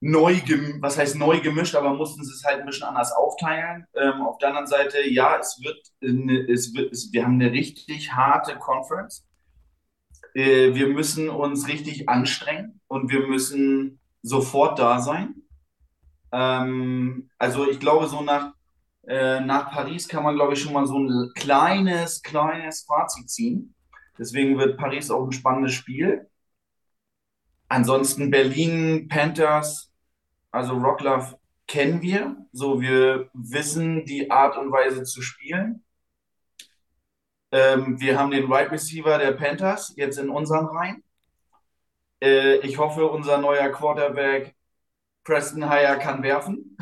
neu, 0.00 0.40
was 0.80 0.98
heißt 0.98 1.16
neu 1.16 1.40
gemischt, 1.40 1.74
aber 1.74 1.94
mussten 1.94 2.24
sie 2.24 2.32
es 2.32 2.44
halt 2.44 2.60
ein 2.60 2.66
bisschen 2.66 2.86
anders 2.86 3.12
aufteilen. 3.12 3.86
Ähm, 3.94 4.22
auf 4.22 4.38
der 4.38 4.50
anderen 4.50 4.66
Seite, 4.66 5.08
ja, 5.08 5.38
es 5.38 5.60
wird, 5.62 5.78
eine, 6.02 6.46
es 6.50 6.74
wird 6.74 6.92
es, 6.92 7.12
wir 7.12 7.24
haben 7.24 7.40
eine 7.40 7.52
richtig 7.52 8.12
harte 8.12 8.56
Conference. 8.56 9.26
Äh, 10.34 10.74
wir 10.74 10.88
müssen 10.88 11.30
uns 11.30 11.68
richtig 11.68 12.08
anstrengen 12.08 12.80
und 12.86 13.10
wir 13.10 13.26
müssen 13.26 14.00
sofort 14.22 14.78
da 14.78 15.00
sein. 15.00 15.36
Ähm, 16.32 17.30
also 17.38 17.68
ich 17.68 17.80
glaube, 17.80 18.06
so 18.06 18.20
nach, 18.20 18.52
äh, 19.06 19.40
nach 19.40 19.70
Paris 19.70 20.06
kann 20.06 20.24
man, 20.24 20.34
glaube 20.34 20.52
ich, 20.52 20.60
schon 20.60 20.72
mal 20.72 20.86
so 20.86 20.98
ein 20.98 21.30
kleines, 21.34 22.22
kleines 22.22 22.84
Fazit 22.84 23.30
ziehen. 23.30 23.74
Deswegen 24.18 24.58
wird 24.58 24.78
Paris 24.78 25.10
auch 25.10 25.24
ein 25.24 25.32
spannendes 25.32 25.72
Spiel. 25.72 26.28
Ansonsten 27.68 28.30
Berlin, 28.30 29.08
Panthers, 29.08 29.92
also 30.50 30.74
Rocklove 30.74 31.38
kennen 31.66 32.02
wir. 32.02 32.36
So, 32.52 32.80
wir 32.80 33.30
wissen 33.32 34.04
die 34.04 34.30
Art 34.30 34.56
und 34.56 34.70
Weise 34.70 35.02
zu 35.04 35.22
spielen. 35.22 35.82
Ähm, 37.50 38.00
wir 38.00 38.18
haben 38.18 38.30
den 38.30 38.50
Right 38.52 38.70
Receiver 38.70 39.18
der 39.18 39.32
Panthers 39.32 39.92
jetzt 39.96 40.18
in 40.18 40.28
unseren 40.28 40.66
Reihen. 40.66 41.02
Äh, 42.20 42.56
ich 42.58 42.78
hoffe, 42.78 43.06
unser 43.06 43.38
neuer 43.38 43.70
Quarterback 43.70 44.54
Preston 45.24 45.68
Heyer 45.68 45.96
kann 45.96 46.22
werfen. 46.22 46.76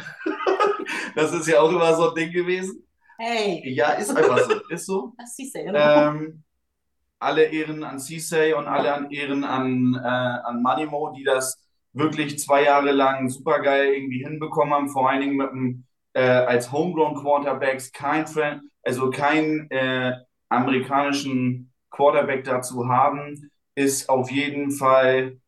das 1.14 1.32
ist 1.32 1.46
ja 1.46 1.60
auch 1.60 1.70
immer 1.70 1.94
so 1.94 2.10
ein 2.10 2.14
Ding 2.14 2.32
gewesen. 2.32 2.86
Hey. 3.18 3.62
Ja, 3.72 3.92
ist 3.92 4.10
einfach 4.10 4.38
so. 4.38 4.60
Ist 4.68 4.86
so. 4.86 5.12
Das 5.16 5.36
siehst 5.36 5.54
du, 5.54 5.64
genau. 5.64 6.08
Ähm, 6.08 6.42
alle 7.23 7.45
Ehren 7.45 7.85
an 7.85 7.99
Cissay 7.99 8.55
und 8.55 8.67
alle 8.67 9.09
Ehren 9.11 9.45
an, 9.45 9.95
äh, 9.95 10.07
an 10.09 10.62
Manimo, 10.62 11.12
die 11.17 11.25
das 11.25 11.59
wirklich 11.93 12.38
zwei 12.38 12.64
Jahre 12.64 12.93
lang 12.93 13.29
super 13.29 13.61
geil 13.61 13.95
irgendwie 13.95 14.25
hinbekommen 14.25 14.75
haben, 14.75 14.88
vor 14.88 15.09
allen 15.11 15.21
Dingen 15.21 15.37
mit 15.37 15.50
einem 15.50 15.85
äh, 16.14 16.23
als 16.23 16.73
Homegrown 16.73 17.14
Quarterbacks 17.14 17.93
kein 17.93 18.26
also 18.83 19.11
kein 19.11 19.71
äh, 19.71 20.12
amerikanischen 20.49 21.73
Quarterback 21.91 22.45
dazu 22.45 22.88
haben, 22.88 23.50
ist 23.75 24.09
auf 24.09 24.31
jeden 24.31 24.71
Fall 24.71 25.38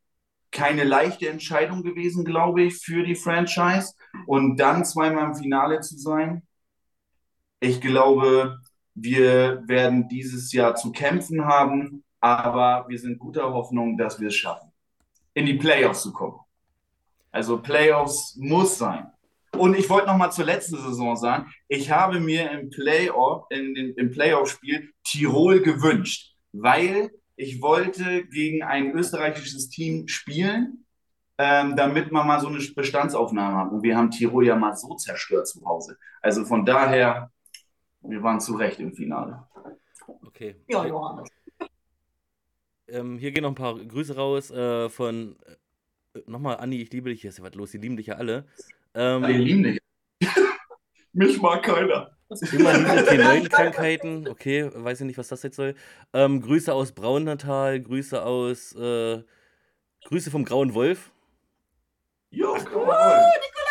keine 0.50 0.84
leichte 0.84 1.28
Entscheidung 1.28 1.82
gewesen, 1.82 2.24
glaube 2.24 2.62
ich, 2.62 2.78
für 2.78 3.02
die 3.02 3.16
Franchise. 3.16 3.94
Und 4.26 4.56
dann 4.56 4.84
zweimal 4.84 5.24
im 5.24 5.34
Finale 5.34 5.80
zu 5.80 5.98
sein, 5.98 6.46
ich 7.60 7.80
glaube, 7.80 8.58
wir 8.94 9.62
werden 9.66 10.08
dieses 10.08 10.52
Jahr 10.52 10.74
zu 10.74 10.92
kämpfen 10.92 11.44
haben, 11.44 12.04
aber 12.20 12.86
wir 12.88 12.98
sind 12.98 13.18
guter 13.18 13.52
Hoffnung, 13.52 13.96
dass 13.98 14.20
wir 14.20 14.28
es 14.28 14.36
schaffen, 14.36 14.72
in 15.34 15.46
die 15.46 15.54
Playoffs 15.54 16.02
zu 16.02 16.12
kommen. 16.12 16.38
Also 17.30 17.60
Playoffs 17.60 18.36
muss 18.36 18.78
sein. 18.78 19.10
Und 19.56 19.76
ich 19.76 19.88
wollte 19.88 20.06
noch 20.06 20.16
mal 20.16 20.30
zur 20.30 20.44
letzten 20.44 20.76
Saison 20.76 21.16
sagen, 21.16 21.52
ich 21.68 21.90
habe 21.90 22.20
mir 22.20 22.50
im 22.50 22.70
Playoff, 22.70 23.44
in, 23.50 23.74
in, 23.76 23.94
im 23.94 24.10
Playoff-Spiel 24.10 24.90
Tirol 25.04 25.60
gewünscht, 25.60 26.34
weil 26.52 27.10
ich 27.36 27.60
wollte 27.60 28.24
gegen 28.26 28.62
ein 28.62 28.92
österreichisches 28.92 29.68
Team 29.68 30.08
spielen, 30.08 30.84
ähm, 31.38 31.74
damit 31.76 32.12
man 32.12 32.26
mal 32.26 32.40
so 32.40 32.48
eine 32.48 32.58
Bestandsaufnahme 32.58 33.56
hat. 33.56 33.72
Und 33.72 33.82
wir 33.82 33.96
haben 33.96 34.10
Tirol 34.10 34.46
ja 34.46 34.56
mal 34.56 34.76
so 34.76 34.94
zerstört 34.94 35.48
zu 35.48 35.64
Hause. 35.64 35.98
Also 36.22 36.44
von 36.44 36.64
daher 36.64 37.30
wir 38.06 38.22
waren 38.22 38.40
zu 38.40 38.54
Recht 38.54 38.80
im 38.80 38.92
Finale. 38.92 39.46
Okay. 40.26 40.56
Ja, 40.68 40.86
Johannes. 40.86 41.28
Ähm, 42.86 43.18
hier 43.18 43.32
gehen 43.32 43.42
noch 43.42 43.50
ein 43.50 43.54
paar 43.54 43.78
Grüße 43.78 44.14
raus 44.14 44.50
äh, 44.50 44.88
von 44.90 45.36
äh, 46.14 46.20
nochmal 46.26 46.58
Anni, 46.58 46.82
ich 46.82 46.92
liebe 46.92 47.08
dich. 47.08 47.22
Hier 47.22 47.30
ist 47.30 47.38
ja 47.38 47.44
was 47.44 47.54
los, 47.54 47.70
die 47.70 47.78
lieben 47.78 47.96
dich 47.96 48.06
ja 48.06 48.16
alle. 48.16 48.46
Ähm, 48.94 49.22
ja, 49.22 49.28
die 49.28 49.38
lieben 49.38 49.62
dich. 49.62 49.80
Mich 51.12 51.40
mag 51.40 51.62
keiner. 51.62 52.10
Immer 52.28 52.74
diese 52.74 53.10
T9-Krankheiten. 53.10 54.28
Okay, 54.28 54.70
weiß 54.74 55.00
ich 55.00 55.06
nicht, 55.06 55.18
was 55.18 55.28
das 55.28 55.42
jetzt 55.42 55.56
soll. 55.56 55.74
Ähm, 56.12 56.40
Grüße 56.40 56.72
aus 56.72 56.92
Braunnatal, 56.92 57.80
Grüße 57.80 58.22
aus 58.22 58.74
äh, 58.74 59.22
Grüße 60.04 60.30
vom 60.30 60.44
Grauen 60.44 60.74
Wolf. 60.74 61.12
Jo, 62.30 62.54
Grauen 62.54 62.86
Wolf. 62.88 63.63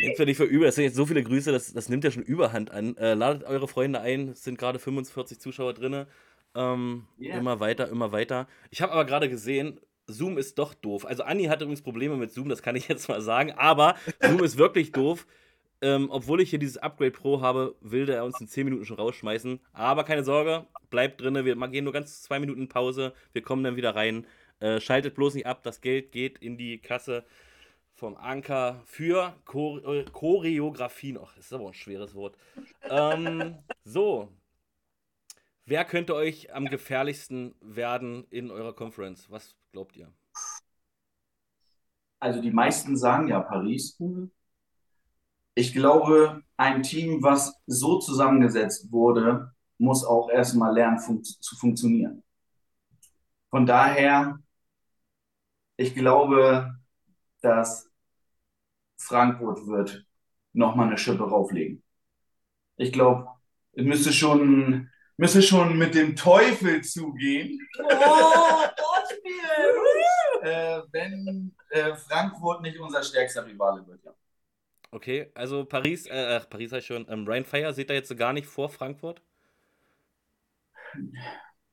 Nehmt 0.00 0.18
ja 0.18 0.24
nicht 0.24 0.36
für 0.36 0.44
übel, 0.44 0.66
das 0.66 0.76
sind 0.76 0.84
jetzt 0.84 0.96
so 0.96 1.06
viele 1.06 1.22
Grüße, 1.22 1.52
das, 1.52 1.72
das 1.72 1.88
nimmt 1.88 2.04
ja 2.04 2.10
schon 2.10 2.22
Überhand 2.22 2.70
an. 2.70 2.96
Äh, 2.96 3.14
ladet 3.14 3.44
eure 3.44 3.68
Freunde 3.68 4.00
ein, 4.00 4.28
es 4.28 4.44
sind 4.44 4.58
gerade 4.58 4.78
45 4.78 5.38
Zuschauer 5.40 5.74
drin. 5.74 6.06
Ähm, 6.54 7.06
yeah. 7.20 7.38
Immer 7.38 7.60
weiter, 7.60 7.88
immer 7.88 8.12
weiter. 8.12 8.46
Ich 8.70 8.82
habe 8.82 8.92
aber 8.92 9.04
gerade 9.04 9.28
gesehen, 9.28 9.80
Zoom 10.06 10.38
ist 10.38 10.58
doch 10.58 10.74
doof. 10.74 11.06
Also 11.06 11.22
Anni 11.22 11.44
hat 11.44 11.62
übrigens 11.62 11.82
Probleme 11.82 12.16
mit 12.16 12.32
Zoom, 12.32 12.48
das 12.48 12.62
kann 12.62 12.76
ich 12.76 12.88
jetzt 12.88 13.08
mal 13.08 13.22
sagen, 13.22 13.52
aber 13.52 13.96
Zoom 14.20 14.42
ist 14.42 14.58
wirklich 14.58 14.92
doof. 14.92 15.26
Ähm, 15.80 16.10
obwohl 16.10 16.40
ich 16.40 16.50
hier 16.50 16.60
dieses 16.60 16.76
Upgrade 16.76 17.10
Pro 17.10 17.40
habe, 17.40 17.74
will 17.80 18.06
der 18.06 18.24
uns 18.24 18.40
in 18.40 18.46
10 18.46 18.64
Minuten 18.66 18.84
schon 18.84 18.98
rausschmeißen. 18.98 19.58
Aber 19.72 20.04
keine 20.04 20.22
Sorge, 20.22 20.66
bleibt 20.90 21.20
drin. 21.20 21.34
Wir 21.44 21.56
gehen 21.68 21.82
nur 21.82 21.92
ganz 21.92 22.22
zwei 22.22 22.38
Minuten 22.38 22.68
Pause. 22.68 23.12
Wir 23.32 23.42
kommen 23.42 23.64
dann 23.64 23.74
wieder 23.74 23.96
rein. 23.96 24.24
Äh, 24.60 24.80
schaltet 24.80 25.16
bloß 25.16 25.34
nicht 25.34 25.46
ab, 25.46 25.64
das 25.64 25.80
Geld 25.80 26.12
geht 26.12 26.38
in 26.38 26.56
die 26.56 26.78
Kasse 26.78 27.24
vom 28.02 28.16
Anker 28.16 28.82
für 28.84 29.32
Chore 29.44 30.04
Choreografie 30.06 31.12
noch. 31.12 31.36
Das 31.36 31.44
ist 31.44 31.52
aber 31.52 31.68
ein 31.68 31.72
schweres 31.72 32.16
Wort. 32.16 32.36
ähm, 32.90 33.54
so. 33.84 34.28
Wer 35.66 35.84
könnte 35.84 36.16
euch 36.16 36.52
am 36.52 36.66
gefährlichsten 36.66 37.54
werden 37.60 38.26
in 38.28 38.50
eurer 38.50 38.74
Conference? 38.74 39.30
Was 39.30 39.54
glaubt 39.70 39.96
ihr? 39.96 40.12
Also 42.18 42.42
die 42.42 42.50
meisten 42.50 42.96
sagen 42.96 43.28
ja 43.28 43.38
Paris. 43.38 43.96
Ich 45.54 45.72
glaube, 45.72 46.42
ein 46.56 46.82
Team, 46.82 47.22
was 47.22 47.54
so 47.66 48.00
zusammengesetzt 48.00 48.90
wurde, 48.90 49.54
muss 49.78 50.04
auch 50.04 50.28
erstmal 50.28 50.74
lernen 50.74 50.98
fun 50.98 51.22
zu 51.22 51.54
funktionieren. 51.54 52.24
Von 53.48 53.64
daher, 53.64 54.40
ich 55.76 55.94
glaube, 55.94 56.76
dass 57.42 57.91
Frankfurt 59.02 59.66
wird 59.66 60.04
nochmal 60.52 60.88
eine 60.88 60.98
Schippe 60.98 61.24
rauflegen. 61.24 61.82
Ich 62.76 62.92
glaube, 62.92 63.28
es 63.72 63.84
müsste 63.84 64.12
schon, 64.12 64.90
müsste 65.16 65.42
schon 65.42 65.76
mit 65.78 65.94
dem 65.94 66.16
Teufel 66.16 66.82
zugehen. 66.82 67.58
Oh, 67.78 67.82
Wortspiel! 67.88 69.82
äh, 70.42 70.82
wenn 70.90 71.54
äh, 71.70 71.94
Frankfurt 71.94 72.62
nicht 72.62 72.78
unser 72.78 73.02
stärkster 73.02 73.46
Rivale 73.46 73.86
wird, 73.86 74.04
ja. 74.04 74.12
Okay, 74.90 75.30
also 75.34 75.64
Paris, 75.64 76.06
äh, 76.06 76.40
Paris 76.40 76.72
heißt 76.72 76.86
schon, 76.86 77.06
ähm, 77.08 77.26
Ryan 77.26 77.44
Fire 77.44 77.72
seht 77.72 77.90
ihr 77.90 77.94
jetzt 77.94 78.14
gar 78.16 78.34
nicht 78.34 78.46
vor 78.46 78.68
Frankfurt? 78.68 79.22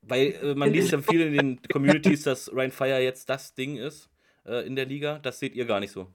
Weil 0.00 0.32
äh, 0.42 0.54
man 0.54 0.72
liest 0.72 0.92
ja 0.92 1.02
viel 1.02 1.20
in 1.20 1.32
den 1.34 1.62
Communities, 1.70 2.22
dass 2.22 2.50
Ryan 2.50 2.70
Fire 2.70 3.00
jetzt 3.00 3.28
das 3.28 3.54
Ding 3.54 3.76
ist 3.76 4.08
äh, 4.46 4.66
in 4.66 4.74
der 4.74 4.86
Liga. 4.86 5.18
Das 5.18 5.38
seht 5.38 5.54
ihr 5.54 5.66
gar 5.66 5.80
nicht 5.80 5.92
so 5.92 6.10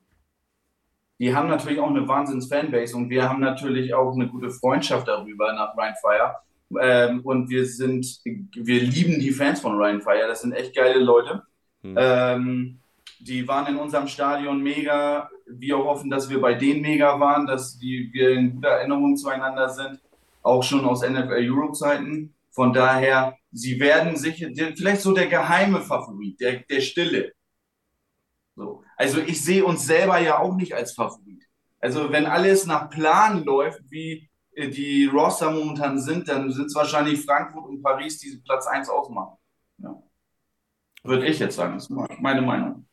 die 1.20 1.34
haben 1.34 1.48
natürlich 1.48 1.80
auch 1.80 1.90
eine 1.90 2.08
Wahnsinns-Fanbase 2.08 2.96
und 2.96 3.10
wir 3.10 3.30
haben 3.30 3.40
natürlich 3.40 3.94
auch 3.94 4.14
eine 4.14 4.28
gute 4.28 4.50
Freundschaft 4.50 5.08
darüber 5.08 5.54
nach 5.54 5.76
Ryan 5.78 5.96
Fire. 6.02 6.36
Ähm, 6.82 7.22
und 7.22 7.50
wir 7.50 7.66
sind, 7.66 8.20
wir 8.24 8.82
lieben 8.82 9.20
die 9.20 9.32
Fans 9.32 9.62
von 9.62 9.78
Ryan 9.78 10.02
Fire. 10.02 10.28
Das 10.28 10.42
sind 10.42 10.52
echt 10.52 10.76
geile 10.76 11.00
Leute. 11.00 11.44
Hm. 11.84 11.96
Ähm, 11.98 12.80
die 13.20 13.48
waren 13.48 13.68
in 13.68 13.78
unserem 13.78 14.08
Stadion 14.08 14.62
mega. 14.62 15.30
Wir 15.48 15.78
hoffen, 15.78 16.10
dass 16.10 16.30
wir 16.30 16.42
bei 16.42 16.54
denen 16.54 16.82
mega 16.82 17.20
waren, 17.20 17.48
dass 17.48 17.78
die, 17.78 18.10
wir 18.12 18.32
in 18.32 18.56
guter 18.56 18.70
Erinnerung 18.70 19.16
zueinander 19.16 19.70
sind. 19.70 20.00
Auch 20.42 20.64
schon 20.64 20.86
aus 20.86 21.02
NFL 21.02 21.50
Europe-Zeiten. 21.50 22.34
Von 22.52 22.74
daher, 22.74 23.38
sie 23.52 23.80
werden 23.80 24.16
sicher, 24.16 24.50
vielleicht 24.76 25.02
so 25.02 25.14
der 25.14 25.28
geheime 25.28 25.82
Favorit, 25.82 26.40
der, 26.40 26.60
der 26.60 26.82
Stille. 26.82 27.34
So. 28.56 28.85
Also 28.98 29.20
ich 29.20 29.44
sehe 29.44 29.66
uns 29.66 29.86
selber 29.86 30.20
ja 30.20 30.40
auch 30.40 30.56
nicht 30.56 30.74
als 30.74 30.94
Favorit. 30.94 31.44
Also 31.80 32.12
wenn 32.12 32.26
alles 32.26 32.66
nach 32.66 32.90
Plan 32.90 33.44
läuft, 33.44 33.82
wie 33.90 34.30
äh, 34.56 34.70
die 34.70 35.06
Roster 35.06 35.52
momentan 35.52 36.00
sind, 36.00 36.28
dann 36.28 36.52
sind 36.52 36.68
es 36.68 36.76
wahrscheinlich 36.76 37.24
Frankfurt 37.24 37.66
und 37.66 37.82
Paris, 37.82 38.18
die 38.20 38.42
Platz 38.44 38.68
1 38.68 38.90
ausmachen. 38.90 39.38
Ja. 39.78 40.02
Würde 41.04 41.28
ich 41.28 41.40
jetzt 41.40 41.56
sagen, 41.56 41.76
das 41.76 41.90
ist 41.90 42.20
meine 42.20 42.42
Meinung. 42.42 42.88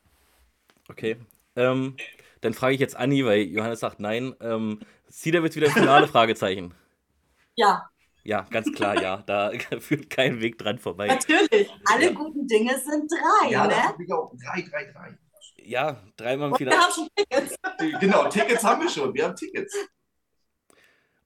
Okay. 0.89 1.17
Ähm, 1.57 1.97
dann 2.43 2.55
frage 2.55 2.75
ich 2.75 2.81
jetzt 2.81 2.97
Anni, 2.97 3.25
weil 3.25 3.43
Johannes 3.43 3.81
sagt 3.81 4.01
nein. 4.01 4.35
Ähm, 4.41 4.81
Cedar 5.09 5.43
wird 5.43 5.57
wieder 5.57 5.69
ein 5.69 5.73
Finale? 5.73 6.07
Fragezeichen. 6.09 6.75
Ja. 7.55 7.89
Ja, 8.25 8.47
ganz 8.51 8.73
klar, 8.73 9.01
ja. 9.01 9.23
Da 9.27 9.53
führt 9.81 10.11
kein 10.11 10.41
Weg 10.41 10.59
dran 10.59 10.79
vorbei. 10.79 11.07
Natürlich. 11.07 11.71
Alle 11.87 12.07
ja. 12.07 12.13
guten 12.13 12.47
Dinge 12.47 12.79
sind 12.79 13.11
drei, 13.11 13.51
ja, 13.51 13.67
ne? 13.67 13.73
Ja, 13.73 13.93
drei, 13.97 14.63
drei, 14.63 14.93
drei. 14.93 15.19
Ja, 15.65 16.03
dreimal 16.17 16.51
im 16.51 16.57
Finale. 16.57 16.77
Wir 16.77 16.83
haben 16.83 16.93
schon 16.93 17.09
Tickets. 17.17 17.57
Genau, 18.01 18.29
Tickets 18.29 18.65
haben 18.65 18.83
wir 18.83 18.89
schon. 18.91 19.15
Wir 19.15 19.25
haben 19.25 19.37
Tickets. 19.37 19.77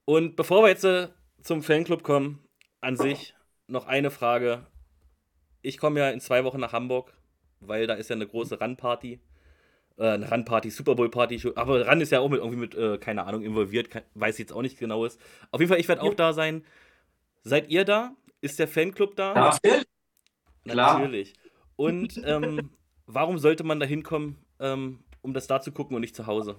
Und 0.05 0.37
bevor 0.37 0.63
wir 0.63 0.69
jetzt 0.69 0.85
äh, 0.85 1.09
zum 1.43 1.63
Fanclub 1.63 2.03
kommen, 2.03 2.45
an 2.81 2.97
sich 2.97 3.35
noch 3.67 3.87
eine 3.87 4.11
Frage. 4.11 4.67
Ich 5.63 5.79
komme 5.79 5.99
ja 6.01 6.11
in 6.11 6.21
zwei 6.21 6.45
Wochen 6.45 6.61
nach 6.61 6.73
Hamburg, 6.73 7.13
weil 7.61 7.87
da 7.87 7.95
ist 7.95 8.11
ja 8.11 8.15
eine 8.17 8.27
große 8.27 8.61
Run-Party. 8.61 9.21
äh, 9.99 10.09
eine 10.11 10.31
Run-Party, 10.31 10.71
Super 10.71 10.95
Bowl-Party. 10.95 11.53
Aber 11.57 11.89
Run 11.89 12.01
ist 12.01 12.13
ja 12.13 12.21
auch 12.21 12.29
mit, 12.29 12.39
irgendwie 12.39 12.59
mit, 12.59 12.75
äh, 12.75 12.99
keine 12.99 13.25
Ahnung, 13.25 13.43
involviert. 13.43 13.89
weiß 14.15 14.37
ich 14.37 14.41
jetzt 14.41 14.53
auch 14.53 14.63
nicht 14.63 14.79
genau 14.79 15.05
ist. 15.05 15.21
Auf 15.51 15.61
jeden 15.61 15.71
Fall, 15.71 15.81
ich 15.81 15.89
werde 15.89 16.03
auch 16.03 16.15
da 16.15 16.33
sein. 16.33 16.65
Seid 17.43 17.69
ihr 17.71 17.85
da? 17.85 18.15
Ist 18.41 18.59
der 18.59 18.69
Fanclub 18.69 19.17
da? 19.17 19.35
Ja, 19.35 19.83
Natürlich. 20.65 21.35
Und 21.77 22.21
ähm, 22.25 22.71
warum 23.07 23.39
sollte 23.39 23.65
man 23.65 23.81
da 23.81 23.87
hinkommen, 23.87 24.37
ähm, 24.61 25.01
um 25.23 25.33
das 25.33 25.47
da 25.47 25.61
zu 25.61 25.73
gucken 25.73 25.95
und 25.95 26.01
nicht 26.01 26.17
zu 26.17 26.27
Hause? 26.27 26.57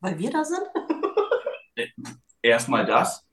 Weil 0.00 0.18
wir 0.18 0.30
da 0.30 0.44
sind? 0.44 0.62
Erstmal 2.42 2.86
das. 2.86 3.24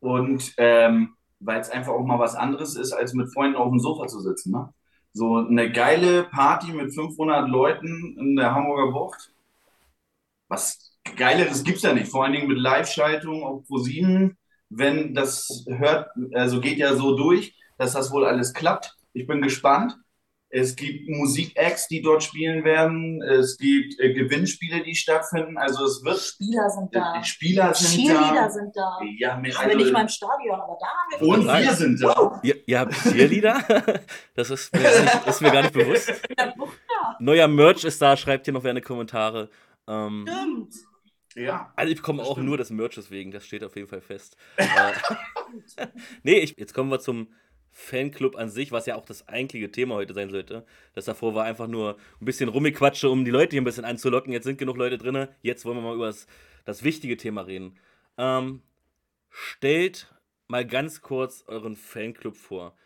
Und 0.00 0.52
ähm, 0.56 1.16
weil 1.40 1.60
es 1.60 1.70
einfach 1.70 1.92
auch 1.92 2.04
mal 2.04 2.18
was 2.18 2.34
anderes 2.34 2.76
ist, 2.76 2.92
als 2.92 3.14
mit 3.14 3.32
Freunden 3.32 3.56
auf 3.56 3.68
dem 3.68 3.80
Sofa 3.80 4.06
zu 4.06 4.20
sitzen. 4.20 4.52
Ne? 4.52 4.72
So 5.12 5.36
eine 5.36 5.70
geile 5.70 6.24
Party 6.24 6.72
mit 6.72 6.94
500 6.94 7.48
Leuten 7.48 8.16
in 8.18 8.36
der 8.36 8.54
Hamburger 8.54 8.92
Bucht. 8.92 9.32
Was 10.48 10.92
Geileres 11.16 11.64
gibt 11.64 11.78
es 11.78 11.82
ja 11.82 11.92
nicht. 11.92 12.10
Vor 12.10 12.24
allen 12.24 12.32
Dingen 12.32 12.48
mit 12.48 12.58
Live-Schaltung 12.58 13.42
auf 13.42 13.66
ProSieben. 13.66 14.38
Wenn 14.70 15.14
das 15.14 15.64
hört, 15.68 16.08
also 16.32 16.60
geht 16.60 16.78
ja 16.78 16.94
so 16.94 17.16
durch, 17.16 17.54
dass 17.76 17.92
das 17.92 18.10
wohl 18.12 18.24
alles 18.24 18.54
klappt. 18.54 18.96
Ich 19.12 19.26
bin 19.26 19.42
gespannt. 19.42 19.98
Es 20.54 20.76
gibt 20.76 21.08
Musik-Acts, 21.08 21.88
die 21.88 22.02
dort 22.02 22.22
spielen 22.22 22.62
werden. 22.62 23.22
Es 23.22 23.56
gibt 23.56 23.98
äh, 23.98 24.12
Gewinnspiele, 24.12 24.82
die 24.82 24.94
stattfinden. 24.94 25.56
Also 25.56 25.86
es 25.86 26.04
wird. 26.04 26.20
Spieler 26.20 26.68
sind 26.68 26.94
da. 26.94 27.16
Äh, 27.16 27.24
Spieler 27.24 27.74
sind 27.74 28.04
Cheerleader 28.04 28.34
da. 28.34 28.50
sind 28.50 28.76
da. 28.76 29.00
Ja, 29.16 29.36
mit, 29.38 29.58
Haben 29.58 29.70
wir 29.70 29.76
nicht 29.76 29.92
mal 29.92 30.02
im 30.02 30.08
Stadion, 30.08 30.60
aber 30.60 30.76
da 30.78 30.86
haben 30.88 31.22
wir 31.22 31.28
und 31.28 31.46
Nein. 31.46 31.64
wir 31.64 31.72
sind 31.72 32.02
da. 32.02 32.40
Ihr, 32.42 32.68
ihr 32.68 32.80
habt 32.80 32.92
Cheerleader? 32.92 33.64
Das 34.34 34.50
ist 34.50 34.74
mir, 34.74 34.82
gar 34.82 35.00
nicht, 35.00 35.26
ist 35.26 35.40
mir 35.40 35.50
gar 35.50 35.62
nicht 35.62 35.74
bewusst. 35.74 36.08
Ja, 36.38 36.46
ja, 36.46 37.16
Neuer 37.18 37.48
Merch 37.48 37.84
ist 37.84 38.00
da, 38.02 38.16
schreibt 38.16 38.44
hier 38.44 38.54
noch 38.54 38.62
gerne 38.62 38.82
Kommentare. 38.82 39.48
Ähm, 39.88 40.26
stimmt. 40.28 40.74
Ja. 41.34 41.72
also 41.76 41.90
ich 41.90 41.96
bekomme 41.96 42.22
auch 42.22 42.32
stimmt. 42.32 42.46
nur 42.46 42.58
des 42.58 42.70
Merches 42.70 43.10
wegen, 43.10 43.30
das 43.30 43.46
steht 43.46 43.64
auf 43.64 43.74
jeden 43.76 43.88
Fall 43.88 44.02
fest. 44.02 44.36
äh, 44.56 44.66
nee, 46.22 46.40
ich, 46.40 46.58
jetzt 46.58 46.74
kommen 46.74 46.90
wir 46.90 47.00
zum 47.00 47.28
Fanclub 47.72 48.36
an 48.36 48.50
sich, 48.50 48.70
was 48.70 48.86
ja 48.86 48.96
auch 48.96 49.04
das 49.06 49.26
eigentliche 49.28 49.70
Thema 49.70 49.94
heute 49.94 50.12
sein 50.12 50.30
sollte. 50.30 50.64
Das 50.94 51.06
davor 51.06 51.34
war 51.34 51.44
einfach 51.44 51.66
nur 51.66 51.96
ein 52.20 52.24
bisschen 52.24 52.50
Rummiquatsche, 52.50 53.08
um 53.08 53.24
die 53.24 53.30
Leute 53.30 53.52
hier 53.52 53.62
ein 53.62 53.64
bisschen 53.64 53.86
anzulocken. 53.86 54.32
Jetzt 54.32 54.44
sind 54.44 54.58
genug 54.58 54.76
Leute 54.76 54.98
drin. 54.98 55.26
Jetzt 55.40 55.64
wollen 55.64 55.78
wir 55.78 55.82
mal 55.82 55.94
über 55.94 56.06
das, 56.06 56.26
das 56.66 56.84
wichtige 56.84 57.16
Thema 57.16 57.42
reden. 57.42 57.78
Ähm, 58.18 58.60
stellt 59.30 60.12
mal 60.48 60.66
ganz 60.66 61.00
kurz 61.00 61.44
euren 61.46 61.74
Fanclub 61.74 62.36
vor. 62.36 62.76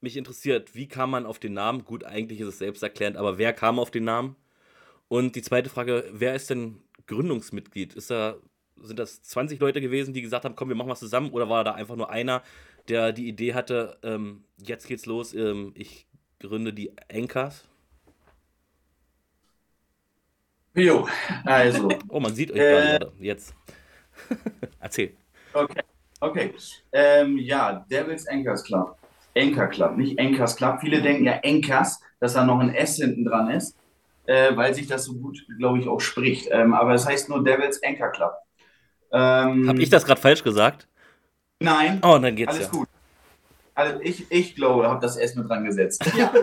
Mich 0.00 0.16
interessiert, 0.16 0.74
wie 0.74 0.88
kam 0.88 1.10
man 1.10 1.24
auf 1.24 1.38
den 1.38 1.54
Namen? 1.54 1.84
Gut, 1.84 2.02
eigentlich 2.04 2.40
ist 2.40 2.48
es 2.48 2.58
selbsterklärend, 2.58 3.16
aber 3.16 3.38
wer 3.38 3.52
kam 3.52 3.78
auf 3.78 3.92
den 3.92 4.04
Namen? 4.04 4.36
Und 5.06 5.36
die 5.36 5.42
zweite 5.42 5.70
Frage, 5.70 6.04
wer 6.12 6.34
ist 6.34 6.50
denn 6.50 6.82
Gründungsmitglied? 7.06 7.94
Ist 7.94 8.10
da, 8.10 8.36
sind 8.76 8.98
das 8.98 9.22
20 9.22 9.60
Leute 9.60 9.80
gewesen, 9.80 10.12
die 10.12 10.22
gesagt 10.22 10.44
haben, 10.44 10.56
komm, 10.56 10.68
wir 10.68 10.76
machen 10.76 10.90
was 10.90 11.00
zusammen? 11.00 11.30
Oder 11.30 11.48
war 11.48 11.64
da 11.64 11.72
einfach 11.72 11.96
nur 11.96 12.10
einer, 12.10 12.42
der 12.88 13.12
die 13.12 13.28
Idee 13.28 13.54
hatte, 13.54 13.98
ähm, 14.02 14.44
jetzt 14.58 14.86
geht's 14.86 15.06
los, 15.06 15.34
ähm, 15.34 15.72
ich 15.74 16.06
gründe 16.40 16.72
die 16.72 16.92
Anchors? 17.12 17.64
Jo, 20.74 21.08
also. 21.44 21.88
Oh, 22.08 22.20
man 22.20 22.34
sieht 22.34 22.50
euch 22.52 22.58
Äh. 22.58 22.98
gerade. 22.98 23.12
Jetzt. 23.20 23.54
Erzähl. 24.80 25.16
Okay, 25.52 25.82
okay. 26.20 26.54
Ähm, 26.92 27.38
ja, 27.38 27.84
Devils 27.90 28.26
Anchors 28.28 28.62
Club. 28.64 28.96
Anchor 29.36 29.66
Club, 29.68 29.96
nicht 29.96 30.18
Anchors 30.18 30.56
Club. 30.56 30.78
Viele 30.80 31.00
denken 31.00 31.24
ja 31.24 31.40
Anchors, 31.44 32.00
dass 32.20 32.34
da 32.34 32.44
noch 32.44 32.58
ein 32.60 32.74
S 32.74 32.96
hinten 32.96 33.24
dran 33.24 33.50
ist, 33.50 33.76
äh, 34.26 34.56
weil 34.56 34.74
sich 34.74 34.86
das 34.86 35.04
so 35.04 35.14
gut, 35.14 35.38
glaube 35.58 35.78
ich, 35.78 35.86
auch 35.88 36.00
spricht. 36.00 36.48
Ähm, 36.50 36.74
aber 36.74 36.94
es 36.94 37.06
heißt 37.06 37.28
nur 37.28 37.44
Devils 37.44 37.80
Anchor 37.84 38.10
Club. 38.10 38.32
Ähm, 39.12 39.68
Hab 39.68 39.78
ich 39.78 39.90
das 39.90 40.04
gerade 40.04 40.20
falsch 40.20 40.42
gesagt? 40.42 40.87
Nein, 41.60 42.00
Oh, 42.02 42.18
dann 42.18 42.36
geht's 42.36 42.54
alles 42.54 42.66
ja. 42.66 42.70
gut. 42.70 42.88
Also 43.74 44.00
ich, 44.00 44.30
ich 44.30 44.54
glaube, 44.54 44.88
habe 44.88 45.00
das 45.00 45.16
S 45.16 45.34
mit 45.34 45.48
dran 45.48 45.64
gesetzt. 45.64 46.04
Ja. 46.16 46.32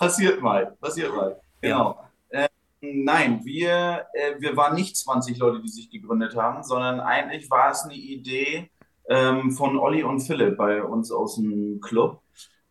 passiert 0.00 0.40
mal, 0.40 0.76
passiert 0.80 1.14
mal. 1.14 1.38
Genau. 1.60 2.02
Ähm, 2.30 2.48
nein, 2.80 3.44
wir, 3.44 4.06
äh, 4.14 4.40
wir 4.40 4.56
waren 4.56 4.74
nicht 4.74 4.96
20 4.96 5.38
Leute, 5.38 5.60
die 5.60 5.68
sich 5.68 5.90
gegründet 5.90 6.34
haben, 6.36 6.64
sondern 6.64 7.00
eigentlich 7.00 7.50
war 7.50 7.70
es 7.70 7.82
eine 7.82 7.94
Idee 7.94 8.70
ähm, 9.08 9.52
von 9.52 9.78
Olli 9.78 10.02
und 10.02 10.20
Philipp 10.20 10.56
bei 10.56 10.82
uns 10.82 11.12
aus 11.12 11.36
dem 11.36 11.80
Club, 11.80 12.22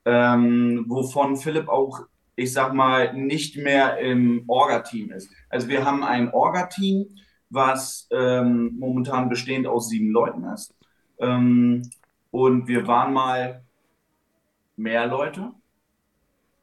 ähm, 0.06 0.86
wovon 0.88 1.38
Philipp 1.38 1.70
auch, 1.70 2.00
ich 2.36 2.52
sag 2.52 2.74
mal, 2.74 3.14
nicht 3.14 3.58
mehr 3.58 4.00
im 4.00 4.44
Orga-Team 4.48 5.12
ist. 5.12 5.30
Also 5.50 5.68
wir 5.68 5.86
haben 5.86 6.04
ein 6.04 6.34
Orga-Team, 6.34 7.16
was 7.50 8.08
ähm, 8.12 8.76
momentan 8.78 9.30
bestehend 9.30 9.68
aus 9.68 9.90
sieben 9.90 10.12
Leuten 10.12 10.44
ist. 10.46 10.74
Ähm, 11.20 11.90
und 12.32 12.68
wir 12.68 12.88
waren 12.88 13.14
mal 13.14 13.64
mehr 14.76 15.08
Leute. 15.08 15.52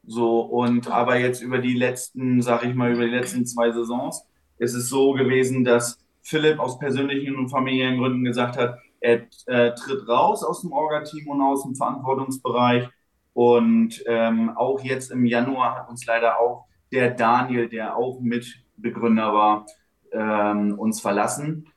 So, 0.05 0.39
und 0.41 0.89
aber 0.89 1.19
jetzt 1.19 1.41
über 1.41 1.59
die 1.59 1.73
letzten, 1.73 2.41
sag 2.41 2.63
ich 2.63 2.73
mal, 2.73 2.93
über 2.93 3.05
die 3.05 3.11
letzten 3.11 3.45
zwei 3.45 3.71
Saisons 3.71 4.25
ist 4.57 4.73
es 4.73 4.89
so 4.89 5.11
gewesen, 5.13 5.63
dass 5.63 5.99
Philipp 6.21 6.59
aus 6.59 6.79
persönlichen 6.79 7.35
und 7.35 7.49
familiären 7.49 7.97
Gründen 7.97 8.23
gesagt 8.23 8.57
hat, 8.57 8.79
er 8.99 9.27
äh, 9.45 9.73
tritt 9.75 10.07
raus 10.07 10.43
aus 10.43 10.61
dem 10.61 10.71
Orga-Team 10.71 11.27
und 11.27 11.41
aus 11.41 11.63
dem 11.63 11.75
Verantwortungsbereich. 11.75 12.89
Und 13.33 14.03
ähm, 14.07 14.51
auch 14.55 14.81
jetzt 14.81 15.11
im 15.11 15.25
Januar 15.25 15.75
hat 15.75 15.89
uns 15.89 16.05
leider 16.05 16.39
auch 16.39 16.65
der 16.91 17.11
Daniel, 17.11 17.69
der 17.69 17.95
auch 17.95 18.19
Mitbegründer 18.19 19.33
war, 19.33 19.65
ähm, 20.11 20.77
uns 20.77 21.01
verlassen. 21.01 21.67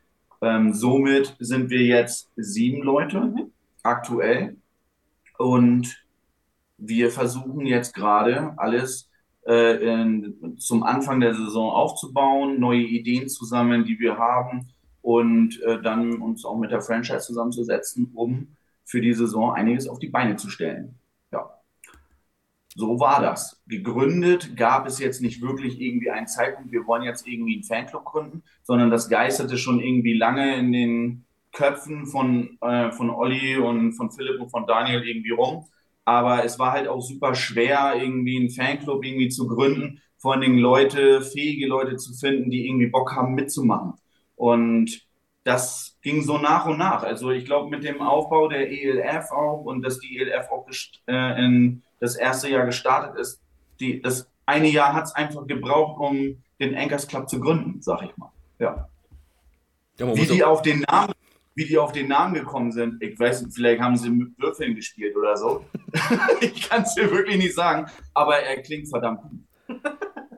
Ähm, 0.43 0.73
somit 0.73 1.37
sind 1.39 1.71
wir 1.71 1.83
jetzt 1.83 2.31
sieben 2.37 2.83
Leute 2.83 3.33
aktuell. 3.83 4.57
Und 5.39 6.05
wir 6.79 7.11
versuchen 7.11 7.67
jetzt 7.67 7.95
gerade 7.95 8.55
alles 8.57 9.11
äh, 9.47 10.03
in, 10.03 10.57
zum 10.59 10.83
Anfang 10.83 11.21
der 11.21 11.35
Saison 11.35 11.71
aufzubauen, 11.71 12.59
neue 12.61 12.83
Ideen 12.83 13.29
zu 13.29 13.45
sammeln, 13.45 13.85
die 13.85 13.99
wir 13.99 14.19
haben 14.19 14.69
und 15.03 15.61
äh, 15.63 15.81
dann 15.81 16.21
uns 16.21 16.45
auch 16.45 16.59
mit 16.59 16.71
der 16.71 16.83
Franchise 16.83 17.21
zusammenzusetzen, 17.21 18.11
um 18.15 18.49
für 18.85 19.01
die 19.01 19.15
Saison 19.15 19.53
einiges 19.53 19.89
auf 19.89 19.99
die 19.99 20.09
Beine 20.09 20.37
zu 20.37 20.51
stellen. 20.51 20.95
So 22.81 22.99
war 22.99 23.21
das. 23.21 23.61
Gegründet 23.67 24.57
gab 24.57 24.87
es 24.87 24.99
jetzt 24.99 25.21
nicht 25.21 25.43
wirklich 25.43 25.79
irgendwie 25.79 26.11
einen 26.11 26.27
Zeitpunkt, 26.27 26.73
wir 26.73 26.87
wollen 26.87 27.03
jetzt 27.03 27.29
irgendwie 27.29 27.57
einen 27.57 27.63
Fanclub 27.63 28.07
gründen, 28.07 28.43
sondern 28.63 28.91
das 28.91 29.11
geisterte 29.11 29.59
schon 29.59 29.81
irgendwie 29.81 30.15
lange 30.15 30.57
in 30.57 30.73
den 30.73 31.27
Köpfen 31.53 32.07
von, 32.07 32.57
äh, 32.63 32.91
von 32.91 33.11
Olli 33.11 33.59
und 33.59 33.93
von 33.93 34.11
Philipp 34.11 34.41
und 34.41 34.49
von 34.49 34.67
Daniel 34.67 35.07
irgendwie 35.07 35.33
rum. 35.33 35.67
Aber 36.07 36.43
es 36.43 36.59
war 36.59 36.73
halt 36.73 36.89
auch 36.89 37.03
super 37.03 37.35
schwer, 37.35 37.97
irgendwie 38.01 38.39
einen 38.39 38.49
Fanclub 38.49 39.05
irgendwie 39.05 39.29
zu 39.29 39.47
gründen, 39.47 40.01
vor 40.17 40.33
allen 40.33 40.41
Dingen 40.41 40.59
Leute, 40.59 41.21
fähige 41.21 41.67
Leute 41.67 41.97
zu 41.97 42.15
finden, 42.15 42.51
die 42.51 42.67
irgendwie 42.67 42.87
Bock 42.87 43.15
haben 43.15 43.35
mitzumachen. 43.35 43.93
Und 44.37 45.07
das 45.45 45.99
ging 46.01 46.23
so 46.23 46.39
nach 46.39 46.65
und 46.65 46.79
nach. 46.79 47.03
Also 47.03 47.31
ich 47.31 47.45
glaube, 47.45 47.69
mit 47.69 47.85
dem 47.85 48.01
Aufbau 48.01 48.49
der 48.49 48.71
ELF 48.71 49.31
auch 49.33 49.65
und 49.67 49.83
dass 49.83 49.99
die 49.99 50.19
ELF 50.19 50.49
auch 50.51 50.67
äh, 51.09 51.45
in 51.45 51.83
das 52.01 52.17
erste 52.17 52.49
Jahr 52.49 52.67
gestartet 52.67 53.19
ist, 53.21 53.41
die, 53.79 54.03
das 54.03 54.29
eine 54.47 54.69
Jahr 54.69 54.93
hat 54.95 55.05
es 55.05 55.15
einfach 55.15 55.47
gebraucht, 55.47 56.01
um 56.01 56.43
den 56.59 56.77
Anchors 56.77 57.07
Club 57.07 57.29
zu 57.29 57.41
gründen, 57.41 57.81
sag 57.81 58.03
ich 58.03 58.17
mal. 58.17 58.33
Ja. 58.59 58.89
Ja, 59.99 60.17
Wie 60.17 60.27
die 60.27 60.43
auf 60.43 60.63
den 60.63 60.81
Namen, 60.81 61.13
wie 61.55 61.67
die 61.67 61.79
auf 61.79 61.93
den 61.93 62.09
Namen 62.09 62.35
gekommen 62.35 62.73
sind, 62.73 63.03
ich 63.03 63.19
weiß 63.19 63.43
nicht, 63.43 63.55
vielleicht 63.55 63.81
haben 63.81 63.97
sie 63.97 64.11
mit 64.11 64.39
Würfeln 64.39 64.75
gespielt 64.75 65.15
oder 65.17 65.37
so. 65.37 65.65
ich 66.41 66.69
kann 66.69 66.83
es 66.83 66.95
dir 66.95 67.11
wirklich 67.11 67.37
nicht 67.37 67.55
sagen, 67.55 67.87
aber 68.15 68.39
er 68.39 68.63
klingt 68.63 68.89
verdammt 68.89 69.21
gut. 69.23 69.81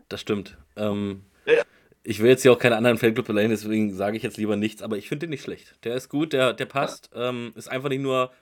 das 0.08 0.20
stimmt. 0.20 0.58
Ähm, 0.76 1.22
Ja. 1.46 1.62
Ich 2.04 2.18
will 2.18 2.30
jetzt 2.30 2.42
hier 2.42 2.52
auch 2.52 2.58
keine 2.58 2.76
anderen 2.76 2.98
Fanclub 2.98 3.26
beleidigen, 3.26 3.52
deswegen 3.52 3.94
sage 3.94 4.16
ich 4.16 4.24
jetzt 4.24 4.36
lieber 4.36 4.56
nichts, 4.56 4.82
aber 4.82 4.96
ich 4.96 5.08
finde 5.08 5.26
den 5.26 5.30
nicht 5.30 5.44
schlecht. 5.44 5.76
Der 5.84 5.94
ist 5.94 6.08
gut, 6.08 6.32
der, 6.32 6.52
der 6.52 6.66
passt. 6.66 7.10
Ähm, 7.14 7.52
ist 7.54 7.68
einfach 7.68 7.88
nicht 7.88 8.02
nur 8.02 8.32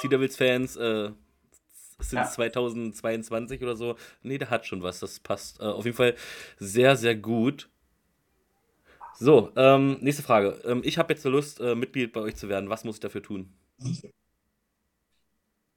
Sea 0.00 0.08
Devils-Fans, 0.08 0.76
äh, 0.76 1.10
sind 2.00 2.18
Ja. 2.18 2.24
2022 2.28 3.62
oder 3.62 3.76
so. 3.76 3.96
Nee, 4.22 4.38
der 4.38 4.50
hat 4.50 4.66
schon 4.66 4.82
was, 4.82 5.00
das 5.00 5.20
passt. 5.20 5.60
Äh, 5.60 5.64
auf 5.64 5.84
jeden 5.84 5.96
Fall 5.96 6.14
sehr, 6.58 6.96
sehr 6.96 7.16
gut. 7.16 7.68
So, 9.14 9.52
ähm, 9.56 9.98
nächste 10.00 10.22
Frage. 10.22 10.60
Ähm, 10.64 10.80
ich 10.84 10.96
habe 10.98 11.12
jetzt 11.12 11.22
so 11.22 11.30
Lust, 11.30 11.60
äh, 11.60 11.74
Mitglied 11.74 12.12
bei 12.12 12.20
euch 12.20 12.36
zu 12.36 12.48
werden. 12.48 12.70
Was 12.70 12.84
muss 12.84 12.96
ich 12.96 13.00
dafür 13.00 13.22
tun? 13.22 13.52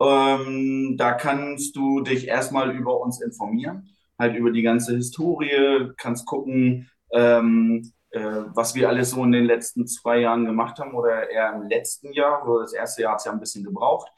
Ähm, 0.00 0.96
da 0.96 1.12
kannst 1.12 1.76
du 1.76 2.00
dich 2.00 2.26
erstmal 2.26 2.74
über 2.74 2.98
uns 3.00 3.20
informieren, 3.20 3.90
halt 4.18 4.34
über 4.36 4.50
die 4.50 4.62
ganze 4.62 4.96
Historie, 4.96 5.90
kannst 5.98 6.24
gucken, 6.26 6.90
ähm, 7.12 7.92
äh, 8.10 8.44
was 8.54 8.74
wir 8.74 8.88
alles 8.88 9.10
so 9.10 9.22
in 9.24 9.32
den 9.32 9.44
letzten 9.44 9.86
zwei 9.86 10.20
Jahren 10.20 10.46
gemacht 10.46 10.78
haben 10.78 10.94
oder 10.94 11.28
eher 11.30 11.52
im 11.54 11.68
letzten 11.68 12.12
Jahr, 12.12 12.48
oder 12.48 12.62
das 12.62 12.72
erste 12.72 13.02
Jahr 13.02 13.12
hat 13.12 13.18
es 13.20 13.26
ja 13.26 13.32
ein 13.32 13.40
bisschen 13.40 13.64
gebraucht. 13.64 14.08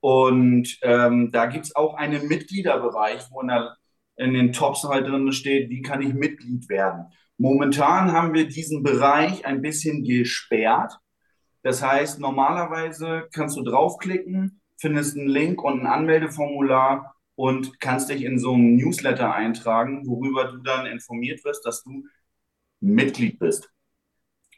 Und 0.00 0.78
ähm, 0.82 1.30
da 1.30 1.46
gibt 1.46 1.66
es 1.66 1.76
auch 1.76 1.94
einen 1.94 2.26
Mitgliederbereich, 2.26 3.28
wo 3.30 3.42
in, 3.42 3.48
der, 3.48 3.76
in 4.16 4.34
den 4.34 4.52
Tops 4.52 4.84
halt 4.84 5.06
drin 5.06 5.30
steht, 5.32 5.68
wie 5.70 5.82
kann 5.82 6.02
ich 6.02 6.14
Mitglied 6.14 6.68
werden. 6.68 7.06
Momentan 7.36 8.12
haben 8.12 8.34
wir 8.34 8.48
diesen 8.48 8.82
Bereich 8.82 9.46
ein 9.46 9.62
bisschen 9.62 10.04
gesperrt. 10.04 10.98
Das 11.62 11.82
heißt, 11.82 12.18
normalerweise 12.18 13.28
kannst 13.32 13.56
du 13.56 13.62
draufklicken, 13.62 14.60
findest 14.78 15.16
einen 15.16 15.28
Link 15.28 15.62
und 15.62 15.80
ein 15.80 15.86
Anmeldeformular 15.86 17.14
und 17.34 17.80
kannst 17.80 18.10
dich 18.10 18.24
in 18.24 18.38
so 18.38 18.54
einem 18.54 18.76
Newsletter 18.76 19.34
eintragen, 19.34 20.06
worüber 20.06 20.52
du 20.52 20.58
dann 20.58 20.86
informiert 20.86 21.44
wirst, 21.44 21.64
dass 21.64 21.82
du 21.82 22.04
Mitglied 22.80 23.38
bist. 23.38 23.70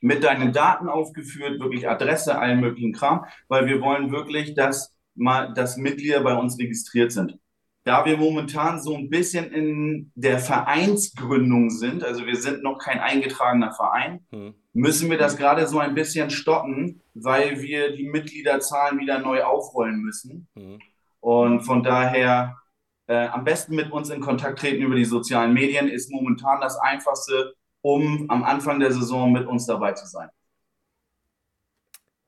Mit 0.00 0.24
deinen 0.24 0.52
Daten 0.52 0.88
aufgeführt, 0.88 1.61
wirklich 1.61 1.88
Adresse, 1.88 2.38
allen 2.38 2.61
möglichen 2.61 2.92
Kram, 2.92 3.24
weil 3.46 3.66
wir 3.66 3.81
wollen 3.81 4.11
wirklich, 4.11 4.55
dass 4.55 4.91
mal, 5.14 5.53
dass 5.55 5.77
Mitglieder 5.77 6.22
bei 6.22 6.35
uns 6.35 6.59
registriert 6.59 7.12
sind. 7.12 7.38
Da 7.85 8.05
wir 8.05 8.16
momentan 8.16 8.81
so 8.81 8.96
ein 8.96 9.11
bisschen 9.11 9.51
in 9.53 10.12
der 10.14 10.38
Vereinsgründung 10.38 11.70
sind, 11.70 12.05
also 12.05 12.25
wir 12.27 12.37
sind 12.37 12.62
noch 12.62 12.79
kein 12.79 13.01
eingetragener 13.01 13.72
Verein, 13.72 14.25
hm. 14.31 14.55
müssen 14.72 15.11
wir 15.11 15.18
das 15.18 15.37
gerade 15.37 15.66
so 15.66 15.81
ein 15.81 15.94
bisschen 15.94 16.31
stoppen, 16.31 17.03
weil 17.14 17.61
wir 17.61 17.96
die 17.96 18.09
Mitgliederzahlen 18.09 19.01
wieder 19.01 19.18
neu 19.18 19.42
aufrollen 19.42 20.01
müssen. 20.01 20.46
Hm. 20.55 20.79
Und 21.18 21.62
von 21.62 21.83
daher 21.83 22.57
äh, 23.09 23.27
am 23.27 23.44
besten 23.44 23.75
mit 23.75 23.90
uns 23.90 24.11
in 24.11 24.20
Kontakt 24.20 24.61
treten 24.61 24.83
über 24.83 24.94
die 24.94 25.05
sozialen 25.05 25.53
Medien 25.53 25.88
ist 25.88 26.11
momentan 26.11 26.61
das 26.61 26.79
Einfachste, 26.79 27.55
um 27.81 28.31
am 28.31 28.44
Anfang 28.44 28.79
der 28.79 28.92
Saison 28.92 29.33
mit 29.33 29.46
uns 29.46 29.66
dabei 29.66 29.92
zu 29.92 30.07
sein. 30.07 30.29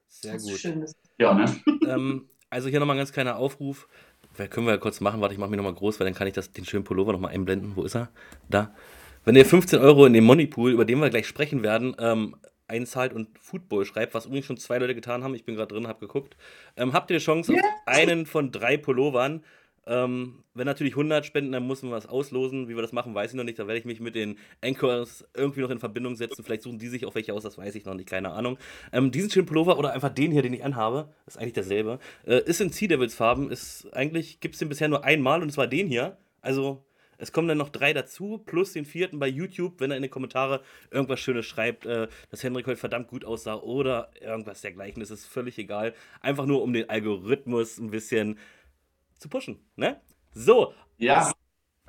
Sehr 0.08 0.38
gut. 0.38 0.94
Ja, 1.18 1.34
ne? 1.34 1.44
ähm, 1.86 2.28
also 2.54 2.68
hier 2.68 2.78
nochmal 2.78 2.94
ein 2.94 2.98
ganz 2.98 3.12
kleiner 3.12 3.36
Aufruf. 3.36 3.88
Können 4.36 4.66
wir 4.66 4.74
ja 4.74 4.78
kurz 4.78 5.00
machen. 5.00 5.20
Warte, 5.20 5.34
ich 5.34 5.40
mache 5.40 5.50
mich 5.50 5.56
nochmal 5.56 5.74
groß, 5.74 5.98
weil 5.98 6.06
dann 6.06 6.14
kann 6.14 6.28
ich 6.28 6.34
das, 6.34 6.52
den 6.52 6.64
schönen 6.64 6.84
Pullover 6.84 7.12
nochmal 7.12 7.34
einblenden. 7.34 7.72
Wo 7.74 7.82
ist 7.82 7.96
er? 7.96 8.10
Da. 8.48 8.72
Wenn 9.24 9.34
ihr 9.34 9.44
15 9.44 9.80
Euro 9.80 10.06
in 10.06 10.12
den 10.12 10.22
Moneypool, 10.22 10.70
über 10.70 10.84
den 10.84 11.00
wir 11.00 11.10
gleich 11.10 11.26
sprechen 11.26 11.64
werden, 11.64 11.96
ähm, 11.98 12.36
einzahlt 12.68 13.12
und 13.12 13.38
Football 13.40 13.84
schreibt, 13.84 14.14
was 14.14 14.26
übrigens 14.26 14.46
schon 14.46 14.56
zwei 14.56 14.78
Leute 14.78 14.94
getan 14.94 15.24
haben, 15.24 15.34
ich 15.34 15.44
bin 15.44 15.56
gerade 15.56 15.74
drin, 15.74 15.88
habe 15.88 15.98
geguckt, 15.98 16.36
ähm, 16.76 16.92
habt 16.92 17.10
ihr 17.10 17.18
die 17.18 17.24
Chance 17.24 17.52
yeah. 17.52 17.60
auf 17.60 17.68
einen 17.86 18.24
von 18.24 18.52
drei 18.52 18.76
Pullovern 18.76 19.42
ähm, 19.86 20.44
wenn 20.54 20.66
natürlich 20.66 20.94
100 20.94 21.26
spenden, 21.26 21.52
dann 21.52 21.66
müssen 21.66 21.90
wir 21.90 21.96
was 21.96 22.06
auslosen. 22.06 22.68
Wie 22.68 22.74
wir 22.74 22.82
das 22.82 22.92
machen, 22.92 23.14
weiß 23.14 23.32
ich 23.32 23.36
noch 23.36 23.44
nicht. 23.44 23.58
Da 23.58 23.66
werde 23.66 23.78
ich 23.78 23.84
mich 23.84 24.00
mit 24.00 24.14
den 24.14 24.38
Anchors 24.62 25.26
irgendwie 25.34 25.60
noch 25.60 25.70
in 25.70 25.78
Verbindung 25.78 26.16
setzen. 26.16 26.42
Vielleicht 26.44 26.62
suchen 26.62 26.78
die 26.78 26.88
sich 26.88 27.04
auch 27.06 27.14
welche 27.14 27.34
aus, 27.34 27.42
das 27.42 27.58
weiß 27.58 27.74
ich 27.74 27.84
noch 27.84 27.94
nicht, 27.94 28.08
keine 28.08 28.32
Ahnung. 28.32 28.58
Ähm, 28.92 29.10
diesen 29.10 29.30
schönen 29.30 29.46
Pullover 29.46 29.78
oder 29.78 29.92
einfach 29.92 30.10
den 30.10 30.32
hier, 30.32 30.42
den 30.42 30.54
ich 30.54 30.64
anhabe, 30.64 31.12
ist 31.26 31.38
eigentlich 31.38 31.52
derselbe, 31.52 31.98
äh, 32.26 32.40
ist 32.44 32.60
in 32.60 32.70
Sea 32.70 32.88
Devils 32.88 33.14
Farben. 33.14 33.50
Ist 33.50 33.88
eigentlich, 33.92 34.40
gibt 34.40 34.54
es 34.54 34.58
den 34.58 34.68
bisher 34.68 34.88
nur 34.88 35.04
einmal 35.04 35.42
und 35.42 35.50
zwar 35.52 35.66
den 35.66 35.86
hier. 35.86 36.16
Also 36.40 36.84
es 37.18 37.32
kommen 37.32 37.48
dann 37.48 37.58
noch 37.58 37.68
drei 37.68 37.92
dazu, 37.92 38.42
plus 38.44 38.72
den 38.72 38.84
vierten 38.84 39.18
bei 39.18 39.28
YouTube, 39.28 39.80
wenn 39.80 39.90
er 39.90 39.96
in 39.96 40.02
den 40.02 40.10
Kommentare 40.10 40.62
irgendwas 40.90 41.20
Schönes 41.20 41.46
schreibt, 41.46 41.86
äh, 41.86 42.08
dass 42.30 42.42
Henrik 42.42 42.66
heute 42.66 42.76
verdammt 42.76 43.08
gut 43.08 43.24
aussah 43.24 43.56
oder 43.56 44.10
irgendwas 44.20 44.60
dergleichen. 44.62 45.00
Das 45.00 45.10
ist 45.10 45.26
völlig 45.26 45.58
egal. 45.58 45.94
Einfach 46.20 46.46
nur, 46.46 46.62
um 46.62 46.72
den 46.72 46.88
Algorithmus 46.88 47.78
ein 47.78 47.90
bisschen 47.90 48.38
zu 49.24 49.30
pushen. 49.30 49.58
Ne? 49.76 49.98
So. 50.32 50.74
Ja. 50.98 51.32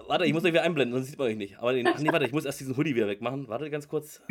Warte, 0.08 0.26
ich 0.26 0.34
muss 0.34 0.46
euch 0.46 0.54
wieder 0.54 0.64
einblenden, 0.64 0.94
sonst 0.96 1.10
sieht 1.10 1.20
man 1.20 1.28
euch 1.28 1.36
nicht. 1.36 1.60
Aber 1.60 1.74
den, 1.74 1.86
ach 1.86 2.00
nee, 2.00 2.12
warte, 2.12 2.26
ich 2.26 2.32
muss 2.32 2.46
erst 2.46 2.62
diesen 2.62 2.78
Hoodie 2.78 2.96
wieder 2.96 3.08
wegmachen. 3.08 3.50
Warte 3.50 3.70
ganz 3.70 3.90
kurz. 3.90 4.22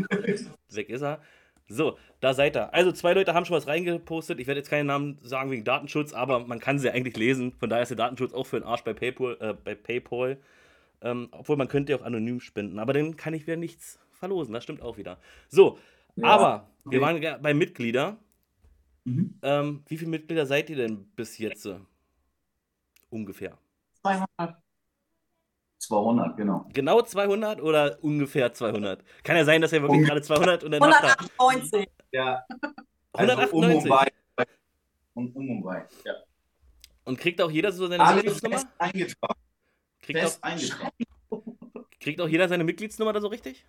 Weg 0.71 0.89
ist 0.89 1.03
er. 1.03 1.21
So, 1.69 1.99
da 2.21 2.33
seid 2.33 2.57
ihr. 2.57 2.73
Also 2.73 2.93
zwei 2.93 3.13
Leute 3.13 3.35
haben 3.35 3.45
schon 3.45 3.57
was 3.57 3.67
reingepostet. 3.67 4.41
Ich 4.41 4.47
werde 4.47 4.61
jetzt 4.61 4.71
keinen 4.71 4.87
Namen 4.87 5.19
sagen 5.23 5.51
wegen 5.51 5.65
Datenschutz, 5.65 6.15
aber 6.15 6.47
man 6.47 6.61
kann 6.61 6.79
sie 6.79 6.91
eigentlich 6.91 7.17
lesen. 7.17 7.53
Von 7.53 7.69
daher 7.69 7.83
ist 7.83 7.91
der 7.91 7.97
Datenschutz 7.97 8.33
auch 8.33 8.47
für 8.47 8.59
den 8.59 8.67
Arsch 8.67 8.85
bei 8.85 8.95
PayPal. 8.95 9.37
Äh, 9.41 9.55
bei 9.63 9.75
PayPal. 9.75 10.39
Ähm, 11.03 11.29
obwohl 11.33 11.57
man 11.57 11.69
könnte 11.69 11.93
ja 11.93 11.99
auch 11.99 12.05
anonym 12.05 12.41
spenden. 12.41 12.79
Aber 12.79 12.95
dann 12.95 13.17
kann 13.17 13.35
ich 13.35 13.47
wieder 13.47 13.57
nichts 13.57 13.99
verlosen. 14.13 14.55
Das 14.55 14.65
stimmt 14.65 14.81
auch 14.81 14.97
wieder. 14.97 15.19
So, 15.49 15.79
ja, 16.17 16.25
aber 16.25 16.69
okay. 16.87 16.95
wir 16.95 17.01
waren 17.03 17.43
bei 17.43 17.53
Mitglieder. 17.53 18.17
Mhm. 19.05 19.35
Ähm, 19.43 19.83
wie 19.89 19.99
viele 19.99 20.11
Mitglieder 20.11 20.47
seid 20.47 20.71
ihr 20.71 20.77
denn 20.77 21.05
bis 21.17 21.37
jetzt? 21.37 21.69
Ungefähr. 23.15 23.57
200. 24.03 24.57
200, 25.79 26.37
genau. 26.37 26.67
Genau 26.73 27.01
200 27.01 27.61
oder 27.61 28.03
ungefähr 28.03 28.53
200? 28.53 29.05
Kann 29.23 29.37
ja 29.37 29.45
sein, 29.45 29.61
dass 29.61 29.73
er 29.73 29.83
wirklich 29.83 30.01
um, 30.01 30.05
gerade 30.05 30.21
200 30.21 30.65
und 30.65 30.73
dann 30.73 30.83
198. 30.83 31.89
Ja. 32.11 32.45
198. 33.13 33.93
Also 33.93 34.11
um 35.15 35.27
und 35.27 35.37
um 35.37 35.51
und 35.51 35.63
bei, 35.63 35.87
ja. 36.05 36.15
Und 37.05 37.21
kriegt 37.21 37.41
auch 37.41 37.51
jeder 37.53 37.71
so 37.71 37.87
seine 37.87 38.03
Alles 38.03 38.17
Mitgliedsnummer? 38.17 38.57
Fest 38.57 38.69
eingetragen. 38.79 39.41
Kriegt 40.03 40.19
fest 40.19 40.39
auch, 40.43 40.49
eingetragen. 40.49 40.93
Kriegt 42.01 42.21
auch 42.21 42.29
jeder 42.29 42.49
seine 42.49 42.65
Mitgliedsnummer 42.65 43.13
da 43.13 43.21
so 43.21 43.29
richtig? 43.29 43.65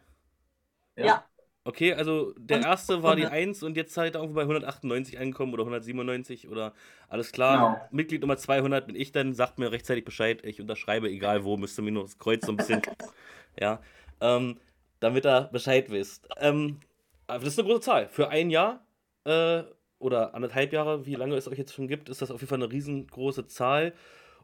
Ja. 0.96 1.06
ja. 1.06 1.26
Okay, 1.68 1.94
also 1.94 2.32
der 2.38 2.62
erste 2.62 3.02
war 3.02 3.16
die 3.16 3.26
1 3.26 3.64
und 3.64 3.76
jetzt 3.76 3.96
seid 3.96 4.16
ihr 4.16 4.20
irgendwo 4.20 4.36
bei 4.36 4.44
198 4.44 5.18
angekommen 5.18 5.52
oder 5.52 5.64
197 5.64 6.48
oder 6.48 6.74
alles 7.10 7.32
klar. 7.32 7.74
Genau. 7.74 7.88
Mitglied 7.90 8.22
Nummer 8.22 8.38
200 8.38 8.86
bin 8.86 8.96
ich 8.96 9.12
dann, 9.12 9.34
sagt 9.34 9.58
mir 9.58 9.72
rechtzeitig 9.72 10.06
Bescheid, 10.06 10.46
ich 10.46 10.62
unterschreibe, 10.62 11.10
egal 11.10 11.44
wo, 11.44 11.58
müsste 11.58 11.82
mir 11.82 11.92
nur 11.92 12.04
das 12.04 12.20
Kreuz 12.20 12.46
so 12.46 12.52
ein 12.52 12.58
bisschen, 12.58 12.84
ja, 13.60 13.82
ähm, 14.22 14.60
damit 15.00 15.26
ihr 15.26 15.50
Bescheid 15.52 15.90
wisst. 15.90 16.30
Ähm, 16.38 16.82
das 17.26 17.44
ist 17.44 17.58
eine 17.58 17.68
große 17.68 17.82
Zahl. 17.82 18.08
Für 18.10 18.30
ein 18.30 18.52
Jahr 18.52 18.86
äh, 19.24 19.64
oder 19.98 20.36
anderthalb 20.36 20.72
Jahre, 20.72 21.08
wie 21.08 21.16
lange 21.16 21.36
es 21.36 21.48
euch 21.48 21.58
jetzt 21.58 21.74
schon 21.74 21.88
gibt, 21.88 22.10
ist 22.10 22.22
das 22.22 22.30
auf 22.30 22.42
jeden 22.42 22.50
Fall 22.50 22.62
eine 22.62 22.72
riesengroße 22.72 23.48
Zahl. 23.48 23.94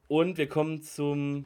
Und 0.08 0.40
wir 0.40 0.50
kommen 0.50 0.82
zum 0.82 1.46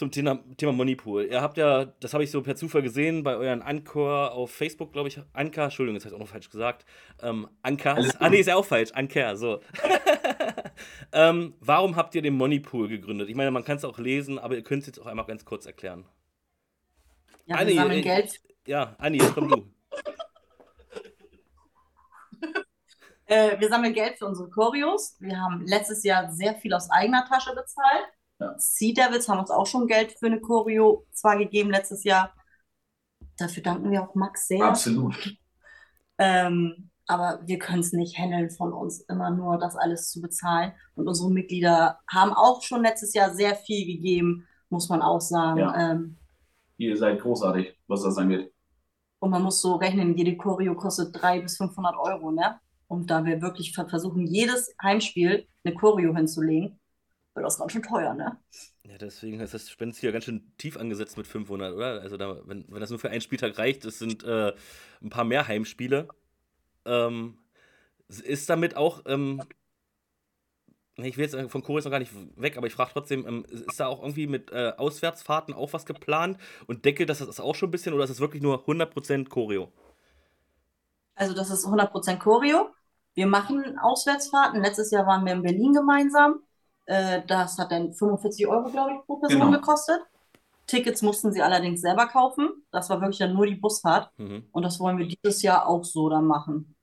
zum 0.00 0.10
Thema, 0.10 0.42
Thema 0.56 0.72
Moneypool. 0.72 1.26
Ihr 1.26 1.42
habt 1.42 1.58
ja, 1.58 1.84
das 1.84 2.14
habe 2.14 2.24
ich 2.24 2.30
so 2.30 2.40
per 2.42 2.56
Zufall 2.56 2.80
gesehen, 2.80 3.22
bei 3.22 3.36
euren 3.36 3.60
Anchor 3.60 4.32
auf 4.32 4.50
Facebook, 4.50 4.94
glaube 4.94 5.08
ich. 5.08 5.20
Anker, 5.34 5.64
Entschuldigung, 5.64 5.96
das 5.96 6.06
heißt 6.06 6.14
auch 6.14 6.18
noch 6.18 6.28
falsch 6.28 6.48
gesagt. 6.48 6.86
Ähm, 7.22 7.46
Anker. 7.62 7.98
Ah, 8.18 8.30
nee, 8.30 8.38
ist 8.40 8.46
ja 8.46 8.56
auch 8.56 8.64
falsch. 8.64 8.92
Anker, 8.92 9.36
so. 9.36 9.60
ähm, 11.12 11.54
warum 11.60 11.96
habt 11.96 12.14
ihr 12.14 12.22
den 12.22 12.34
Moneypool 12.34 12.88
gegründet? 12.88 13.28
Ich 13.28 13.34
meine, 13.34 13.50
man 13.50 13.62
kann 13.62 13.76
es 13.76 13.84
auch 13.84 13.98
lesen, 13.98 14.38
aber 14.38 14.54
ihr 14.54 14.62
könnt 14.62 14.80
es 14.80 14.86
jetzt 14.86 14.98
auch 14.98 15.06
einmal 15.06 15.26
ganz 15.26 15.44
kurz 15.44 15.66
erklären. 15.66 16.06
Ja, 17.44 17.56
Anni, 17.56 17.72
wir 17.72 17.82
sammeln 17.82 17.98
äh, 17.98 18.02
Geld. 18.02 18.40
Ja, 18.66 18.96
Anni, 18.96 19.18
jetzt 19.18 19.34
komm 19.34 19.48
du. 19.50 19.70
äh, 23.26 23.60
wir 23.60 23.68
sammeln 23.68 23.92
Geld 23.92 24.16
für 24.16 24.24
unsere 24.24 24.48
Choreos. 24.48 25.18
Wir 25.20 25.38
haben 25.38 25.66
letztes 25.66 26.02
Jahr 26.04 26.32
sehr 26.32 26.54
viel 26.54 26.72
aus 26.72 26.90
eigener 26.90 27.26
Tasche 27.26 27.54
bezahlt. 27.54 28.06
Ja. 28.40 28.54
Sea 28.58 28.94
Devils 28.94 29.28
haben 29.28 29.38
uns 29.38 29.50
auch 29.50 29.66
schon 29.66 29.86
Geld 29.86 30.12
für 30.18 30.26
eine 30.26 30.40
Choreo 30.40 31.06
zwar 31.12 31.36
gegeben 31.36 31.70
letztes 31.70 32.04
Jahr. 32.04 32.32
Dafür 33.36 33.62
danken 33.62 33.90
wir 33.90 34.02
auch 34.02 34.14
Max 34.14 34.48
sehr. 34.48 34.64
Absolut. 34.64 35.36
Ähm, 36.18 36.90
aber 37.06 37.40
wir 37.44 37.58
können 37.58 37.80
es 37.80 37.92
nicht 37.92 38.18
handeln 38.18 38.50
von 38.50 38.72
uns, 38.72 39.00
immer 39.02 39.30
nur 39.30 39.58
das 39.58 39.76
alles 39.76 40.10
zu 40.10 40.20
bezahlen. 40.20 40.72
Und 40.94 41.08
unsere 41.08 41.30
Mitglieder 41.30 41.98
haben 42.08 42.32
auch 42.32 42.62
schon 42.62 42.82
letztes 42.82 43.14
Jahr 43.14 43.34
sehr 43.34 43.54
viel 43.56 43.86
gegeben, 43.86 44.46
muss 44.68 44.88
man 44.88 45.02
auch 45.02 45.20
sagen. 45.20 45.60
Ja. 45.60 45.92
Ähm, 45.92 46.16
Ihr 46.78 46.96
seid 46.96 47.20
großartig, 47.20 47.76
was 47.88 48.02
das 48.02 48.16
angeht. 48.16 48.52
Und 49.18 49.30
man 49.30 49.42
muss 49.42 49.60
so 49.60 49.74
rechnen, 49.74 50.16
jede 50.16 50.36
Choreo 50.36 50.74
kostet 50.74 51.14
300 51.20 51.42
bis 51.42 51.56
500 51.58 51.94
Euro, 51.96 52.30
ne? 52.30 52.58
Und 52.86 53.10
da 53.10 53.24
wir 53.24 53.42
wirklich 53.42 53.74
versuchen, 53.74 54.26
jedes 54.26 54.74
Heimspiel 54.82 55.46
eine 55.62 55.74
Choreo 55.74 56.14
hinzulegen, 56.14 56.79
wird 57.34 57.46
das 57.46 57.58
ganz 57.58 57.72
schön 57.72 57.82
teuer, 57.82 58.14
ne? 58.14 58.38
Ja, 58.84 58.98
deswegen 58.98 59.40
ist 59.40 59.54
das 59.54 59.70
Spendenziel 59.70 60.12
ganz 60.12 60.24
schön 60.24 60.52
tief 60.58 60.76
angesetzt 60.76 61.16
mit 61.16 61.26
500, 61.26 61.74
oder? 61.74 62.00
Also, 62.00 62.16
da, 62.16 62.40
wenn, 62.46 62.64
wenn 62.68 62.80
das 62.80 62.90
nur 62.90 62.98
für 62.98 63.10
einen 63.10 63.20
Spieltag 63.20 63.58
reicht, 63.58 63.84
das 63.84 63.98
sind 63.98 64.24
äh, 64.24 64.52
ein 65.02 65.10
paar 65.10 65.24
mehr 65.24 65.46
Heimspiele. 65.46 66.08
Ähm, 66.84 67.38
ist 68.08 68.50
damit 68.50 68.76
auch, 68.76 69.02
ähm, 69.06 69.42
ich 70.96 71.16
will 71.16 71.24
jetzt 71.24 71.50
von 71.50 71.62
Choris 71.62 71.84
noch 71.84 71.92
gar 71.92 72.00
nicht 72.00 72.12
weg, 72.36 72.56
aber 72.56 72.66
ich 72.66 72.74
frage 72.74 72.90
trotzdem, 72.92 73.26
ähm, 73.26 73.44
ist 73.48 73.78
da 73.78 73.86
auch 73.86 74.02
irgendwie 74.02 74.26
mit 74.26 74.50
äh, 74.50 74.72
Auswärtsfahrten 74.76 75.54
auch 75.54 75.72
was 75.72 75.86
geplant? 75.86 76.38
Und 76.66 76.84
deckelt 76.84 77.08
das 77.08 77.18
das 77.18 77.40
auch 77.40 77.54
schon 77.54 77.68
ein 77.68 77.72
bisschen 77.72 77.94
oder 77.94 78.04
ist 78.04 78.10
es 78.10 78.20
wirklich 78.20 78.42
nur 78.42 78.66
100% 78.66 79.28
Choreo? 79.28 79.72
Also, 81.14 81.34
das 81.34 81.50
ist 81.50 81.66
100% 81.66 82.18
Choreo. 82.18 82.70
Wir 83.14 83.26
machen 83.26 83.78
Auswärtsfahrten. 83.78 84.62
Letztes 84.62 84.90
Jahr 84.90 85.06
waren 85.06 85.24
wir 85.24 85.32
in 85.32 85.42
Berlin 85.42 85.72
gemeinsam. 85.72 86.42
Äh, 86.90 87.22
das 87.26 87.56
hat 87.58 87.70
dann 87.70 87.92
45 87.92 88.46
Euro, 88.48 88.68
glaube 88.70 88.90
ich, 88.94 89.06
pro 89.06 89.16
Person 89.16 89.40
Genau. 89.40 89.52
gekostet. 89.52 90.00
Tickets 90.66 91.02
mussten 91.02 91.32
sie 91.32 91.40
allerdings 91.42 91.80
selber 91.80 92.06
kaufen. 92.06 92.48
Das 92.72 92.90
war 92.90 93.00
wirklich 93.00 93.18
dann 93.18 93.34
nur 93.34 93.46
die 93.46 93.54
Busfahrt. 93.56 94.10
Mhm. 94.18 94.44
Und 94.52 94.62
das 94.64 94.78
wollen 94.80 94.98
wir 94.98 95.06
dieses 95.06 95.42
Jahr 95.42 95.68
auch 95.68 95.84
so 95.84 96.08
dann 96.08 96.26
machen. 96.26 96.74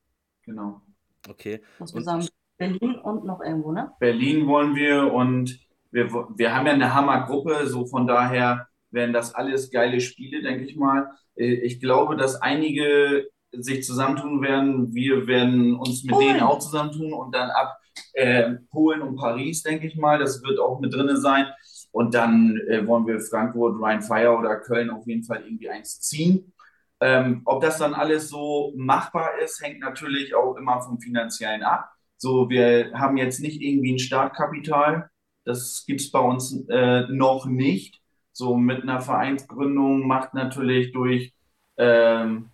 Genau. 0.44 0.82
Okay. 1.30 1.62
Wir 1.78 1.96
Und- 1.96 2.04
sagen, 2.04 2.28
Berlin 2.58 2.96
und 2.96 3.26
noch 3.26 3.42
irgendwo, 3.42 3.72
ne? 3.72 3.92
Berlin 4.00 4.48
wollen 4.48 4.76
wir 4.76 5.14
und 5.14 5.60
wir, 5.92 6.10
wir 6.12 6.56
haben 6.56 6.66
ja 6.68 6.74
eine 6.74 6.94
Hammergruppe, 6.94 7.68
so 7.68 7.86
von 7.86 8.08
daher 8.08 8.68
werden 8.92 9.14
das 9.14 9.36
alles 9.36 9.70
geile 9.72 10.00
Spiele, 10.02 10.42
denke 10.42 10.64
ich 10.66 10.76
mal. 10.76 11.12
Äh, 11.36 11.54
Ich 11.66 11.80
glaube, 11.80 12.16
dass 12.16 12.42
einige 12.42 13.28
sich 13.52 13.84
zusammentun 13.86 14.42
werden. 14.42 14.94
Wir 14.94 15.28
werden 15.28 15.76
uns 15.76 16.04
mit 16.04 16.14
Polen. 16.14 16.28
denen 16.28 16.42
auch 16.42 16.60
zusammentun 16.60 17.14
und 17.14 17.34
dann 17.36 17.50
ab 17.52 17.78
äh, 18.14 18.56
Polen 18.72 19.02
und 19.02 19.16
Paris, 19.16 19.64
denke 19.64 19.88
ich 19.88 19.96
mal. 19.96 20.20
Das 20.20 20.44
wird 20.44 20.60
auch 20.60 20.80
mit 20.80 20.94
drinne 20.94 21.18
sein. 21.18 21.48
Und 21.92 22.14
dann 22.14 22.60
äh, 22.70 22.86
wollen 22.86 23.08
wir 23.08 23.20
Frankfurt, 23.20 23.82
Rhein-Fire 23.82 24.38
oder 24.38 24.58
Köln 24.58 24.90
auf 24.90 25.08
jeden 25.08 25.24
Fall 25.24 25.44
irgendwie 25.44 25.70
eins 25.70 26.00
ziehen. 26.02 26.54
Ähm, 27.00 27.42
ob 27.46 27.62
das 27.62 27.78
dann 27.78 27.94
alles 27.94 28.30
so 28.30 28.74
machbar 28.76 29.40
ist, 29.44 29.62
hängt 29.62 29.80
natürlich 29.80 30.34
auch 30.36 30.56
immer 30.56 30.82
vom 30.82 31.00
Finanziellen 31.00 31.64
ab. 31.64 31.90
So, 32.18 32.50
wir 32.50 32.92
haben 32.94 33.18
jetzt 33.18 33.40
nicht 33.40 33.62
irgendwie 33.62 33.94
ein 33.94 34.00
Startkapital. 34.00 35.10
Das 35.46 35.86
gibt 35.86 36.02
es 36.02 36.12
bei 36.12 36.20
uns 36.20 36.66
äh, 36.70 37.02
noch 37.10 37.46
nicht. 37.46 38.02
So 38.34 38.58
mit 38.58 38.84
einer 38.84 39.02
Vereinsgründung 39.02 40.08
macht 40.08 40.34
natürlich 40.34 40.92
durch, 40.92 41.34
ähm, 41.78 42.50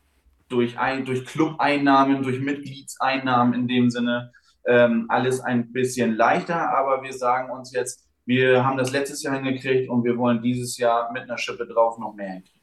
durch, 0.49 0.77
ein, 0.77 1.05
durch 1.05 1.25
Clubeinnahmen, 1.25 2.23
durch 2.23 2.39
Mitgliedseinnahmen 2.39 3.53
in 3.53 3.67
dem 3.67 3.89
Sinne 3.89 4.31
ähm, 4.65 5.05
alles 5.09 5.41
ein 5.41 5.71
bisschen 5.71 6.15
leichter. 6.15 6.69
Aber 6.75 7.03
wir 7.03 7.13
sagen 7.13 7.51
uns 7.51 7.71
jetzt, 7.73 8.07
wir 8.25 8.63
haben 8.65 8.77
das 8.77 8.91
letztes 8.91 9.21
Jahr 9.23 9.35
hingekriegt 9.35 9.89
und 9.89 10.03
wir 10.03 10.17
wollen 10.17 10.41
dieses 10.41 10.77
Jahr 10.77 11.11
mit 11.11 11.23
einer 11.23 11.37
Schippe 11.37 11.67
drauf 11.67 11.97
noch 11.97 12.13
mehr 12.15 12.31
hinkriegen. 12.33 12.61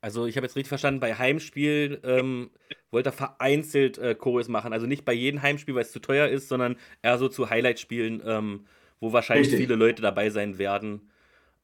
Also 0.00 0.26
ich 0.26 0.36
habe 0.36 0.46
jetzt 0.46 0.56
richtig 0.56 0.68
verstanden, 0.68 1.00
bei 1.00 1.14
Heimspiel 1.14 2.00
ähm, 2.04 2.50
wollt 2.90 3.06
ihr 3.06 3.12
vereinzelt 3.12 3.96
äh, 3.98 4.14
Choreos 4.14 4.48
machen. 4.48 4.72
Also 4.74 4.86
nicht 4.86 5.04
bei 5.06 5.14
jedem 5.14 5.40
Heimspiel, 5.42 5.74
weil 5.74 5.82
es 5.82 5.92
zu 5.92 6.00
teuer 6.00 6.28
ist, 6.28 6.48
sondern 6.48 6.76
eher 7.02 7.16
so 7.18 7.28
zu 7.28 7.48
Highlight-Spielen, 7.48 8.22
ähm, 8.24 8.66
wo 9.00 9.12
wahrscheinlich 9.12 9.46
Richtig. 9.48 9.60
viele 9.60 9.76
Leute 9.76 10.02
dabei 10.02 10.28
sein 10.28 10.58
werden 10.58 11.10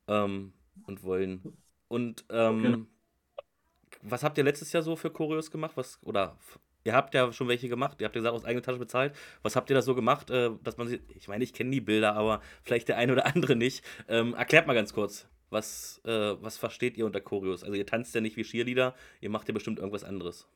ähm, 0.09 0.55
und 0.87 1.03
wollen. 1.05 1.55
Und 1.89 2.25
ähm, 2.31 2.63
Genau. 2.63 2.79
was 4.03 4.23
habt 4.25 4.39
ihr 4.39 4.45
letztes 4.45 4.73
Jahr 4.73 4.83
so 4.83 4.97
für 4.97 5.11
Choreos 5.11 5.51
gemacht? 5.51 5.73
Was, 5.77 5.99
oder 6.03 6.37
ihr 6.91 6.97
habt 6.97 7.15
ja 7.15 7.33
schon 7.33 7.47
welche 7.47 7.69
gemacht, 7.69 8.01
ihr 8.01 8.05
habt 8.05 8.17
ja 8.17 8.21
gesagt, 8.21 8.35
aus 8.35 8.45
eigener 8.45 8.63
Tasche 8.63 8.79
bezahlt. 8.79 9.15
Was 9.43 9.55
habt 9.55 9.71
ihr 9.71 9.77
da 9.77 9.83
so 9.83 9.95
gemacht, 9.95 10.29
äh, 10.31 10.51
dass 10.65 10.77
man 10.77 10.89
sie, 10.89 11.01
ich 11.17 11.29
meine, 11.29 11.45
ich 11.45 11.53
kenne 11.55 11.71
die 11.71 11.81
Bilder, 11.81 12.17
aber 12.17 12.41
vielleicht 12.65 12.89
der 12.89 12.97
eine 12.97 13.13
oder 13.13 13.27
andere 13.27 13.55
nicht. 13.55 13.85
Ähm, 14.09 14.35
erklärt 14.35 14.67
mal 14.67 14.75
ganz 14.75 14.93
kurz. 14.93 15.29
Was, 15.51 16.01
äh, 16.05 16.11
was 16.11 16.59
versteht 16.59 16.97
ihr 16.97 17.07
unter 17.07 17.21
Choreos? 17.21 17.63
Also 17.63 17.75
ihr 17.75 17.87
tanzt 17.87 18.15
ja 18.15 18.21
nicht 18.21 18.37
wie 18.37 18.43
Cheerleader, 18.43 18.95
ihr 19.21 19.31
macht 19.31 19.49
ja 19.49 19.55
bestimmt 19.55 19.79
irgendwas 19.79 20.05
anderes. 20.05 20.49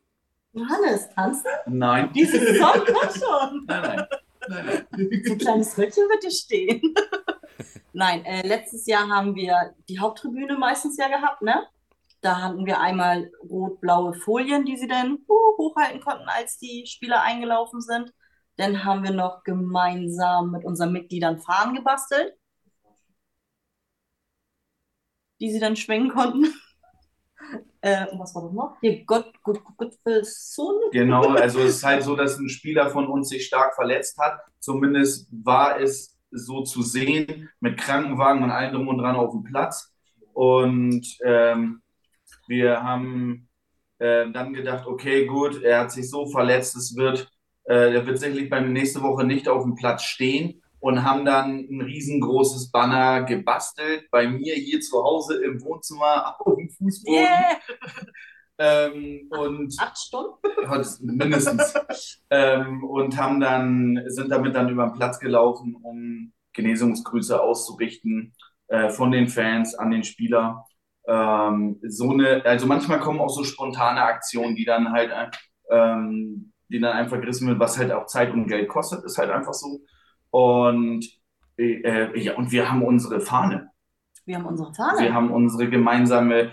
Johannes, 0.53 1.09
tanzen? 1.11 1.51
Nein. 1.66 2.11
Diese 2.14 2.38
Saison 2.38 2.73
kommt 2.73 3.12
schon. 3.12 3.64
Nein, 3.66 3.83
nein. 3.83 4.07
nein, 4.49 4.66
nein. 4.66 5.23
So 5.25 5.33
ein 5.33 5.38
kleines 5.38 5.79
Röckchen 5.79 6.05
wird 6.09 6.23
dir 6.23 6.31
stehen. 6.31 6.94
Nein, 7.92 8.25
äh, 8.25 8.47
letztes 8.47 8.87
Jahr 8.87 9.09
haben 9.09 9.37
wir 9.37 9.75
die 9.88 10.01
Haupttribüne 10.01 10.59
meistens 10.59 10.97
ja 10.97 11.07
gehabt, 11.07 11.42
ne? 11.42 11.66
Da 12.24 12.40
hatten 12.40 12.64
wir 12.64 12.80
einmal 12.80 13.30
rot-blaue 13.50 14.14
Folien, 14.14 14.64
die 14.64 14.78
sie 14.78 14.88
dann 14.88 15.18
uh, 15.28 15.58
hochhalten 15.58 16.00
konnten, 16.00 16.26
als 16.26 16.56
die 16.56 16.87
Spieler 16.87 17.22
eingelaufen 17.22 17.82
sind. 17.82 18.14
Dann 18.56 18.82
haben 18.82 19.02
wir 19.04 19.10
noch 19.10 19.44
gemeinsam 19.44 20.50
mit 20.50 20.64
unseren 20.64 20.92
Mitgliedern 20.92 21.38
Fahnen 21.38 21.74
gebastelt, 21.74 22.32
die 25.38 25.50
sie 25.50 25.60
dann 25.60 25.76
schwenken 25.76 26.10
konnten. 26.10 26.46
Äh, 27.82 28.08
und 28.08 28.18
was 28.18 28.34
war 28.34 28.44
das 28.44 28.52
noch? 28.52 28.78
Hier, 28.80 29.04
Gott, 29.04 29.30
Gott, 29.42 29.60
Gott 29.76 29.94
will 30.06 30.24
Sohn. 30.24 30.74
Genau, 30.92 31.28
also 31.34 31.58
es 31.60 31.76
ist 31.76 31.84
halt 31.84 32.02
so, 32.02 32.16
dass 32.16 32.38
ein 32.38 32.48
Spieler 32.48 32.88
von 32.88 33.06
uns 33.06 33.28
sich 33.28 33.44
stark 33.44 33.74
verletzt 33.74 34.16
hat. 34.16 34.40
Zumindest 34.58 35.28
war 35.30 35.78
es 35.78 36.18
so 36.30 36.62
zu 36.62 36.80
sehen, 36.80 37.50
mit 37.60 37.76
Krankenwagen 37.76 38.42
und 38.42 38.50
allem 38.50 38.72
drum 38.72 38.88
und 38.88 38.96
dran 38.96 39.16
auf 39.16 39.32
dem 39.32 39.42
Platz. 39.42 39.92
Und 40.32 41.06
ähm, 41.26 41.82
wir 42.48 42.83
haben 42.83 43.48
äh, 43.98 44.30
dann 44.30 44.52
gedacht, 44.52 44.87
okay, 44.87 45.26
gut, 45.26 45.62
er 45.62 45.80
hat 45.80 45.92
sich 45.92 46.09
so 46.11 46.26
verletzt, 46.26 46.76
es 46.76 46.96
wird, 46.96 47.30
äh, 47.64 47.94
er 47.94 48.07
wird 48.07 48.18
sicherlich 48.18 48.50
beim 48.50 48.72
nächste 48.72 49.02
Woche 49.02 49.24
nicht 49.24 49.48
auf 49.48 49.62
dem 49.62 49.74
Platz 49.74 50.02
stehen 50.02 50.62
und 50.80 51.02
haben 51.02 51.24
dann 51.24 51.61
ein 51.61 51.80
riesengroßes 51.80 52.70
Banner 52.70 53.22
gebastelt 53.22 54.07
bei 54.11 54.28
mir 54.28 54.54
hier 54.54 54.80
zu 54.80 55.02
Hause 55.02 55.42
im 55.42 55.62
Wohnzimmer 55.62 56.37
auf 56.40 56.57
dem 56.57 56.70
Fußboden. 56.70 57.22
Yeah! 57.22 57.57
Ähm, 58.57 59.28
und 59.30 59.74
Acht 59.80 59.98
Stunden? 59.98 60.37
Mindestens. 61.16 62.22
ähm, 62.30 62.85
und 62.85 63.16
haben 63.16 63.40
dann, 63.40 64.00
sind 64.07 64.30
damit 64.30 64.54
dann 64.54 64.68
über 64.68 64.87
den 64.87 64.92
Platz 64.92 65.18
gelaufen, 65.18 65.76
um 65.83 66.33
Genesungsgrüße 66.52 67.40
auszurichten 67.40 68.33
äh, 68.68 68.90
von 68.90 69.11
den 69.11 69.28
Fans 69.28 69.74
an 69.74 69.90
den 69.90 70.04
Spieler. 70.04 70.64
Ähm, 71.07 71.81
so 71.87 72.11
eine, 72.11 72.45
also 72.45 72.67
manchmal 72.67 73.01
kommen 73.01 73.21
auch 73.21 73.29
so 73.31 73.45
spontane 73.45 74.03
Aktionen, 74.03 74.55
die 74.55 74.64
dann 74.64 74.93
halt, 74.93 75.11
äh, 75.11 75.31
ähm, 75.71 76.53
die 76.69 76.81
dann 76.81 76.93
einfach 76.97 77.21
gerissen 77.21 77.49
wird, 77.49 77.59
was 77.59 77.79
halt 77.79 77.93
auch 77.93 78.07
Zeit 78.07 78.33
und 78.33 78.47
Geld 78.49 78.69
kostet, 78.69 79.05
ist 79.05 79.19
halt 79.19 79.31
einfach 79.31 79.53
so. 79.53 79.81
Und 80.31 81.07
äh, 81.57 82.19
ja, 82.19 82.35
und 82.37 82.51
wir 82.51 82.71
haben 82.71 82.83
unsere 82.83 83.21
Fahne. 83.21 83.71
Wir 84.25 84.37
haben 84.37 84.47
unsere 84.47 84.71
Wir 84.71 84.75
Fahne. 84.75 85.14
haben 85.14 85.31
unsere 85.31 85.69
gemeinsame 85.69 86.53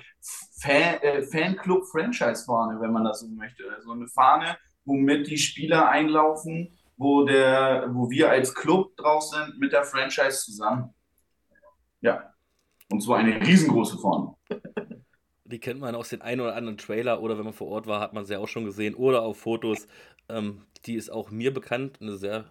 Fan, 0.61 0.99
äh, 1.01 1.23
Fanclub-Franchise-Fahne, 1.23 2.79
wenn 2.81 2.91
man 2.91 3.05
das 3.05 3.21
so 3.21 3.27
möchte. 3.29 3.63
Also 3.75 3.91
eine 3.91 4.07
Fahne, 4.07 4.57
womit 4.85 5.27
die 5.27 5.37
Spieler 5.37 5.89
einlaufen, 5.89 6.77
wo, 6.97 7.23
der, 7.23 7.89
wo 7.93 8.09
wir 8.09 8.29
als 8.29 8.53
Club 8.53 8.95
drauf 8.97 9.23
sind 9.23 9.57
mit 9.59 9.71
der 9.71 9.83
Franchise 9.83 10.43
zusammen. 10.43 10.93
Ja. 12.01 12.31
Und 12.91 13.01
zwar 13.01 13.19
eine 13.19 13.39
riesengroße 13.39 13.97
Fahne. 13.99 14.35
Die 15.45 15.59
kennt 15.59 15.79
man 15.79 15.95
aus 15.95 16.09
den 16.09 16.21
einen 16.21 16.41
oder 16.41 16.55
anderen 16.55 16.77
Trailer 16.77 17.21
oder 17.21 17.37
wenn 17.37 17.45
man 17.45 17.53
vor 17.53 17.67
Ort 17.69 17.87
war, 17.87 17.99
hat 17.99 18.13
man 18.13 18.25
sie 18.25 18.37
auch 18.37 18.47
schon 18.47 18.65
gesehen 18.65 18.95
oder 18.95 19.21
auf 19.21 19.39
Fotos. 19.39 19.87
Ähm, 20.29 20.65
die 20.85 20.95
ist 20.95 21.09
auch 21.09 21.31
mir 21.31 21.53
bekannt, 21.53 21.99
eine 22.01 22.17
sehr 22.17 22.45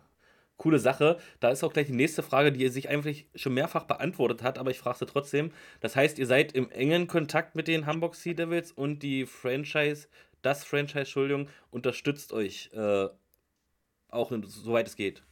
coole 0.57 0.79
Sache. 0.79 1.19
Da 1.41 1.49
ist 1.49 1.65
auch 1.65 1.73
gleich 1.73 1.87
die 1.87 1.95
nächste 1.95 2.23
Frage, 2.23 2.53
die 2.53 2.69
sich 2.69 2.89
eigentlich 2.89 3.27
schon 3.35 3.55
mehrfach 3.55 3.85
beantwortet 3.85 4.43
hat, 4.43 4.59
aber 4.59 4.71
ich 4.71 4.79
frage 4.79 4.99
sie 4.99 5.07
trotzdem. 5.07 5.51
Das 5.81 5.97
heißt, 5.97 6.19
ihr 6.19 6.27
seid 6.27 6.53
im 6.53 6.71
engen 6.71 7.07
Kontakt 7.07 7.55
mit 7.55 7.69
den 7.69 7.87
Hamburg 7.87 8.15
Sea 8.15 8.35
Devils 8.35 8.73
und 8.73 9.03
die 9.03 9.27
Franchise, 9.27 10.09
das 10.43 10.65
Franchise, 10.65 11.01
Entschuldigung, 11.01 11.49
unterstützt 11.71 12.33
euch 12.33 12.71
äh, 12.75 13.09
auch 14.09 14.33
soweit 14.45 14.87
es 14.87 14.97
geht. 14.97 15.23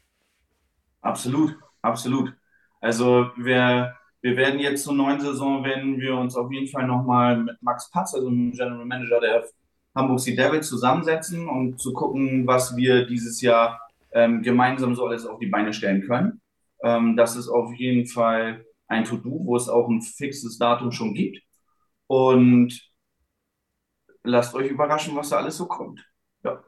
Absolut, 1.03 1.57
absolut. 1.83 2.33
Also 2.81 3.31
wir, 3.37 3.97
wir 4.23 4.37
werden 4.37 4.61
jetzt 4.61 4.85
zur 4.85 4.95
neuen 4.95 5.21
Saison, 5.21 5.65
werden 5.65 6.01
wir 6.01 6.17
uns 6.17 6.37
auf 6.37 6.51
jeden 6.53 6.69
Fall 6.69 6.87
nochmal 6.87 7.37
mit 7.39 7.63
Max 7.63 7.91
Patz, 7.91 8.15
also 8.15 8.29
dem 8.29 8.53
General 8.53 8.85
Manager 8.85 9.21
der 9.21 9.45
Hamburg 9.95 10.21
Sea 10.21 10.37
Devils, 10.37 10.69
zusammensetzen, 10.69 11.49
um 11.49 11.79
zu 11.79 11.93
gucken, 11.93 12.47
was 12.47 12.77
wir 12.77 13.07
dieses 13.07 13.41
Jahr 13.41 13.81
ähm, 14.13 14.43
gemeinsam 14.43 14.95
so 14.95 15.07
alles 15.07 15.27
auf 15.27 15.39
die 15.39 15.47
Beine 15.47 15.73
stellen 15.73 16.03
können. 16.07 16.41
Ähm, 16.83 17.17
das 17.17 17.37
ist 17.37 17.49
auf 17.49 17.73
jeden 17.75 18.07
Fall 18.07 18.65
ein 18.89 19.05
To-Do, 19.05 19.41
wo 19.45 19.57
es 19.57 19.69
auch 19.69 19.89
ein 19.89 20.03
fixes 20.03 20.59
Datum 20.59 20.93
schon 20.93 21.15
gibt. 21.15 21.41
Und 22.07 22.81
lasst 24.23 24.55
euch 24.55 24.71
überraschen, 24.71 25.17
was 25.17 25.31
da 25.31 25.39
alles 25.39 25.57
so 25.57 25.67
kommt. 25.67 26.05
Ja. 26.45 26.63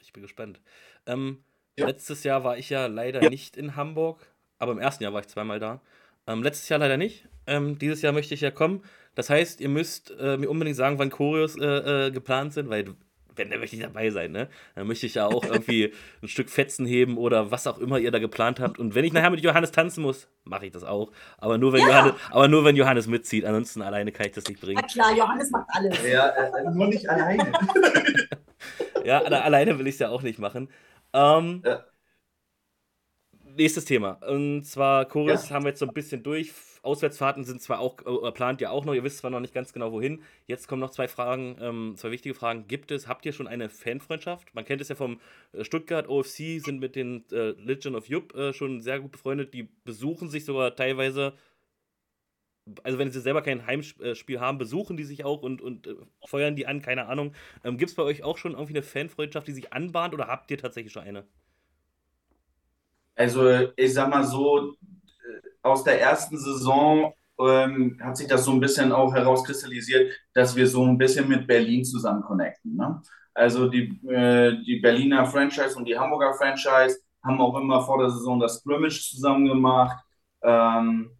Ich 0.00 0.12
bin 0.12 0.22
gespannt. 0.22 0.60
Ähm, 1.06 1.44
Ja. 1.76 1.86
Letztes 1.86 2.24
Jahr 2.24 2.44
war 2.44 2.58
ich 2.58 2.70
ja 2.70 2.86
leider 2.86 3.24
nicht 3.24 3.56
in 3.56 3.76
Hamburg, 3.76 4.31
aber 4.62 4.72
im 4.72 4.78
ersten 4.78 5.02
Jahr 5.02 5.12
war 5.12 5.20
ich 5.20 5.26
zweimal 5.28 5.58
da. 5.58 5.80
Ähm, 6.26 6.42
letztes 6.42 6.68
Jahr 6.68 6.78
leider 6.78 6.96
nicht. 6.96 7.26
Ähm, 7.46 7.78
dieses 7.78 8.00
Jahr 8.02 8.12
möchte 8.12 8.32
ich 8.34 8.40
ja 8.40 8.50
kommen. 8.50 8.82
Das 9.14 9.28
heißt, 9.28 9.60
ihr 9.60 9.68
müsst 9.68 10.14
äh, 10.18 10.36
mir 10.36 10.48
unbedingt 10.48 10.76
sagen, 10.76 10.98
wann 10.98 11.10
Choreos 11.10 11.56
äh, 11.58 12.06
äh, 12.06 12.10
geplant 12.12 12.52
sind, 12.54 12.70
weil 12.70 12.94
wenn, 13.34 13.50
dann 13.50 13.60
möchte 13.60 13.76
ich 13.76 13.82
dabei 13.82 14.10
sein, 14.10 14.30
ne? 14.30 14.48
Dann 14.74 14.86
möchte 14.86 15.06
ich 15.06 15.14
ja 15.14 15.26
auch 15.26 15.42
irgendwie 15.44 15.92
ein 16.22 16.28
Stück 16.28 16.48
Fetzen 16.50 16.86
heben 16.86 17.16
oder 17.16 17.50
was 17.50 17.66
auch 17.66 17.78
immer 17.78 17.98
ihr 17.98 18.10
da 18.10 18.18
geplant 18.18 18.60
habt. 18.60 18.78
Und 18.78 18.94
wenn 18.94 19.04
ich 19.04 19.12
nachher 19.12 19.30
mit 19.30 19.40
Johannes 19.40 19.72
tanzen 19.72 20.02
muss, 20.02 20.28
mache 20.44 20.66
ich 20.66 20.72
das 20.72 20.84
auch. 20.84 21.10
Aber 21.38 21.58
nur, 21.58 21.72
wenn 21.72 21.80
Ja. 21.80 21.88
Johannes, 21.88 22.14
aber 22.30 22.48
nur, 22.48 22.64
wenn 22.64 22.76
Johannes 22.76 23.06
mitzieht. 23.08 23.44
Ansonsten 23.44 23.82
alleine 23.82 24.12
kann 24.12 24.26
ich 24.26 24.32
das 24.32 24.46
nicht 24.48 24.60
Na 24.62 24.66
bringen. 24.66 24.86
klar, 24.86 25.16
Johannes 25.16 25.50
macht 25.50 25.66
alles. 25.68 25.98
Ja, 26.06 26.28
äh, 26.28 26.70
nur 26.72 26.86
nicht 26.86 27.08
alleine. 27.10 27.52
Ja, 29.04 29.20
alle- 29.22 29.42
alleine 29.42 29.78
will 29.78 29.86
ich 29.88 29.94
es 29.94 29.98
ja 29.98 30.10
auch 30.10 30.22
nicht 30.22 30.38
machen. 30.38 30.68
Ähm, 31.12 31.62
Ja. 31.64 31.84
Nächstes 33.56 33.84
Thema. 33.84 34.12
Und 34.26 34.64
zwar, 34.64 35.04
Chorus 35.06 35.48
Ja. 35.48 35.54
haben 35.56 35.64
wir 35.64 35.70
jetzt 35.70 35.80
so 35.80 35.86
ein 35.86 35.92
bisschen 35.92 36.22
durch. 36.22 36.52
Auswärtsfahrten 36.82 37.44
sind 37.44 37.60
zwar 37.60 37.80
auch, 37.80 37.98
äh, 38.24 38.32
plant 38.32 38.60
ihr 38.60 38.70
auch 38.72 38.84
noch, 38.84 38.94
ihr 38.94 39.04
wisst 39.04 39.18
zwar 39.18 39.30
noch 39.30 39.40
nicht 39.40 39.52
ganz 39.54 39.72
genau 39.72 39.92
wohin. 39.92 40.22
Jetzt 40.46 40.66
kommen 40.68 40.80
noch 40.80 40.90
zwei 40.90 41.06
Fragen, 41.06 41.56
ähm, 41.60 41.94
zwei 41.96 42.10
wichtige 42.10 42.34
Fragen. 42.34 42.66
Gibt 42.66 42.90
es, 42.90 43.06
habt 43.08 43.24
ihr 43.26 43.32
schon 43.32 43.46
eine 43.46 43.68
Fanfreundschaft? 43.68 44.54
Man 44.54 44.64
kennt 44.64 44.80
es 44.80 44.88
ja 44.88 44.94
vom 44.96 45.20
äh, 45.52 45.64
Stuttgart 45.64 46.08
OFC, 46.08 46.60
sind 46.60 46.80
mit 46.80 46.96
den 46.96 47.24
äh, 47.30 47.50
Legion 47.50 47.94
of 47.94 48.06
Jupp 48.08 48.34
äh, 48.34 48.52
schon 48.52 48.80
sehr 48.80 49.00
gut 49.00 49.12
befreundet. 49.12 49.54
Die 49.54 49.68
besuchen 49.84 50.28
sich 50.28 50.44
sogar 50.44 50.74
teilweise, 50.74 51.34
also 52.82 52.98
wenn 52.98 53.10
sie 53.10 53.20
selber 53.20 53.42
kein 53.42 53.66
Heimspiel 53.66 54.40
haben, 54.40 54.58
besuchen 54.58 54.96
die 54.96 55.04
sich 55.04 55.24
auch 55.24 55.42
und, 55.42 55.60
und 55.60 55.86
äh, 55.86 55.94
feuern 56.26 56.56
die 56.56 56.66
an, 56.66 56.80
keine 56.82 57.06
Ahnung. 57.06 57.34
Ähm, 57.64 57.76
Gibt 57.76 57.90
es 57.90 57.96
bei 57.96 58.02
euch 58.02 58.22
auch 58.24 58.38
schon 58.38 58.52
irgendwie 58.52 58.72
eine 58.74 58.82
Fanfreundschaft, 58.82 59.46
die 59.46 59.52
sich 59.52 59.72
anbahnt 59.72 60.14
oder 60.14 60.26
habt 60.28 60.50
ihr 60.50 60.58
tatsächlich 60.58 60.92
schon 60.92 61.02
eine? 61.02 61.26
Also 63.14 63.68
ich 63.76 63.94
sag 63.94 64.08
mal 64.08 64.24
so, 64.24 64.74
aus 65.62 65.84
der 65.84 66.00
ersten 66.00 66.38
Saison 66.38 67.14
ähm, 67.38 67.98
hat 68.02 68.16
sich 68.16 68.26
das 68.26 68.44
so 68.44 68.52
ein 68.52 68.60
bisschen 68.60 68.92
auch 68.92 69.14
herauskristallisiert, 69.14 70.12
dass 70.34 70.54
wir 70.56 70.66
so 70.66 70.84
ein 70.84 70.98
bisschen 70.98 71.28
mit 71.28 71.46
Berlin 71.46 71.84
zusammen 71.84 72.22
connecten. 72.22 72.76
Ne? 72.76 73.00
Also 73.34 73.68
die, 73.68 74.00
äh, 74.08 74.62
die 74.64 74.80
Berliner 74.80 75.26
Franchise 75.26 75.76
und 75.76 75.86
die 75.86 75.98
Hamburger 75.98 76.34
Franchise 76.34 76.98
haben 77.24 77.40
auch 77.40 77.58
immer 77.58 77.82
vor 77.82 77.98
der 77.98 78.10
Saison 78.10 78.40
das 78.40 78.58
Scrimmage 78.58 79.00
zusammen 79.10 79.46
gemacht. 79.46 80.04
Ähm, 80.42 81.10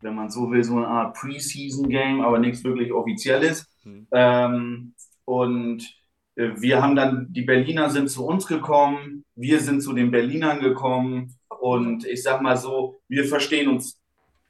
wenn 0.00 0.14
man 0.16 0.30
so 0.30 0.50
will, 0.50 0.64
so 0.64 0.76
eine 0.76 0.88
Art 0.88 1.16
Preseason-Game, 1.16 2.20
aber 2.20 2.38
nichts 2.38 2.64
wirklich 2.64 2.92
Offizielles. 2.92 3.66
Mhm. 3.84 4.08
Ähm, 4.10 4.94
und 5.24 5.82
äh, 5.82 6.01
wir 6.34 6.82
haben 6.82 6.96
dann, 6.96 7.26
die 7.30 7.42
Berliner 7.42 7.90
sind 7.90 8.08
zu 8.08 8.26
uns 8.26 8.46
gekommen, 8.46 9.24
wir 9.34 9.60
sind 9.60 9.82
zu 9.82 9.92
den 9.92 10.10
Berlinern 10.10 10.60
gekommen 10.60 11.36
und 11.60 12.06
ich 12.06 12.22
sag 12.22 12.40
mal 12.40 12.56
so, 12.56 13.00
wir 13.08 13.24
verstehen 13.26 13.68
uns 13.68 14.00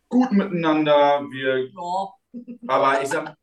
gut 0.09 0.33
miteinander. 0.33 1.23
Wir, 1.31 1.67
ja. 1.67 2.55
aber 2.69 3.03
ich 3.03 3.09
sag, 3.09 3.35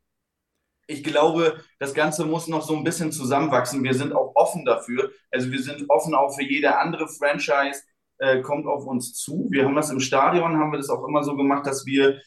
ich 0.86 1.04
glaube, 1.04 1.62
das 1.78 1.94
Ganze 1.94 2.24
muss 2.24 2.48
noch 2.48 2.62
so 2.62 2.76
ein 2.76 2.84
bisschen 2.84 3.12
zusammenwachsen. 3.12 3.84
Wir 3.84 3.94
sind 3.94 4.12
auch 4.12 4.32
offen 4.34 4.64
dafür. 4.64 5.10
Also 5.30 5.52
wir 5.52 5.62
sind 5.62 5.88
offen 5.88 6.14
auch 6.14 6.34
für 6.34 6.42
jede 6.42 6.78
andere 6.78 7.06
Franchise, 7.08 7.82
äh, 8.18 8.40
kommt 8.40 8.66
auf 8.66 8.86
uns 8.86 9.14
zu. 9.14 9.48
Wir 9.50 9.66
haben 9.66 9.76
das 9.76 9.90
im 9.90 10.00
Stadion, 10.00 10.58
haben 10.58 10.72
wir 10.72 10.78
das 10.78 10.90
auch 10.90 11.06
immer 11.06 11.22
so 11.22 11.36
gemacht, 11.36 11.66
dass 11.66 11.86
wir, 11.86 12.20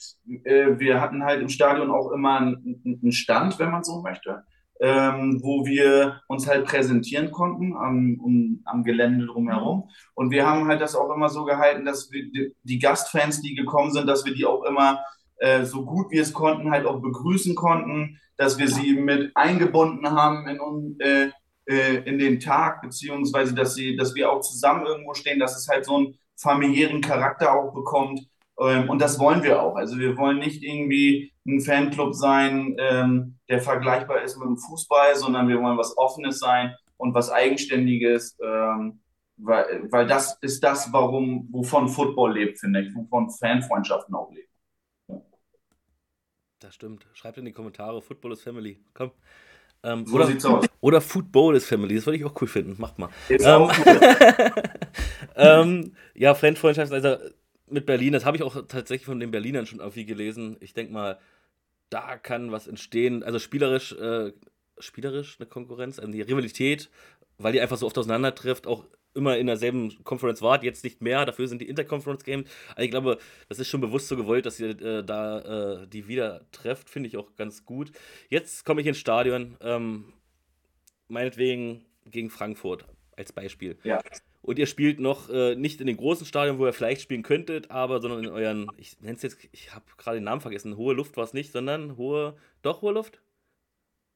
äh, 0.43 0.80
wir 0.80 1.01
hatten 1.01 1.24
halt 1.24 1.41
im 1.41 1.49
Stadion 1.49 1.91
auch 1.91 2.11
immer 2.11 2.38
einen, 2.38 3.01
einen 3.01 3.11
Stand, 3.11 3.59
wenn 3.59 3.72
man 3.72 3.84
so 3.84 4.01
möchte 4.01 4.43
ähm, 4.84 5.39
wo 5.41 5.65
wir 5.65 6.19
uns 6.27 6.45
halt 6.45 6.65
präsentieren 6.65 7.31
konnten 7.31 7.73
am, 7.73 8.19
um, 8.19 8.61
am 8.65 8.84
Gelände 8.84 9.27
drumherum. 9.27 9.89
Und 10.13 10.29
wir 10.29 10.45
haben 10.45 10.67
halt 10.67 10.81
das 10.81 10.93
auch 10.93 11.09
immer 11.15 11.29
so 11.29 11.45
gehalten, 11.45 11.86
dass 11.86 12.11
wir 12.11 12.53
die, 12.63 12.79
Gastfans, 12.79 13.41
die 13.41 13.55
gekommen 13.55 13.91
sind, 13.91 14.07
dass 14.07 14.25
wir 14.25 14.34
die 14.34 14.45
auch 14.45 14.63
immer 14.65 14.99
äh, 15.38 15.63
so 15.63 15.86
gut 15.86 16.11
wir 16.11 16.21
es 16.21 16.34
konnten, 16.34 16.69
halt 16.69 16.86
auch 16.86 17.01
begrüßen 17.01 17.55
konnten, 17.55 18.19
dass 18.36 18.57
wir 18.57 18.67
sie 18.67 18.93
mit 18.93 19.31
eingebunden 19.36 20.11
haben 20.11 20.49
in, 20.49 20.99
äh, 20.99 21.29
äh, 21.65 22.03
in 22.03 22.19
den 22.19 22.41
Tag, 22.41 22.81
beziehungsweise 22.81 23.55
dass, 23.55 23.75
sie, 23.75 23.95
dass 23.95 24.13
wir 24.15 24.29
auch 24.29 24.41
zusammen 24.41 24.86
irgendwo 24.86 25.13
stehen, 25.13 25.39
dass 25.39 25.57
es 25.57 25.69
halt 25.69 25.86
so 25.86 25.95
einen 25.95 26.19
familiären 26.36 26.99
Charakter 26.99 27.53
auch 27.53 27.73
bekommt. 27.73 28.19
Ähm, 28.60 28.89
und 28.89 29.01
das 29.01 29.20
wollen 29.20 29.43
wir 29.43 29.62
auch. 29.62 29.76
Also 29.76 29.97
wir 29.97 30.18
wollen 30.18 30.39
nicht 30.39 30.64
irgendwie 30.64 31.34
ein 31.47 31.62
Fanclub 31.62 32.14
sein, 32.14 32.76
ähm, 32.80 33.39
der 33.49 33.62
vergleichbar 33.62 34.22
ist 34.22 34.38
mit 34.38 34.47
dem 34.47 34.58
Fußball, 34.58 35.16
sondern 35.16 35.47
wir 35.47 35.62
wollen 35.62 35.78
was 35.78 35.97
Offenes 35.97 36.39
sein 36.39 36.76
und 36.97 37.14
was 37.14 37.32
Eigenständiges, 37.32 38.38
ähm, 38.43 39.01
weil, 39.38 39.88
weil 39.91 40.08
das 40.08 40.38
ist 40.41 40.64
das, 40.64 40.93
warum, 40.93 41.47
wovon 41.51 41.89
Football 41.89 42.34
lebt, 42.34 42.60
finde 42.60 42.82
ich, 42.82 42.95
wovon 42.95 43.30
Fanfreundschaften 43.30 44.16
auch 44.16 44.32
leben. 44.32 44.47
Das 46.60 46.76
stimmt. 46.76 47.06
Schreibt 47.14 47.38
in 47.38 47.45
die 47.45 47.51
Kommentare, 47.51 48.01
Football 48.01 48.32
is 48.32 48.41
Family. 48.41 48.80
Komm. 48.93 49.12
Ähm, 49.84 50.06
so 50.06 50.16
oder, 50.16 50.28
sieht's 50.28 50.45
aus. 50.45 50.66
Oder 50.80 51.01
Football 51.01 51.58
is 51.58 51.66
Family, 51.66 51.95
das 51.95 52.06
würde 52.06 52.18
ich 52.18 52.24
auch 52.24 52.39
cool 52.41 52.47
finden. 52.47 52.76
Macht 52.80 52.99
mal. 52.99 53.10
Ähm, 53.30 53.70
ähm, 55.36 55.95
ja, 56.16 56.34
Fanfreundschaft, 56.36 56.93
also 56.93 57.18
mit 57.74 57.86
Berlin, 57.86 58.13
das 58.13 58.26
habe 58.26 58.38
ich 58.38 58.43
auch 58.43 58.55
tatsächlich 58.67 59.05
von 59.05 59.19
den 59.19 59.32
Berlinern 59.32 59.65
schon 59.65 59.80
irgendwie 59.80 60.05
gelesen. 60.05 60.57
Ich 60.59 60.74
denke 60.74 60.93
mal, 60.93 61.19
da 61.89 62.17
kann 62.17 62.51
was 62.51 62.67
entstehen. 62.67 63.24
Also 63.24 63.39
spielerisch, 63.39 63.93
äh, 63.93 64.32
spielerisch 64.80 65.38
eine 65.39 65.47
Konkurrenz, 65.47 65.99
also 65.99 66.11
die 66.11 66.21
Rivalität, 66.21 66.89
weil 67.38 67.53
die 67.53 67.61
einfach 67.61 67.78
so 67.78 67.86
oft 67.86 67.97
auseinander 67.97 68.34
trifft, 68.36 68.67
auch 68.67 68.86
immer 69.13 69.38
in 69.38 69.47
derselben 69.47 70.03
Conference 70.03 70.41
wart, 70.41 70.63
jetzt 70.63 70.84
nicht 70.84 71.01
mehr, 71.01 71.26
dafür 71.26 71.47
sind 71.47 71.61
die 71.61 71.69
Interconference 71.69 72.24
Games. 72.24 72.49
Also 72.69 72.82
ich 72.84 72.91
glaube, 72.91 73.19
das 73.47 73.59
ist 73.59 73.69
schon 73.69 73.82
bewusst 73.82 74.07
so 74.07 74.17
gewollt, 74.17 74.45
dass 74.45 74.59
ihr 74.59 74.69
äh, 74.82 75.03
da 75.03 75.82
äh, 75.84 75.88
die 75.88 76.07
wieder 76.07 76.49
trefft, 76.51 76.89
finde 76.89 77.09
ich 77.09 77.17
auch 77.17 77.36
ganz 77.36 77.65
gut. 77.65 77.91
Jetzt 78.30 78.65
komme 78.65 78.82
ich 78.82 78.88
ins 78.88 78.97
Stadion, 78.97 79.55
ähm, 79.61 80.13
meinetwegen 81.07 81.86
gegen 82.05 82.30
Frankfurt 82.30 82.86
als 83.15 83.32
Beispiel. 83.32 83.78
Ja. 83.84 84.01
Und 84.44 84.60
ihr 84.60 84.68
spielt 84.68 85.00
noch 85.00 85.30
äh, 85.30 85.56
nicht 85.56 85.80
in 85.80 85.88
den 85.88 85.96
großen 85.96 86.26
Stadien, 86.26 86.60
wo 86.60 86.66
ihr 86.66 86.74
vielleicht 86.74 87.02
spielen 87.02 87.24
könntet, 87.24 87.72
aber 87.72 88.02
sondern 88.02 88.26
in 88.26 88.30
euren, 88.30 88.68
ich 88.76 89.00
nenne 89.00 89.16
es 89.16 89.24
jetzt, 89.24 89.38
ich 89.54 89.74
habe 89.74 89.86
gerade 89.98 90.18
den 90.18 90.26
Namen 90.26 90.41
vergessen, 90.41 90.76
hohe 90.76 90.94
Luft 90.94 91.16
war 91.16 91.24
es 91.24 91.34
nicht, 91.34 91.54
sondern 91.54 91.96
hohe, 91.96 92.36
doch 92.62 92.82
hohe 92.82 92.91
Luft? 92.91 93.22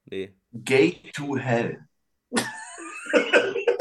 Nee. 0.04 0.34
Gate 0.52 1.14
to 1.14 1.38
Hell. 1.38 1.80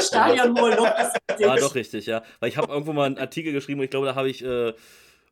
Stadion 0.01 0.57
hohe 0.57 0.77
Luft 0.77 0.93
ist 1.01 1.45
War 1.45 1.59
doch 1.59 1.75
richtig, 1.75 2.07
ja. 2.07 2.23
Weil 2.39 2.49
ich 2.49 2.57
habe 2.57 2.73
irgendwo 2.73 2.93
mal 2.93 3.07
einen 3.07 3.19
Artikel 3.19 3.53
geschrieben 3.53 3.81
und 3.81 3.85
ich 3.85 3.91
glaube, 3.91 4.07
da 4.07 4.15
habe 4.15 4.31
ich 4.31 4.45
äh, 4.45 4.73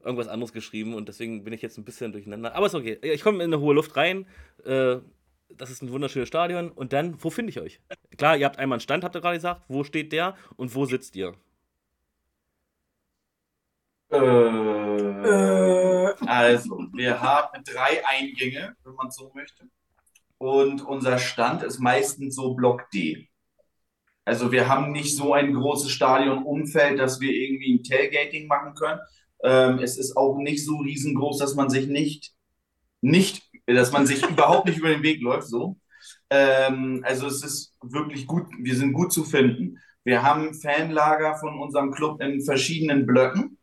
irgendwas 0.03 0.27
anderes 0.27 0.53
geschrieben 0.53 0.95
und 0.95 1.09
deswegen 1.09 1.45
bin 1.45 1.53
ich 1.53 1.63
jetzt 1.63 1.79
ein 1.79 1.85
bisschen 1.85 2.11
durcheinander. 2.11 2.57
Aber 2.57 2.67
ist 2.67 2.75
okay. 2.75 2.99
Ich 3.03 3.23
komme 3.23 3.39
in 3.45 3.55
eine 3.55 3.61
hohe 3.61 3.75
Luft 3.75 3.97
rein. 3.97 4.27
Äh, 4.65 4.97
das 5.57 5.71
ist 5.71 5.83
ein 5.83 5.91
wunderschönes 5.91 6.29
Stadion. 6.29 6.71
Und 6.71 6.93
dann, 6.93 7.23
wo 7.23 7.31
finde 7.31 7.51
ich 7.51 7.61
euch? 7.61 7.81
Klar, 8.17 8.37
ihr 8.37 8.47
habt 8.47 8.59
einmal 8.59 8.77
einen 8.77 8.81
Stand, 8.81 9.05
habt 9.05 9.17
ihr 9.17 9.21
gerade 9.21 9.37
gesagt. 9.37 9.63
Wo 9.69 9.85
steht 9.85 10.13
der 10.13 10.37
und 10.57 10.75
wo 10.75 10.87
sitzt 10.87 11.17
ihr? 11.17 11.35
Äh, 14.11 14.17
äh. 14.17 16.15
Also, 16.27 16.89
wir 16.93 17.21
haben 17.21 17.65
drei 17.65 18.03
Eingänge, 18.07 18.77
wenn 18.85 18.95
man 18.95 19.11
so 19.11 19.31
möchte. 19.35 19.65
Und 20.39 20.83
unser 20.83 21.19
Stand 21.19 21.63
ist 21.63 21.79
meistens 21.79 22.37
so 22.37 22.55
Block 22.55 22.91
D. 22.91 23.29
Also 24.25 24.53
wir 24.53 24.69
haben 24.69 24.93
nicht 24.93 25.17
so 25.17 25.35
ein 25.35 25.53
großes 25.55 25.91
Stadionumfeld, 25.91 26.99
dass 26.99 27.21
wir 27.21 27.33
irgendwie 27.33 27.75
ein 27.75 27.83
Tailgating 27.83 28.47
machen 28.47 28.75
können. 28.75 29.01
Ähm, 29.43 29.79
es 29.81 29.99
ist 29.99 30.17
auch 30.17 30.39
nicht 30.39 30.65
so 30.65 30.77
riesengroß, 30.79 31.39
dass 31.39 31.55
man 31.55 31.69
sich 31.69 31.87
nicht, 31.89 32.33
nicht 33.03 33.43
dass 33.67 33.93
man 33.93 34.07
sich 34.07 34.23
überhaupt 34.29 34.67
nicht 34.67 34.79
über 34.79 34.91
den 34.91 35.03
Weg 35.03 35.21
läuft. 35.23 35.49
So. 35.49 35.77
Ähm, 36.31 37.03
also 37.07 37.27
es 37.27 37.43
ist 37.43 37.77
wirklich 37.83 38.27
gut, 38.27 38.47
wir 38.59 38.77
sind 38.77 38.93
gut 38.93 39.13
zu 39.13 39.25
finden. 39.25 39.79
Wir 40.05 40.23
haben 40.23 40.55
Fanlager 40.55 41.37
von 41.37 41.59
unserem 41.59 41.91
Club 41.93 42.21
in 42.21 42.43
verschiedenen 42.43 43.07
Blöcken, 43.07 43.59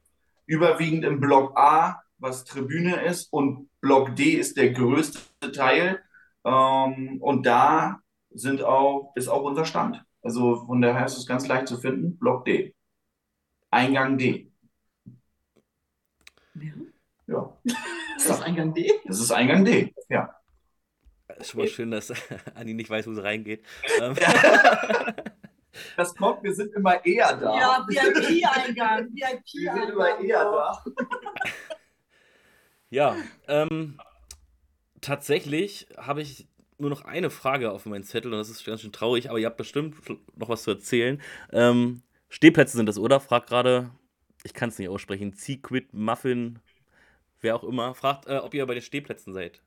überwiegend 0.48 1.06
im 1.06 1.20
Block 1.20 1.56
A, 1.56 2.02
was 2.18 2.46
Tribüne 2.46 3.04
ist, 3.04 3.32
und 3.32 3.70
Block 3.80 4.16
D 4.16 4.32
ist 4.32 4.58
der 4.58 4.72
größte 4.72 5.52
Teil. 5.52 6.02
Ähm, 6.44 7.22
und 7.22 7.46
da 7.46 8.00
sind 8.32 8.64
auch, 8.64 9.14
ist 9.16 9.28
auch 9.28 9.44
unser 9.44 9.66
Stand. 9.66 10.04
Also 10.24 10.66
von 10.66 10.82
daher 10.82 11.06
ist 11.06 11.18
es 11.18 11.28
ganz 11.28 11.48
leicht 11.48 11.68
zu 11.68 11.78
finden, 11.78 12.18
Block 12.18 12.46
D. 12.46 12.74
Eingang 13.70 14.18
D. 14.18 14.52
Ja. 16.56 16.74
Ja. 17.28 17.58
Ist 18.22 18.30
das 18.30 18.42
Eingang 18.42 18.74
D? 18.74 18.92
Das 19.06 19.20
ist 19.20 19.32
Eingang 19.32 19.66
D, 19.66 19.94
ja. 20.08 20.36
Ist 21.40 21.52
schon 21.52 21.62
mal 21.62 21.68
schön, 21.68 21.90
dass 21.90 22.14
Anni 22.56 22.76
nicht 22.76 22.90
weiß, 22.90 23.08
wo 23.08 23.14
sie 23.14 23.24
reingeht. 23.24 23.66
Ähm. 24.00 24.16
Das 25.96 26.14
kommt, 26.16 26.44
wir 26.44 26.54
sind 26.54 26.74
immer 26.76 27.04
eher 27.06 27.36
da. 27.38 27.58
Ja, 27.58 27.86
VIP-Eingang. 27.88 29.08
VIP 29.14 29.46
wir 29.54 29.74
sind 29.74 29.90
immer 29.90 30.20
eher 30.20 30.44
da. 30.44 30.84
Ja, 32.94 33.16
ähm, 33.48 33.98
tatsächlich 35.00 35.88
habe 35.96 36.22
ich 36.22 36.50
nur 36.78 36.90
noch 36.90 37.06
eine 37.06 37.30
Frage 37.30 37.72
auf 37.72 37.86
meinem 37.86 38.04
Zettel 38.04 38.34
und 38.34 38.38
das 38.38 38.50
ist 38.50 38.66
ganz 38.66 38.82
schön 38.82 38.92
traurig, 38.92 39.30
aber 39.30 39.40
ihr 39.40 39.46
habt 39.46 39.56
bestimmt 39.56 39.96
noch 40.38 40.50
was 40.50 40.64
zu 40.64 40.72
erzählen. 40.72 41.22
Ähm, 41.54 42.02
Stehplätze 42.28 42.76
sind 42.76 42.88
das, 42.88 42.98
oder? 42.98 43.22
Fragt 43.22 43.48
gerade, 43.48 43.92
ich 44.44 44.54
kann 44.54 44.68
es 44.68 44.78
nicht 44.78 44.90
aussprechen, 44.90 45.32
Sequid 45.32 45.94
Muffin 45.94 46.60
wer 47.42 47.56
auch 47.56 47.64
immer, 47.64 47.94
fragt, 47.94 48.28
äh, 48.28 48.38
ob 48.38 48.54
ihr 48.54 48.66
bei 48.66 48.74
den 48.74 48.84
Stehplätzen 48.84 49.34
seid. 49.34 49.62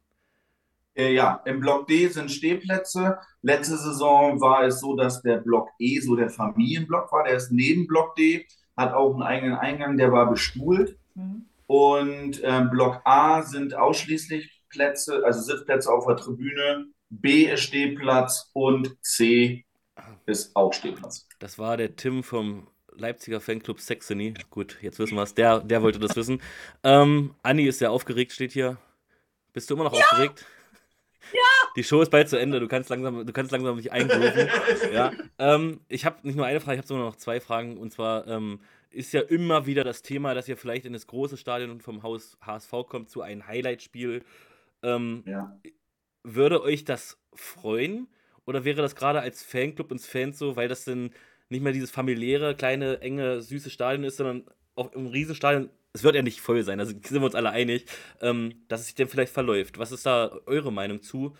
Äh, 0.94 1.12
ja, 1.12 1.42
im 1.44 1.60
Block 1.60 1.86
D 1.88 2.06
sind 2.08 2.30
Stehplätze. 2.30 3.18
Letzte 3.42 3.76
Saison 3.76 4.40
war 4.40 4.64
es 4.64 4.80
so, 4.80 4.94
dass 4.94 5.22
der 5.22 5.38
Block 5.38 5.70
E 5.78 5.98
so 6.00 6.14
der 6.14 6.30
Familienblock 6.30 7.10
war. 7.12 7.24
Der 7.24 7.36
ist 7.36 7.50
neben 7.50 7.86
Block 7.86 8.14
D, 8.14 8.46
hat 8.76 8.92
auch 8.92 9.12
einen 9.12 9.22
eigenen 9.22 9.56
Eingang, 9.56 9.96
der 9.96 10.12
war 10.12 10.30
bestuhlt. 10.30 10.96
Mhm. 11.14 11.46
Und 11.66 12.42
äh, 12.42 12.64
Block 12.70 13.00
A 13.04 13.42
sind 13.42 13.74
ausschließlich 13.74 14.62
Plätze, 14.68 15.22
also 15.24 15.40
Sitzplätze 15.40 15.90
auf 15.90 16.06
der 16.06 16.16
Tribüne. 16.16 16.86
B 17.08 17.44
ist 17.44 17.62
Stehplatz 17.62 18.50
und 18.52 18.96
C 19.02 19.64
ist 20.26 20.54
auch 20.56 20.72
Stehplatz. 20.72 21.28
Das 21.38 21.58
war 21.58 21.76
der 21.76 21.96
Tim 21.96 22.22
vom 22.22 22.68
Leipziger 22.96 23.40
Fanclub 23.40 23.80
Saxony. 23.80 24.34
Gut, 24.50 24.78
jetzt 24.80 24.98
wissen 24.98 25.16
wir 25.16 25.22
es. 25.22 25.34
Der, 25.34 25.60
der 25.60 25.82
wollte 25.82 25.98
das 25.98 26.16
wissen. 26.16 26.40
Ähm, 26.82 27.34
Anni 27.42 27.64
ist 27.64 27.78
sehr 27.78 27.90
aufgeregt, 27.90 28.32
steht 28.32 28.52
hier. 28.52 28.78
Bist 29.52 29.70
du 29.70 29.74
immer 29.74 29.84
noch 29.84 29.94
ja. 29.94 30.00
aufgeregt? 30.00 30.44
Ja. 31.32 31.40
Die 31.76 31.84
Show 31.84 32.02
ist 32.02 32.10
bald 32.10 32.28
zu 32.28 32.36
Ende. 32.36 32.60
Du 32.60 32.68
kannst 32.68 32.90
langsam, 32.90 33.26
du 33.26 33.32
kannst 33.32 33.52
langsam 33.52 33.76
dich 33.76 33.92
eingrooven. 33.92 34.48
ja. 34.92 35.12
Ähm, 35.38 35.80
ich 35.88 36.04
habe 36.04 36.18
nicht 36.22 36.36
nur 36.36 36.46
eine 36.46 36.60
Frage, 36.60 36.74
ich 36.74 36.78
habe 36.78 36.88
sogar 36.88 37.04
noch 37.04 37.16
zwei 37.16 37.40
Fragen. 37.40 37.78
Und 37.78 37.92
zwar 37.92 38.26
ähm, 38.26 38.60
ist 38.90 39.12
ja 39.12 39.20
immer 39.20 39.66
wieder 39.66 39.84
das 39.84 40.02
Thema, 40.02 40.34
dass 40.34 40.48
ihr 40.48 40.56
vielleicht 40.56 40.86
in 40.86 40.92
das 40.92 41.06
große 41.06 41.36
Stadion 41.36 41.80
vom 41.80 42.02
Haus 42.02 42.36
HSV 42.40 42.72
kommt 42.88 43.10
zu 43.10 43.22
einem 43.22 43.46
Highlight-Spiel. 43.46 44.24
Ähm, 44.82 45.24
ja. 45.26 45.58
Würde 46.22 46.62
euch 46.62 46.84
das 46.84 47.18
freuen? 47.34 48.08
Oder 48.46 48.64
wäre 48.64 48.82
das 48.82 48.94
gerade 48.94 49.20
als 49.20 49.42
Fanclub 49.42 49.90
und 49.90 50.00
Fans 50.00 50.38
so, 50.38 50.56
weil 50.56 50.68
das 50.68 50.84
denn 50.84 51.12
nicht 51.54 51.62
mehr 51.62 51.72
dieses 51.72 51.90
familiäre, 51.90 52.54
kleine, 52.54 53.00
enge, 53.00 53.40
süße 53.40 53.70
Stadion 53.70 54.04
ist, 54.04 54.16
sondern 54.16 54.44
auch 54.74 54.92
im 54.92 55.06
Riesenstadion, 55.06 55.70
es 55.92 56.02
wird 56.02 56.16
ja 56.16 56.22
nicht 56.22 56.40
voll 56.40 56.62
sein, 56.64 56.78
da 56.78 56.86
sind 56.86 57.10
wir 57.10 57.22
uns 57.22 57.36
alle 57.36 57.50
einig, 57.50 57.86
ähm, 58.20 58.64
dass 58.68 58.80
es 58.80 58.86
sich 58.86 58.94
denn 58.96 59.08
vielleicht 59.08 59.32
verläuft. 59.32 59.78
Was 59.78 59.92
ist 59.92 60.04
da 60.04 60.36
eure 60.46 60.72
Meinung 60.72 61.02
zu? 61.02 61.36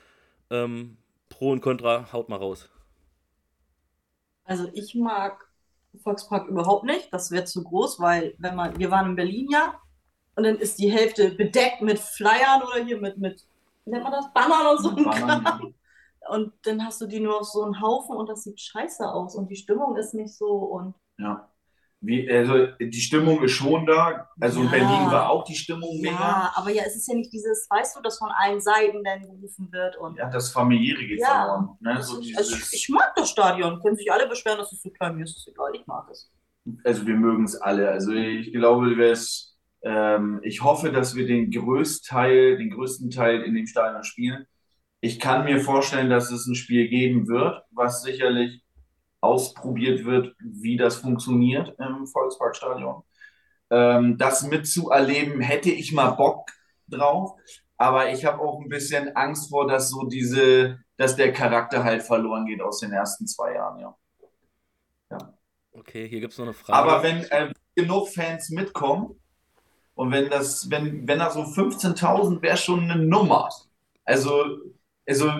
Ähm, 0.50 0.96
Pro 1.28 1.50
und 1.50 1.60
Contra, 1.60 2.12
haut 2.12 2.28
mal 2.28 2.36
raus. 2.36 2.68
Also 4.44 4.70
ich 4.72 4.94
mag 4.94 5.48
Volkspark 6.02 6.48
überhaupt 6.48 6.84
nicht. 6.84 7.12
Das 7.12 7.30
wäre 7.30 7.44
zu 7.44 7.64
groß, 7.64 7.98
weil 7.98 8.34
wenn 8.38 8.54
man, 8.54 8.78
wir 8.78 8.90
waren 8.90 9.10
in 9.10 9.16
Berlin 9.16 9.48
ja 9.50 9.80
und 10.36 10.44
dann 10.44 10.56
ist 10.58 10.78
die 10.78 10.92
Hälfte 10.92 11.30
bedeckt 11.30 11.80
mit 11.80 11.98
Flyern 11.98 12.62
oder 12.62 12.84
hier 12.84 13.00
mit, 13.00 13.18
mit 13.18 13.44
nennt 13.84 14.04
man 14.04 14.12
das, 14.12 14.32
Bannern 14.32 14.76
und 14.76 14.82
so. 14.82 14.94
Bannern. 14.94 15.74
Und 16.28 16.52
dann 16.62 16.84
hast 16.84 17.00
du 17.00 17.06
die 17.06 17.20
nur 17.20 17.40
auf 17.40 17.46
so 17.46 17.62
einen 17.62 17.80
Haufen 17.80 18.16
und 18.16 18.28
das 18.28 18.44
sieht 18.44 18.60
scheiße 18.60 19.06
aus 19.06 19.34
und 19.34 19.50
die 19.50 19.56
Stimmung 19.56 19.96
ist 19.96 20.14
nicht 20.14 20.34
so 20.34 20.46
und. 20.46 20.94
Ja. 21.18 21.48
Wie, 22.06 22.30
also 22.30 22.66
die 22.78 23.00
Stimmung 23.00 23.42
ist 23.42 23.52
schon 23.52 23.86
da. 23.86 24.28
Also 24.38 24.58
ja. 24.60 24.66
in 24.66 24.70
Berlin 24.70 25.10
war 25.10 25.30
auch 25.30 25.42
die 25.44 25.54
Stimmung 25.54 26.00
mega. 26.02 26.14
Ja, 26.14 26.52
aber 26.54 26.70
ja, 26.70 26.82
es 26.86 26.96
ist 26.96 27.08
ja 27.08 27.14
nicht 27.14 27.32
dieses, 27.32 27.66
weißt 27.70 27.96
du, 27.96 28.02
das 28.02 28.18
von 28.18 28.28
allen 28.30 28.60
Seiten 28.60 29.02
dann 29.02 29.22
gerufen 29.22 29.68
wird. 29.72 29.96
Und 29.96 30.18
ja, 30.18 30.28
das 30.28 30.50
familiäre 30.50 31.06
geht 31.06 31.20
ja. 31.20 31.28
verloren. 31.28 31.78
Ne? 31.80 32.02
So 32.02 32.16
also, 32.16 32.30
also 32.36 32.56
ich, 32.56 32.72
ich, 32.74 32.88
mag 32.90 33.14
das 33.16 33.30
Stadion. 33.30 33.80
Können 33.80 33.96
sich 33.96 34.12
alle 34.12 34.28
beschweren, 34.28 34.58
dass 34.58 34.70
es 34.70 34.82
so 34.82 34.90
klein 34.90 35.18
ist. 35.20 35.34
Ist 35.34 35.48
egal, 35.48 35.70
ich 35.74 35.86
mag 35.86 36.06
es. 36.10 36.30
Also 36.84 37.06
wir 37.06 37.14
mögen 37.14 37.44
es 37.44 37.56
alle. 37.56 37.88
Also 37.90 38.12
ich 38.12 38.52
glaube, 38.52 38.94
ähm, 39.82 40.40
ich 40.42 40.62
hoffe, 40.62 40.92
dass 40.92 41.14
wir 41.14 41.26
den 41.26 41.50
größten 41.50 42.08
Teil, 42.08 42.58
den 42.58 42.70
größten 42.70 43.10
Teil 43.10 43.42
in 43.42 43.54
dem 43.54 43.66
Stadion 43.66 44.04
spielen. 44.04 44.46
Ich 45.04 45.20
kann 45.20 45.44
mir 45.44 45.60
vorstellen, 45.60 46.08
dass 46.08 46.30
es 46.30 46.46
ein 46.46 46.54
Spiel 46.54 46.88
geben 46.88 47.28
wird, 47.28 47.62
was 47.72 48.02
sicherlich 48.02 48.64
ausprobiert 49.20 50.06
wird, 50.06 50.34
wie 50.40 50.78
das 50.78 50.96
funktioniert 50.96 51.78
im 51.78 52.06
Volksparkstadion. 52.06 53.02
Ähm, 53.68 54.16
das 54.16 54.44
mitzuerleben, 54.44 55.42
hätte 55.42 55.68
ich 55.68 55.92
mal 55.92 56.12
Bock 56.12 56.48
drauf, 56.88 57.38
aber 57.76 58.12
ich 58.12 58.24
habe 58.24 58.40
auch 58.40 58.62
ein 58.62 58.70
bisschen 58.70 59.14
Angst 59.14 59.50
vor, 59.50 59.68
dass 59.68 59.90
so 59.90 60.04
diese, 60.04 60.78
dass 60.96 61.16
der 61.16 61.34
Charakter 61.34 61.84
halt 61.84 62.02
verloren 62.02 62.46
geht 62.46 62.62
aus 62.62 62.80
den 62.80 62.92
ersten 62.92 63.26
zwei 63.26 63.52
Jahren, 63.56 63.80
ja. 63.80 63.96
ja. 65.10 65.18
Okay, 65.72 66.08
hier 66.08 66.20
gibt 66.20 66.32
es 66.32 66.38
noch 66.38 66.46
eine 66.46 66.54
Frage. 66.54 66.78
Aber 66.78 67.02
wenn 67.02 67.24
äh, 67.24 67.52
genug 67.76 68.08
Fans 68.08 68.48
mitkommen 68.48 69.20
und 69.96 70.12
wenn 70.12 70.30
das, 70.30 70.70
wenn, 70.70 71.06
wenn 71.06 71.18
da 71.18 71.28
so 71.28 71.42
15.000 71.42 72.40
wäre 72.40 72.56
schon 72.56 72.90
eine 72.90 73.04
Nummer. 73.04 73.50
Also 74.06 74.44
also 75.06 75.30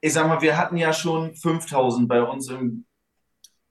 ich 0.00 0.12
sag 0.12 0.28
mal, 0.28 0.40
wir 0.42 0.56
hatten 0.56 0.76
ja 0.76 0.92
schon 0.92 1.34
5000 1.34 2.06
bei 2.06 2.22
uns 2.22 2.50
im, 2.50 2.84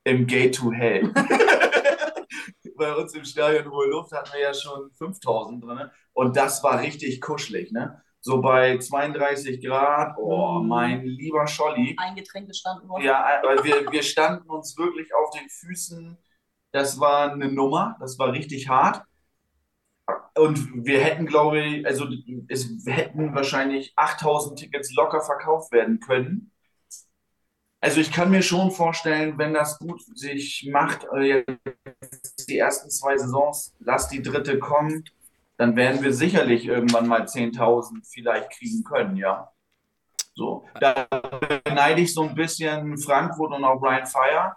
im 0.04 0.26
Gate 0.26 0.56
to 0.56 0.72
Hell. 0.72 1.14
bei 2.76 2.96
uns 2.96 3.14
im 3.14 3.24
Stadion 3.24 3.72
Hohe 3.72 3.88
Luft 3.88 4.12
hatten 4.12 4.34
wir 4.34 4.42
ja 4.42 4.54
schon 4.54 4.92
5000 4.92 5.64
drin. 5.64 5.90
Und 6.14 6.36
das 6.36 6.64
war 6.64 6.80
richtig 6.80 7.22
kuschelig, 7.22 7.72
ne? 7.72 8.02
So 8.20 8.42
bei 8.42 8.78
32 8.78 9.64
Grad, 9.64 10.18
oh, 10.18 10.60
mhm. 10.60 10.68
mein 10.70 11.06
lieber 11.06 11.46
Scholli. 11.46 11.96
Ein 12.00 12.16
Getränk 12.16 12.48
gestanden 12.48 12.88
worden. 12.88 13.04
Ja, 13.04 13.42
weil 13.44 13.64
wir, 13.64 13.92
wir 13.92 14.02
standen 14.02 14.50
uns 14.50 14.78
wirklich 14.78 15.14
auf 15.14 15.30
den 15.32 15.50
Füßen. 15.50 16.18
Das 16.72 17.00
war 17.00 17.32
eine 17.32 17.52
Nummer, 17.52 17.98
das 18.00 18.18
war 18.18 18.32
richtig 18.32 18.70
hart. 18.70 19.04
Und 20.36 20.86
wir 20.86 21.00
hätten, 21.00 21.26
glaube 21.26 21.62
ich, 21.62 21.86
also 21.86 22.08
es 22.48 22.68
hätten 22.86 23.36
wahrscheinlich 23.36 23.94
8000 23.96 24.58
Tickets 24.58 24.94
locker 24.96 25.22
verkauft 25.22 25.72
werden 25.72 26.00
können. 26.00 26.52
Also 27.82 28.00
ich 28.00 28.12
kann 28.12 28.32
mir 28.32 28.42
schon 28.42 28.72
vorstellen, 28.72 29.38
wenn 29.38 29.54
das 29.54 29.78
gut 29.78 30.02
sich 30.18 30.70
macht, 30.72 31.06
äh, 31.16 31.44
die 32.48 32.58
ersten 32.58 32.90
zwei 32.90 33.18
Saisons, 33.18 33.76
lass 33.80 34.08
die 34.08 34.22
dritte 34.22 34.58
kommen, 34.58 35.04
dann 35.58 35.76
werden 35.76 36.02
wir 36.02 36.14
sicherlich 36.14 36.66
irgendwann 36.66 37.08
mal 37.08 37.28
10.000 37.28 38.06
vielleicht 38.06 38.52
kriegen 38.52 38.84
können, 38.84 39.18
ja. 39.18 39.52
So, 40.34 40.66
da 40.80 41.08
neide 41.72 42.02
ich 42.02 42.14
so 42.14 42.24
ein 42.24 42.34
bisschen 42.36 42.98
Frankfurt 42.98 43.52
und 43.52 43.64
auch 43.64 43.80
Brian 43.80 44.08
Fire. 44.08 44.56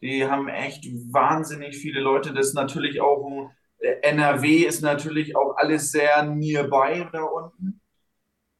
Die 0.00 0.26
haben 0.26 0.48
echt 0.48 0.86
wahnsinnig 1.12 1.76
viele 1.76 2.00
Leute. 2.00 2.32
Das 2.32 2.48
ist 2.48 2.54
natürlich 2.54 3.00
auch 3.02 3.26
ein 3.26 3.50
NRW 3.80 4.64
ist 4.64 4.82
natürlich 4.82 5.36
auch 5.36 5.56
alles 5.56 5.90
sehr 5.90 6.24
nearby 6.24 7.06
da 7.12 7.22
unten. 7.22 7.80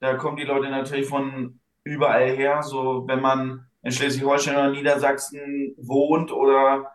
Da 0.01 0.15
kommen 0.15 0.37
die 0.37 0.45
Leute 0.45 0.71
natürlich 0.71 1.09
von 1.09 1.61
überall 1.85 2.31
her. 2.37 2.63
So, 2.63 3.07
wenn 3.07 3.21
man 3.21 3.67
in 3.83 3.93
Schleswig-Holstein 3.93 4.55
oder 4.57 4.71
Niedersachsen 4.71 5.75
wohnt 5.79 6.33
oder 6.33 6.93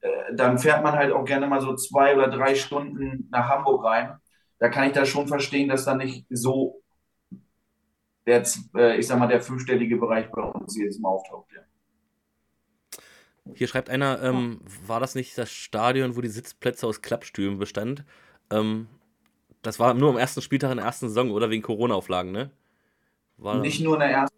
äh, 0.00 0.34
dann 0.34 0.58
fährt 0.58 0.82
man 0.82 0.94
halt 0.94 1.12
auch 1.12 1.24
gerne 1.24 1.46
mal 1.46 1.60
so 1.60 1.74
zwei 1.74 2.14
oder 2.14 2.28
drei 2.28 2.54
Stunden 2.54 3.28
nach 3.30 3.48
Hamburg 3.48 3.84
rein. 3.84 4.16
Da 4.58 4.68
kann 4.68 4.86
ich 4.86 4.92
das 4.92 5.08
schon 5.08 5.28
verstehen, 5.28 5.68
dass 5.68 5.84
da 5.84 5.94
nicht 5.94 6.26
so 6.30 6.82
der, 8.26 8.42
äh, 8.76 8.98
ich 8.98 9.06
sag 9.06 9.18
mal, 9.18 9.28
der 9.28 9.40
fünfstellige 9.40 9.96
Bereich 9.96 10.30
bei 10.30 10.42
uns 10.42 10.76
jetzt 10.78 11.00
mal 11.00 11.10
auftaucht. 11.10 11.50
Ja. 11.54 11.62
Hier 13.54 13.68
schreibt 13.68 13.90
einer, 13.90 14.22
ähm, 14.22 14.60
war 14.86 15.00
das 15.00 15.14
nicht 15.14 15.36
das 15.38 15.50
Stadion, 15.50 16.16
wo 16.16 16.20
die 16.20 16.28
Sitzplätze 16.28 16.86
aus 16.86 17.02
Klappstühlen 17.02 17.58
bestand? 17.58 18.04
Ähm, 18.50 18.88
das 19.62 19.78
war 19.78 19.94
nur 19.94 20.10
am 20.10 20.18
ersten 20.18 20.42
Spieltag 20.42 20.70
in 20.70 20.76
der 20.76 20.86
ersten 20.86 21.08
Saison, 21.08 21.30
oder? 21.30 21.50
Wegen 21.50 21.62
Corona-Auflagen, 21.62 22.32
ne? 22.32 22.50
War 23.36 23.58
nicht 23.58 23.82
nur 23.82 23.94
in 23.94 24.00
der 24.00 24.10
ersten. 24.10 24.36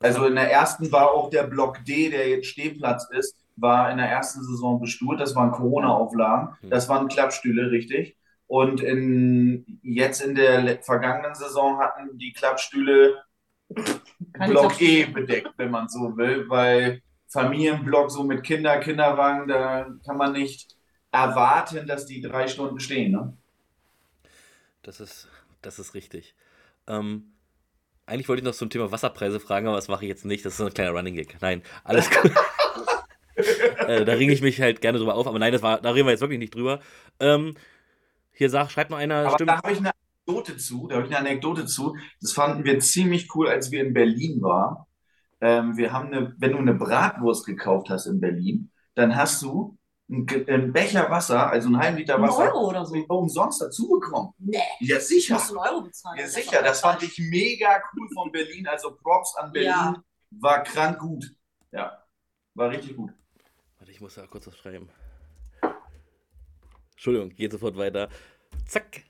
Also 0.00 0.26
in 0.26 0.34
der 0.34 0.52
ersten 0.52 0.92
war 0.92 1.10
auch 1.10 1.30
der 1.30 1.44
Block 1.44 1.84
D, 1.84 2.10
der 2.10 2.28
jetzt 2.28 2.48
Stehplatz 2.48 3.08
ist, 3.10 3.36
war 3.56 3.90
in 3.90 3.96
der 3.96 4.08
ersten 4.08 4.42
Saison 4.42 4.80
bestuhlt. 4.80 5.18
Das 5.18 5.34
waren 5.34 5.50
Corona-Auflagen. 5.50 6.56
Hm. 6.60 6.70
Das 6.70 6.88
waren 6.88 7.08
Klappstühle, 7.08 7.70
richtig. 7.70 8.16
Und 8.46 8.80
in, 8.80 9.80
jetzt 9.82 10.20
in 10.20 10.34
der 10.34 10.82
vergangenen 10.82 11.34
Saison 11.34 11.78
hatten 11.78 12.16
die 12.18 12.32
Klappstühle 12.32 13.22
Block 14.46 14.80
E 14.80 15.06
bedeckt, 15.06 15.52
wenn 15.56 15.70
man 15.70 15.88
so 15.88 16.16
will, 16.16 16.48
weil 16.48 17.02
Familienblock 17.36 18.10
so 18.10 18.24
mit 18.24 18.42
Kinder, 18.42 18.78
Kinderwagen, 18.80 19.46
da 19.46 19.86
kann 20.04 20.16
man 20.16 20.32
nicht 20.32 20.74
erwarten, 21.12 21.86
dass 21.86 22.06
die 22.06 22.20
drei 22.20 22.48
Stunden 22.48 22.80
stehen. 22.80 23.12
Ne? 23.12 23.36
Das, 24.82 25.00
ist, 25.00 25.28
das 25.62 25.78
ist 25.78 25.94
richtig. 25.94 26.34
Ähm, 26.86 27.32
eigentlich 28.06 28.28
wollte 28.28 28.40
ich 28.40 28.44
noch 28.44 28.54
zum 28.54 28.70
Thema 28.70 28.90
Wasserpreise 28.90 29.40
fragen, 29.40 29.66
aber 29.66 29.76
das 29.76 29.88
mache 29.88 30.04
ich 30.04 30.08
jetzt 30.08 30.24
nicht. 30.24 30.44
Das 30.44 30.54
ist 30.54 30.58
so 30.58 30.66
ein 30.66 30.74
kleiner 30.74 30.92
Running 30.92 31.14
Gag. 31.14 31.36
Nein, 31.40 31.62
alles 31.84 32.08
gut. 32.10 32.32
äh, 33.86 34.04
da 34.04 34.12
ringe 34.14 34.32
ich 34.32 34.42
mich 34.42 34.60
halt 34.60 34.80
gerne 34.80 34.98
drüber 34.98 35.14
auf, 35.14 35.26
aber 35.26 35.38
nein, 35.38 35.52
das 35.52 35.62
war, 35.62 35.80
da 35.80 35.90
reden 35.90 36.06
wir 36.06 36.12
jetzt 36.12 36.20
wirklich 36.20 36.38
nicht 36.38 36.54
drüber. 36.54 36.80
Ähm, 37.20 37.56
hier 38.32 38.48
sagt, 38.48 38.72
schreibt 38.72 38.90
noch 38.90 38.98
einer. 38.98 39.26
Aber 39.26 39.34
stimmt. 39.34 39.50
da 39.50 39.56
habe 39.56 39.72
ich 39.72 39.78
eine 39.78 39.90
Anekdote 40.26 40.56
zu. 40.56 40.86
Da 40.88 40.96
habe 40.96 41.06
ich 41.06 41.16
eine 41.16 41.28
Anekdote 41.28 41.66
zu. 41.66 41.96
Das 42.20 42.32
fanden 42.32 42.64
wir 42.64 42.78
ziemlich 42.80 43.34
cool, 43.34 43.48
als 43.48 43.70
wir 43.70 43.82
in 43.82 43.92
Berlin 43.92 44.40
waren. 44.42 44.86
Ähm, 45.40 45.76
wir 45.76 45.92
haben 45.92 46.12
eine, 46.12 46.34
wenn 46.38 46.52
du 46.52 46.58
eine 46.58 46.74
Bratwurst 46.74 47.46
gekauft 47.46 47.90
hast 47.90 48.06
in 48.06 48.20
Berlin, 48.20 48.70
dann 48.94 49.14
hast 49.14 49.42
du 49.42 49.76
einen, 50.08 50.72
Becher 50.72 51.10
Wasser, 51.10 51.50
also 51.50 51.68
einen 51.68 51.78
halben 51.78 51.98
Liter 51.98 52.20
Wasser, 52.20 52.52
Euro 52.54 52.68
oder 52.68 52.84
so. 52.84 52.94
umsonst 53.08 53.60
dazu 53.60 53.88
bekommen. 53.88 54.32
Nee. 54.38 54.58
Ja, 54.80 55.00
sicher. 55.00 55.34
Hast 55.34 55.50
du 55.50 55.58
einen 55.58 55.72
Euro 55.72 55.82
bezahlt? 55.82 56.18
Ja, 56.18 56.26
sicher. 56.26 56.62
Das 56.62 56.80
fand 56.80 57.02
ich 57.02 57.18
mega 57.18 57.82
cool 57.94 58.08
von 58.14 58.30
Berlin. 58.30 58.66
Also 58.68 58.94
Props 58.96 59.36
an 59.36 59.52
Berlin. 59.52 59.70
Ja. 59.70 60.02
War 60.30 60.62
krank 60.62 60.98
gut. 60.98 61.34
Ja, 61.72 62.04
war 62.54 62.70
richtig 62.70 62.96
gut. 62.96 63.12
Warte, 63.78 63.92
ich 63.92 64.00
muss 64.00 64.14
da 64.14 64.26
kurz 64.26 64.46
was 64.46 64.56
schreiben. 64.56 64.88
Entschuldigung, 66.92 67.30
geht 67.30 67.52
sofort 67.52 67.76
weiter. 67.76 68.08
Zack. 68.66 69.02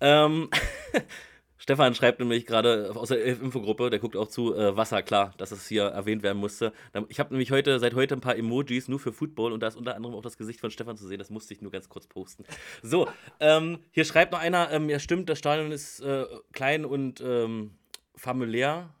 Ähm, 0.00 0.48
Stefan 1.70 1.94
schreibt 1.94 2.18
nämlich 2.18 2.46
gerade 2.46 2.90
aus 2.96 3.10
der 3.10 3.24
Infogruppe, 3.24 3.90
der 3.90 4.00
guckt 4.00 4.16
auch 4.16 4.26
zu, 4.26 4.56
äh, 4.56 4.76
Wasser, 4.76 5.04
klar, 5.04 5.32
dass 5.36 5.52
es 5.52 5.68
hier 5.68 5.84
erwähnt 5.84 6.24
werden 6.24 6.38
musste. 6.38 6.72
Ich 7.08 7.20
habe 7.20 7.30
nämlich 7.30 7.52
heute, 7.52 7.78
seit 7.78 7.94
heute 7.94 8.16
ein 8.16 8.20
paar 8.20 8.36
Emojis 8.36 8.88
nur 8.88 8.98
für 8.98 9.12
Football 9.12 9.52
und 9.52 9.60
da 9.62 9.68
ist 9.68 9.76
unter 9.76 9.94
anderem 9.94 10.16
auch 10.16 10.22
das 10.22 10.36
Gesicht 10.36 10.58
von 10.58 10.72
Stefan 10.72 10.96
zu 10.96 11.06
sehen. 11.06 11.20
Das 11.20 11.30
musste 11.30 11.54
ich 11.54 11.62
nur 11.62 11.70
ganz 11.70 11.88
kurz 11.88 12.08
posten. 12.08 12.44
So, 12.82 13.08
ähm, 13.38 13.78
hier 13.92 14.04
schreibt 14.04 14.32
noch 14.32 14.40
einer, 14.40 14.72
ähm, 14.72 14.90
ja 14.90 14.98
stimmt, 14.98 15.28
das 15.28 15.38
Stadion 15.38 15.70
ist 15.70 16.00
äh, 16.00 16.26
klein 16.52 16.84
und 16.84 17.20
ähm, 17.20 17.78
familiär. 18.16 18.92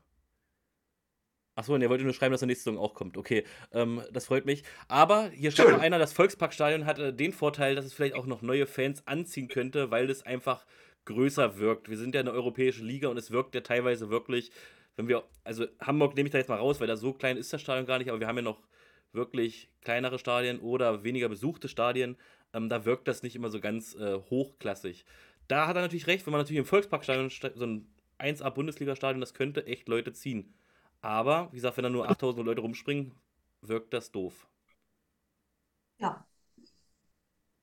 Achso, 1.56 1.74
und 1.74 1.82
ihr 1.82 1.90
wollt 1.90 2.00
nur 2.02 2.14
schreiben, 2.14 2.30
dass 2.30 2.40
der 2.40 2.46
nächste 2.46 2.70
Saison 2.70 2.78
auch 2.78 2.94
kommt. 2.94 3.16
Okay, 3.16 3.42
ähm, 3.72 4.00
das 4.12 4.26
freut 4.26 4.46
mich. 4.46 4.62
Aber 4.86 5.28
hier 5.30 5.50
schreibt 5.50 5.72
noch 5.72 5.80
einer, 5.80 5.98
das 5.98 6.12
Volksparkstadion 6.12 6.86
hatte 6.86 7.12
den 7.12 7.32
Vorteil, 7.32 7.74
dass 7.74 7.84
es 7.84 7.92
vielleicht 7.92 8.14
auch 8.14 8.26
noch 8.26 8.42
neue 8.42 8.66
Fans 8.66 9.04
anziehen 9.08 9.48
könnte, 9.48 9.90
weil 9.90 10.08
es 10.08 10.24
einfach 10.24 10.64
größer 11.04 11.58
wirkt. 11.58 11.88
Wir 11.88 11.96
sind 11.96 12.14
ja 12.14 12.20
eine 12.20 12.32
europäische 12.32 12.84
Liga 12.84 13.08
und 13.08 13.16
es 13.16 13.30
wirkt 13.30 13.54
ja 13.54 13.60
teilweise 13.60 14.10
wirklich, 14.10 14.50
wenn 14.96 15.08
wir, 15.08 15.24
also 15.44 15.66
Hamburg 15.80 16.14
nehme 16.14 16.28
ich 16.28 16.32
da 16.32 16.38
jetzt 16.38 16.48
mal 16.48 16.58
raus, 16.58 16.80
weil 16.80 16.86
da 16.86 16.96
so 16.96 17.12
klein 17.12 17.36
ist 17.36 17.52
das 17.52 17.60
Stadion 17.60 17.86
gar 17.86 17.98
nicht, 17.98 18.08
aber 18.10 18.20
wir 18.20 18.26
haben 18.26 18.36
ja 18.36 18.42
noch 18.42 18.62
wirklich 19.12 19.70
kleinere 19.82 20.18
Stadien 20.18 20.60
oder 20.60 21.02
weniger 21.02 21.28
besuchte 21.28 21.68
Stadien. 21.68 22.16
Ähm, 22.52 22.68
da 22.68 22.84
wirkt 22.84 23.08
das 23.08 23.22
nicht 23.22 23.36
immer 23.36 23.50
so 23.50 23.60
ganz 23.60 23.94
äh, 23.94 24.18
hochklassig. 24.30 25.04
Da 25.48 25.66
hat 25.66 25.76
er 25.76 25.82
natürlich 25.82 26.06
recht, 26.06 26.26
wenn 26.26 26.32
man 26.32 26.40
natürlich 26.40 26.58
im 26.58 26.64
Volksparkstadion 26.64 27.30
so 27.30 27.66
ein 27.66 27.92
1A-Bundesliga-Stadion, 28.18 29.20
das 29.20 29.34
könnte 29.34 29.66
echt 29.66 29.88
Leute 29.88 30.12
ziehen. 30.12 30.54
Aber, 31.00 31.48
wie 31.50 31.56
gesagt, 31.56 31.76
wenn 31.76 31.84
da 31.84 31.90
nur 31.90 32.08
8000 32.08 32.44
Leute 32.44 32.60
rumspringen, 32.60 33.14
wirkt 33.62 33.92
das 33.94 34.12
doof. 34.12 34.46
Ja. 35.98 36.26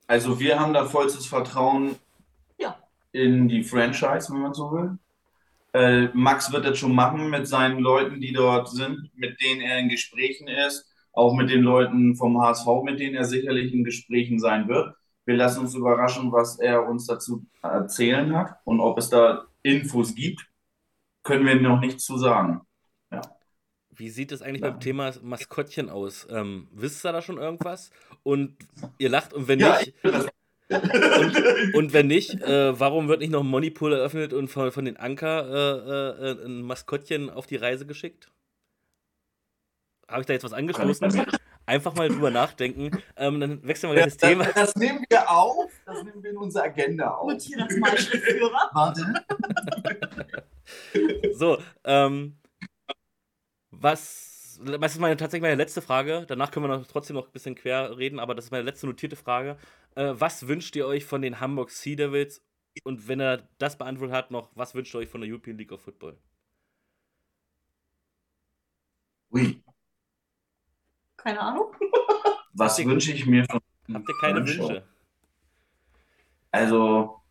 Also 0.08 0.40
wir 0.40 0.60
haben 0.60 0.74
da 0.74 0.86
vollstes 0.86 1.26
Vertrauen. 1.26 1.96
In 3.12 3.48
die 3.48 3.64
Franchise, 3.64 4.32
wenn 4.34 4.42
man 4.42 4.54
so 4.54 4.72
will. 4.72 4.98
Äh, 5.74 6.10
Max 6.14 6.52
wird 6.52 6.66
das 6.66 6.78
schon 6.80 6.96
machen 6.96 7.30
mit 7.30 7.48
seinen 7.48 7.80
Leuten, 7.80 8.22
die 8.22 8.34
dort 8.34 8.70
sind, 8.70 9.12
mit 9.16 9.42
denen 9.42 9.62
er 9.62 9.80
in 9.80 9.90
Gesprächen 9.90 10.48
ist, 10.48 10.88
auch 11.14 11.34
mit 11.36 11.50
den 11.50 11.62
Leuten 11.62 12.16
vom 12.16 12.42
HSV, 12.42 12.68
mit 12.84 13.00
denen 13.00 13.16
er 13.16 13.26
sicherlich 13.26 13.74
in 13.74 13.84
Gesprächen 13.84 14.40
sein 14.40 14.68
wird. 14.68 14.96
Wir 15.26 15.36
lassen 15.36 15.62
uns 15.62 15.76
überraschen, 15.76 16.32
was 16.32 16.60
er 16.60 16.88
uns 16.88 17.06
dazu 17.08 17.46
erzählen 17.62 18.36
hat 18.36 18.58
und 18.66 18.80
ob 18.80 18.98
es 18.98 19.10
da 19.10 19.46
Infos 19.64 20.16
gibt, 20.16 20.48
können 21.24 21.46
wir 21.46 21.56
noch 21.62 21.80
nichts 21.82 22.06
zu 22.06 22.18
sagen. 22.18 22.62
Ja. 23.12 23.22
Wie 23.90 24.10
sieht 24.10 24.32
es 24.32 24.42
eigentlich 24.42 24.62
Ja. 24.62 24.70
beim 24.70 24.80
Thema 24.80 25.14
Maskottchen 25.22 25.90
aus? 25.90 26.28
Ähm, 26.30 26.68
wisst 26.72 27.06
ihr 27.06 27.12
da 27.12 27.22
schon 27.22 27.38
irgendwas? 27.38 27.90
Und 28.24 28.58
ihr 28.98 29.10
lacht 29.10 29.34
und 29.34 29.48
wenn 29.48 29.60
Ja, 29.60 29.80
nicht, 29.80 29.94
ich 30.04 30.12
das. 30.12 30.28
Und 30.70 31.94
wenn 31.94 32.08
nicht, 32.08 32.34
äh, 32.42 32.80
warum 32.80 33.08
wird 33.08 33.22
nicht 33.22 33.32
noch 33.32 33.42
ein 33.42 33.48
Moneypool 33.48 33.94
eröffnet 33.94 34.34
und 34.34 34.50
von, 34.50 34.72
von 34.72 34.86
den 34.86 34.98
Anker 34.98 35.48
äh, 35.50 36.32
äh, 36.32 36.46
ein 36.46 36.62
Maskottchen 36.64 37.30
auf 37.30 37.48
die 37.48 37.56
Reise 37.56 37.86
geschickt? 37.86 38.32
Habe 40.08 40.22
ich 40.22 40.28
da 40.28 40.34
jetzt 40.34 40.44
was 40.44 40.54
angestoßen? 40.54 41.26
Einfach 41.66 41.94
mal 41.96 42.08
drüber 42.08 42.32
nachdenken. 42.32 42.92
Ähm, 43.18 43.42
dann 43.42 43.68
wechseln 43.68 43.90
wir 43.90 43.96
gleich 43.96 44.06
das 44.06 44.18
Thema. 44.18 44.46
Das, 44.46 44.54
das 44.54 44.76
nehmen 44.78 45.06
wir 45.10 45.30
auf, 45.30 45.70
das 45.86 46.02
nehmen 46.02 46.24
wir 46.24 46.32
in 46.32 46.38
unsere 46.38 46.64
Agenda 46.64 47.10
auf. 47.10 47.30
Notiere 47.30 47.68
das 47.68 47.78
mal, 47.78 47.98
Schriftführer. 47.98 48.70
Warte. 48.74 49.14
So, 51.34 51.60
ähm, 51.86 52.38
was, 53.72 54.60
das 54.66 54.94
ist 54.94 55.00
meine, 55.00 55.16
tatsächlich 55.16 55.44
meine 55.44 55.56
letzte 55.56 55.82
Frage. 55.82 56.26
Danach 56.28 56.52
können 56.52 56.66
wir 56.66 56.78
noch, 56.78 56.86
trotzdem 56.88 57.16
noch 57.16 57.28
ein 57.28 57.32
bisschen 57.32 57.56
quer 57.56 57.98
reden, 57.98 58.20
aber 58.20 58.36
das 58.36 58.46
ist 58.46 58.52
meine 58.52 58.64
letzte 58.64 58.86
notierte 58.86 59.16
Frage. 59.16 59.58
Äh, 59.98 60.14
was 60.20 60.48
wünscht 60.48 60.76
ihr 60.76 60.86
euch 60.88 61.06
von 61.06 61.22
den 61.24 61.40
Hamburg 61.40 61.72
Sea 61.72 61.96
Devils? 61.96 62.42
Und 62.84 63.08
wenn 63.08 63.20
er 63.20 63.50
das 63.58 63.78
beantwortet 63.78 64.16
hat, 64.16 64.32
noch, 64.32 64.52
was 64.56 64.76
wünscht 64.76 64.94
ihr 64.96 65.00
euch 65.00 65.10
von 65.10 65.22
der 65.22 65.30
European 65.30 65.58
League 65.58 65.72
of 65.72 65.82
Football? 65.82 66.18
Ui, 69.34 69.62
Keine 71.18 71.40
Ahnung. 71.42 71.74
was 72.54 72.78
wünsche 72.86 73.12
ich 73.12 73.26
mir 73.26 73.46
von 73.46 73.60
Habt 73.94 74.08
ihr 74.10 74.16
keine 74.22 74.40
Wünsche? 74.40 74.60
Wünsche? 74.60 74.84
Also, 76.52 77.22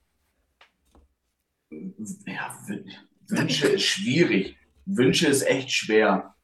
ja, 2.26 2.58
Wün- 2.66 2.92
Wünsche 3.28 3.68
ist 3.68 3.84
schwierig. 3.84 4.56
Wünsche 4.86 5.26
ist 5.28 5.42
echt 5.42 5.70
schwer, 5.70 6.34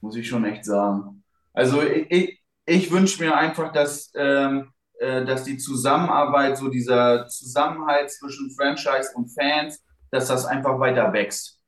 muss 0.00 0.16
ich 0.16 0.28
schon 0.28 0.44
echt 0.44 0.64
sagen. 0.64 1.22
Also, 1.52 1.82
ich, 1.82 2.10
ich, 2.10 2.42
ich 2.66 2.90
wünsche 2.90 3.22
mir 3.22 3.36
einfach, 3.36 3.72
dass, 3.72 4.12
ähm, 4.16 4.60
äh, 4.62 4.81
dass 5.02 5.44
die 5.44 5.58
Zusammenarbeit, 5.58 6.56
so 6.56 6.68
dieser 6.68 7.26
Zusammenhalt 7.26 8.10
zwischen 8.10 8.50
Franchise 8.56 9.10
und 9.14 9.28
Fans, 9.28 9.82
dass 10.10 10.28
das 10.28 10.44
einfach 10.44 10.78
weiter 10.78 11.12
wächst. 11.12 11.60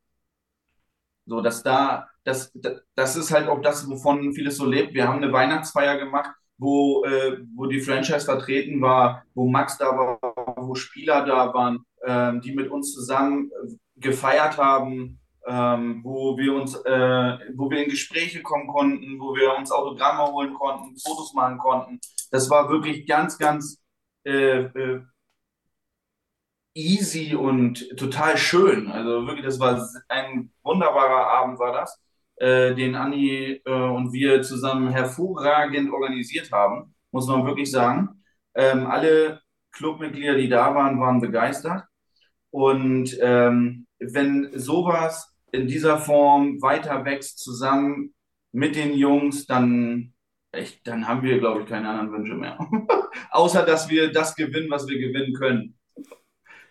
So, 1.27 1.41
dass 1.41 1.63
da, 1.63 2.09
das, 2.23 2.53
das 2.95 3.17
ist 3.17 3.33
halt 3.33 3.49
auch 3.49 3.61
das, 3.61 3.89
wovon 3.89 4.33
vieles 4.35 4.57
so 4.57 4.67
lebt. 4.67 4.95
Wir 4.95 5.09
haben 5.09 5.23
eine 5.23 5.33
Weihnachtsfeier 5.33 5.99
gemacht, 5.99 6.31
wo, 6.59 7.05
äh, 7.05 7.39
wo 7.55 7.67
die 7.67 7.81
Franchise 7.81 8.25
vertreten 8.25 8.81
war, 8.81 9.25
wo 9.35 9.49
Max 9.49 9.79
da 9.79 9.87
war, 9.87 10.19
wo 10.57 10.75
Spieler 10.75 11.25
da 11.25 11.53
waren, 11.55 11.85
ähm, 12.05 12.41
die 12.41 12.55
mit 12.55 12.71
uns 12.71 12.93
zusammen 12.93 13.51
äh, 13.51 13.75
gefeiert 13.97 14.59
haben, 14.59 15.21
ähm, 15.47 16.01
wo 16.05 16.37
wir 16.37 16.55
uns, 16.55 16.75
äh, 16.75 17.39
wo 17.55 17.71
wir 17.71 17.85
in 17.85 17.91
Gespräche 17.91 18.43
kommen 18.43 18.67
konnten, 18.67 19.19
wo 19.21 19.35
wir 19.35 19.57
uns 19.57 19.71
Autogramme 19.71 20.33
holen 20.33 20.55
konnten, 20.55 20.97
Fotos 20.99 21.35
machen 21.35 21.59
konnten. 21.59 22.01
Das 22.31 22.49
war 22.51 22.69
wirklich 22.71 23.07
ganz, 23.07 23.39
ganz 23.39 23.83
äh, 24.25 24.63
äh, 24.63 25.03
easy 26.75 27.35
und 27.35 27.97
total 27.97 28.37
schön. 28.37 28.91
Also 28.91 29.27
wirklich, 29.27 29.45
das 29.45 29.61
war 29.61 29.87
ein 30.09 30.51
wunderbarer 30.63 31.29
Abend, 31.39 31.59
war 31.59 31.73
das, 31.73 32.01
äh, 32.37 32.75
den 32.75 32.95
Anni 32.97 33.61
äh, 33.65 33.71
und 33.71 34.13
wir 34.13 34.43
zusammen 34.43 34.89
hervorragend 34.91 35.93
organisiert 35.93 36.51
haben, 36.53 36.95
muss 37.13 37.29
man 37.29 37.47
wirklich 37.47 37.71
sagen. 37.71 38.23
Ähm, 38.55 38.87
alle 38.87 39.41
Clubmitglieder, 39.73 40.37
die 40.37 40.49
da 40.49 40.75
waren, 40.75 41.01
waren 41.01 41.21
begeistert. 41.21 41.85
Und 42.51 43.17
ähm, 43.21 43.87
wenn 43.99 44.51
sowas 44.59 45.34
in 45.55 45.67
dieser 45.67 45.99
Form 45.99 46.61
weiter 46.61 47.05
wächst, 47.05 47.39
zusammen 47.39 48.15
mit 48.53 48.77
den 48.77 48.95
Jungs, 48.95 49.47
dann, 49.47 50.13
echt, 50.53 50.87
dann 50.87 51.07
haben 51.07 51.23
wir, 51.23 51.39
glaube 51.39 51.63
ich, 51.63 51.69
keine 51.69 51.89
anderen 51.89 52.13
Wünsche 52.13 52.35
mehr. 52.35 52.59
Außer, 53.31 53.65
dass 53.65 53.89
wir 53.89 54.13
das 54.13 54.35
gewinnen, 54.35 54.71
was 54.71 54.87
wir 54.89 54.99
gewinnen 54.99 55.35
können. 55.35 55.79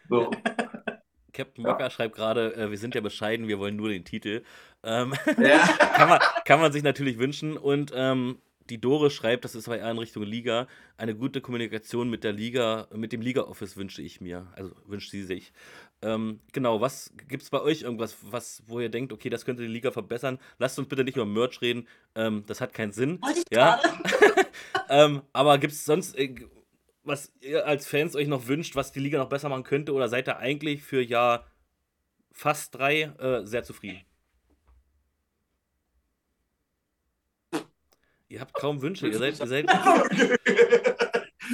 So. 0.10 0.32
Captain 1.34 1.66
Ja. 1.66 1.72
Walker 1.72 1.90
schreibt 1.90 2.16
gerade, 2.16 2.56
äh, 2.56 2.70
wir 2.70 2.78
sind 2.78 2.94
ja 2.94 3.02
bescheiden, 3.02 3.48
wir 3.48 3.58
wollen 3.58 3.76
nur 3.76 3.90
den 3.90 4.06
Titel. 4.06 4.44
Ähm, 4.84 5.14
Ja. 5.38 5.60
kann, 5.96 6.10
man, 6.10 6.20
kann 6.46 6.62
man 6.62 6.72
sich 6.72 6.84
natürlich 6.84 7.18
wünschen. 7.18 7.58
Und 7.58 7.92
ähm, 7.96 8.38
die 8.70 8.80
Dore 8.80 9.10
schreibt, 9.10 9.44
das 9.44 9.56
ist 9.56 9.68
eher 9.68 9.90
in 9.90 9.98
Richtung 9.98 10.24
Liga, 10.24 10.68
eine 10.96 11.16
gute 11.16 11.42
Kommunikation 11.42 12.10
mit 12.10 12.24
der 12.24 12.34
Liga, 12.34 12.88
mit 12.94 13.12
dem 13.12 13.22
Liga-Office 13.22 13.78
wünsche 13.78 14.02
ich 14.02 14.22
mir. 14.22 14.48
Also 14.56 14.72
wünscht 14.86 15.10
sie 15.10 15.24
sich. 15.24 15.52
Ähm, 16.04 16.42
genau, 16.52 16.82
was 16.82 17.14
gibt 17.30 17.44
es 17.44 17.50
bei 17.50 17.62
euch 17.62 17.84
irgendwas, 17.84 18.18
was, 18.22 18.62
wo 18.68 18.80
ihr 18.80 18.90
denkt, 18.90 19.14
okay, 19.14 19.30
das 19.30 19.46
könnte 19.46 19.64
die 19.64 19.70
Liga 19.70 19.92
verbessern? 19.92 20.38
Lasst 20.60 20.78
uns 20.78 20.90
bitte 20.90 21.04
nicht 21.06 21.16
über 21.16 21.26
Merch 21.26 21.62
reden, 21.62 21.88
ähm, 22.16 22.44
das 22.46 22.60
hat 22.60 22.74
keinen 22.74 22.92
Sinn. 22.92 23.22
Wollte 23.22 23.40
ich 23.40 23.46
Ja. 23.56 23.80
Ähm, 24.90 25.24
aber 25.32 25.58
gibt 25.58 25.74
es 25.74 25.86
sonst, 25.86 26.16
äh, 26.18 26.36
was 27.04 27.32
ihr 27.42 27.66
als 27.66 27.88
Fans 27.88 28.16
euch 28.16 28.28
noch 28.28 28.48
wünscht, 28.48 28.76
was 28.76 28.92
die 28.92 29.00
Liga 29.00 29.18
noch 29.18 29.30
besser 29.30 29.50
machen 29.50 29.64
könnte? 29.64 29.94
Oder 29.94 30.08
seid 30.08 30.28
ihr 30.28 30.38
eigentlich 30.38 30.84
für 30.84 31.02
Jahr 31.02 31.48
fast 32.32 32.76
drei 32.76 33.02
äh, 33.02 33.46
sehr 33.46 33.64
zufrieden? 33.64 34.02
Ihr 38.30 38.42
habt 38.42 38.54
kaum 38.54 38.82
Wünsche, 38.82 39.08
ihr 39.08 39.18
seid, 39.18 39.40
ihr 39.40 39.48
seid, 39.48 39.68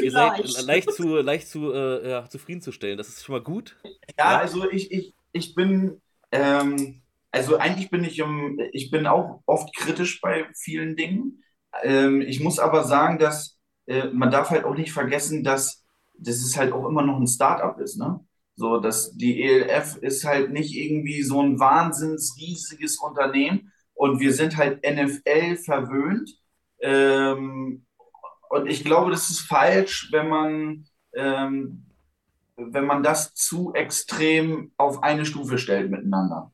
ihr 0.10 0.48
seid 0.48 0.66
leicht 0.66 0.92
zu, 0.94 1.18
leicht 1.18 1.48
zu 1.48 1.74
äh, 1.74 2.10
ja, 2.10 2.30
zufriedenzustellen. 2.30 2.98
Das 2.98 3.10
ist 3.10 3.24
schon 3.24 3.34
mal 3.34 3.44
gut. 3.44 3.78
Ja, 4.18 4.38
also 4.38 4.70
ich, 4.70 4.92
ich, 4.92 5.14
ich 5.32 5.56
bin, 5.56 6.02
ähm, 6.32 7.02
also 7.32 7.58
eigentlich 7.58 7.90
bin 7.90 8.04
ich, 8.04 8.20
im, 8.20 8.60
ich 8.72 8.92
bin 8.92 9.08
auch 9.08 9.42
oft 9.46 9.76
kritisch 9.76 10.22
bei 10.22 10.46
vielen 10.56 10.96
Dingen. 10.96 11.44
Ähm, 11.84 12.22
ich 12.22 12.40
muss 12.40 12.60
aber 12.60 12.84
sagen, 12.84 13.20
dass 13.20 13.58
äh, 13.86 14.08
man 14.08 14.32
darf 14.32 14.50
halt 14.50 14.66
auch 14.66 14.76
nicht 14.76 14.92
vergessen, 14.92 15.44
dass 15.44 15.86
das 16.18 16.38
ist 16.38 16.58
halt 16.58 16.74
auch 16.74 16.88
immer 16.88 17.02
noch 17.02 17.18
ein 17.20 17.28
Start-up 17.28 17.80
ist, 17.80 17.98
ne? 17.98 18.20
So, 18.56 18.80
dass 18.80 19.16
die 19.16 19.42
ELF 19.42 19.96
ist 20.02 20.26
halt 20.26 20.52
nicht 20.52 20.76
irgendwie 20.76 21.24
so 21.24 21.42
ein 21.42 21.60
wahnsinns 21.60 22.36
riesiges 22.38 22.98
Unternehmen 23.00 23.72
und 23.94 24.20
wir 24.20 24.34
sind 24.34 24.58
halt 24.58 24.84
NFL 24.84 25.56
verwöhnt. 25.58 26.30
Ähm, 26.82 27.86
und 28.50 28.68
ich 28.68 28.84
glaube, 28.84 29.12
das 29.12 29.30
ist 29.30 29.42
falsch, 29.42 30.10
wenn 30.12 30.28
man 30.28 30.86
ähm, 31.14 31.86
wenn 32.60 32.86
man 32.86 33.04
das 33.04 33.34
zu 33.34 33.74
extrem 33.74 34.72
auf 34.78 35.04
eine 35.04 35.26
Stufe 35.26 35.58
stellt 35.58 35.90
miteinander. 35.90 36.52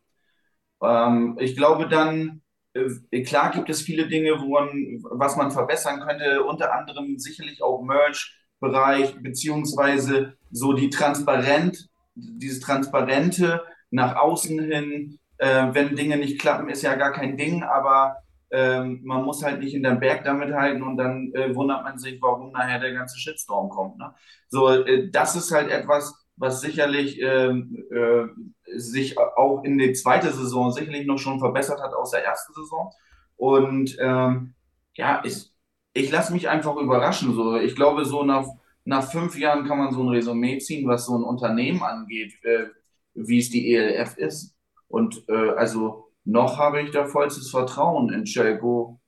Ähm, 0.81 1.37
ich 1.39 1.55
glaube 1.55 1.87
dann, 1.87 2.41
äh, 2.73 3.23
klar 3.23 3.51
gibt 3.51 3.69
es 3.69 3.81
viele 3.81 4.07
Dinge, 4.07 4.39
wo 4.39 4.59
man, 4.59 4.69
was 5.11 5.35
man 5.35 5.51
verbessern 5.51 6.01
könnte, 6.01 6.43
unter 6.43 6.73
anderem 6.73 7.17
sicherlich 7.17 7.61
auch 7.63 7.81
Merch-Bereich, 7.81 9.15
beziehungsweise 9.21 10.37
so 10.51 10.73
die 10.73 10.89
Transparent, 10.89 11.89
dieses 12.15 12.59
Transparente 12.59 13.63
nach 13.91 14.15
außen 14.15 14.59
hin, 14.59 15.19
äh, 15.37 15.67
wenn 15.71 15.95
Dinge 15.95 16.17
nicht 16.17 16.39
klappen, 16.39 16.69
ist 16.69 16.81
ja 16.81 16.95
gar 16.95 17.11
kein 17.11 17.37
Ding, 17.37 17.63
aber 17.63 18.17
ähm, 18.55 19.01
man 19.03 19.23
muss 19.25 19.43
halt 19.43 19.59
nicht 19.59 19.73
in 19.73 19.83
den 19.83 19.99
Berg 19.99 20.23
damit 20.23 20.53
halten 20.53 20.81
und 20.81 20.95
dann 20.95 21.29
äh, 21.33 21.53
wundert 21.53 21.83
man 21.83 21.97
sich, 21.97 22.21
warum 22.21 22.53
nachher 22.53 22.79
der 22.79 22.93
ganze 22.93 23.19
Shitstorm 23.19 23.69
kommt. 23.69 23.97
Ne? 23.97 24.13
So, 24.47 24.69
äh, 24.69 25.09
das 25.11 25.35
ist 25.35 25.51
halt 25.51 25.69
etwas, 25.69 26.25
was 26.37 26.61
sicherlich 26.61 27.19
ähm, 27.21 27.83
äh, 27.91 28.77
sich 28.77 29.17
auch 29.19 29.63
in 29.65 29.77
die 29.77 29.91
zweite 29.91 30.31
Saison 30.31 30.71
sicherlich 30.71 31.05
noch 31.05 31.17
schon 31.17 31.39
verbessert 31.39 31.81
hat 31.81 31.93
aus 31.93 32.11
der 32.11 32.23
ersten 32.23 32.53
Saison. 32.53 32.91
Und 33.35 33.97
ähm, 33.99 34.53
ja, 34.95 35.21
ich, 35.25 35.51
ich 35.93 36.09
lasse 36.09 36.31
mich 36.31 36.47
einfach 36.47 36.77
überraschen. 36.77 37.33
So. 37.35 37.57
Ich 37.57 37.75
glaube, 37.75 38.05
so 38.05 38.23
nach, 38.23 38.45
nach 38.85 39.11
fünf 39.11 39.37
Jahren 39.37 39.65
kann 39.67 39.79
man 39.79 39.93
so 39.93 40.01
ein 40.01 40.09
Resümee 40.09 40.59
ziehen, 40.59 40.87
was 40.87 41.05
so 41.05 41.17
ein 41.17 41.23
Unternehmen 41.23 41.83
angeht, 41.83 42.33
äh, 42.43 42.67
wie 43.15 43.39
es 43.39 43.49
die 43.49 43.73
ELF 43.73 44.17
ist. 44.17 44.55
Und 44.87 45.27
äh, 45.27 45.49
also 45.57 46.04
noch 46.25 46.57
habe 46.57 46.81
ich 46.81 46.91
da 46.91 47.05
vollstes 47.05 47.49
Vertrauen 47.51 48.11
in 48.11 48.25
Celco, 48.25 48.99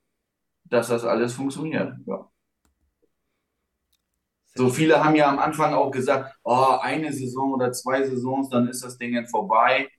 dass 0.65 0.89
das 0.89 1.03
alles 1.03 1.33
funktioniert. 1.33 1.93
Ja. 2.05 2.29
So 4.55 4.69
viele 4.69 5.03
haben 5.03 5.15
ja 5.15 5.29
am 5.29 5.39
Anfang 5.39 5.73
auch 5.73 5.91
gesagt, 5.91 6.35
oh, 6.43 6.77
eine 6.81 7.13
Saison 7.13 7.53
oder 7.53 7.71
zwei 7.71 8.03
Saisons, 8.03 8.49
dann 8.49 8.67
ist 8.67 8.83
das 8.83 8.97
Ding 8.97 9.27
vorbei. 9.27 9.89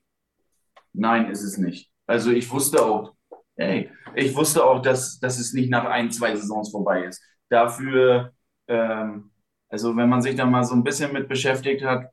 Nein, 0.93 1.29
ist 1.29 1.43
es 1.43 1.57
nicht. 1.57 1.91
Also 2.07 2.31
ich 2.31 2.49
wusste 2.51 2.83
auch, 2.83 3.13
hey, 3.55 3.89
ich 4.15 4.35
wusste 4.35 4.63
auch, 4.63 4.81
dass, 4.81 5.19
dass 5.19 5.39
es 5.39 5.53
nicht 5.53 5.69
nach 5.69 5.85
ein, 5.85 6.11
zwei 6.11 6.35
Saisons 6.35 6.71
vorbei 6.71 7.05
ist. 7.05 7.21
Dafür, 7.49 8.33
ähm, 8.67 9.31
also 9.69 9.95
wenn 9.95 10.09
man 10.09 10.21
sich 10.21 10.35
da 10.35 10.45
mal 10.45 10.63
so 10.63 10.75
ein 10.75 10.83
bisschen 10.83 11.13
mit 11.13 11.29
beschäftigt 11.29 11.83
hat, 11.83 12.09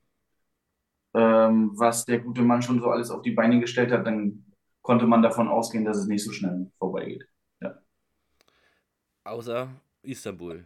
ähm, 1.14 1.72
was 1.74 2.04
der 2.04 2.20
gute 2.20 2.42
Mann 2.42 2.62
schon 2.62 2.80
so 2.80 2.90
alles 2.90 3.10
auf 3.10 3.22
die 3.22 3.32
Beine 3.32 3.58
gestellt 3.58 3.90
hat, 3.90 4.06
dann 4.06 4.45
konnte 4.86 5.04
man 5.04 5.20
davon 5.20 5.48
ausgehen, 5.48 5.84
dass 5.84 5.96
es 5.96 6.06
nicht 6.06 6.22
so 6.22 6.30
schnell 6.30 6.70
vorbeigeht. 6.78 7.26
Ja. 7.60 7.76
Außer 9.24 9.68
Istanbul. 10.02 10.64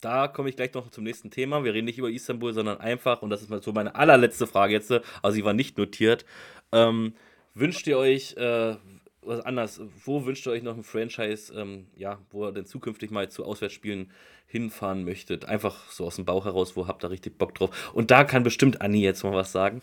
Da 0.00 0.26
komme 0.26 0.48
ich 0.48 0.56
gleich 0.56 0.74
noch 0.74 0.90
zum 0.90 1.04
nächsten 1.04 1.30
Thema. 1.30 1.62
Wir 1.62 1.72
reden 1.72 1.84
nicht 1.84 1.98
über 1.98 2.10
Istanbul, 2.10 2.52
sondern 2.52 2.80
einfach, 2.80 3.22
und 3.22 3.30
das 3.30 3.40
ist 3.40 3.50
mal 3.50 3.62
so 3.62 3.72
meine 3.72 3.94
allerletzte 3.94 4.48
Frage 4.48 4.72
jetzt, 4.72 4.90
also 4.90 5.30
sie 5.30 5.44
war 5.44 5.52
nicht 5.52 5.78
notiert. 5.78 6.24
Ähm, 6.72 7.14
wünscht 7.54 7.86
ihr 7.86 7.98
euch, 7.98 8.36
äh, 8.36 8.74
was 9.20 9.40
anders, 9.42 9.80
wo 10.04 10.26
wünscht 10.26 10.44
ihr 10.48 10.52
euch 10.52 10.64
noch 10.64 10.76
ein 10.76 10.82
Franchise, 10.82 11.54
ähm, 11.54 11.86
ja, 11.94 12.18
wo 12.32 12.46
ihr 12.46 12.52
denn 12.52 12.66
zukünftig 12.66 13.12
mal 13.12 13.30
zu 13.30 13.44
Auswärtsspielen 13.44 14.10
hinfahren 14.48 15.04
möchtet? 15.04 15.44
Einfach 15.44 15.88
so 15.88 16.04
aus 16.06 16.16
dem 16.16 16.24
Bauch 16.24 16.46
heraus, 16.46 16.74
wo 16.74 16.88
habt 16.88 17.04
ihr 17.04 17.10
richtig 17.10 17.38
Bock 17.38 17.54
drauf? 17.54 17.92
Und 17.94 18.10
da 18.10 18.24
kann 18.24 18.42
bestimmt 18.42 18.80
Anni 18.80 19.02
jetzt 19.02 19.22
mal 19.22 19.34
was 19.34 19.52
sagen. 19.52 19.82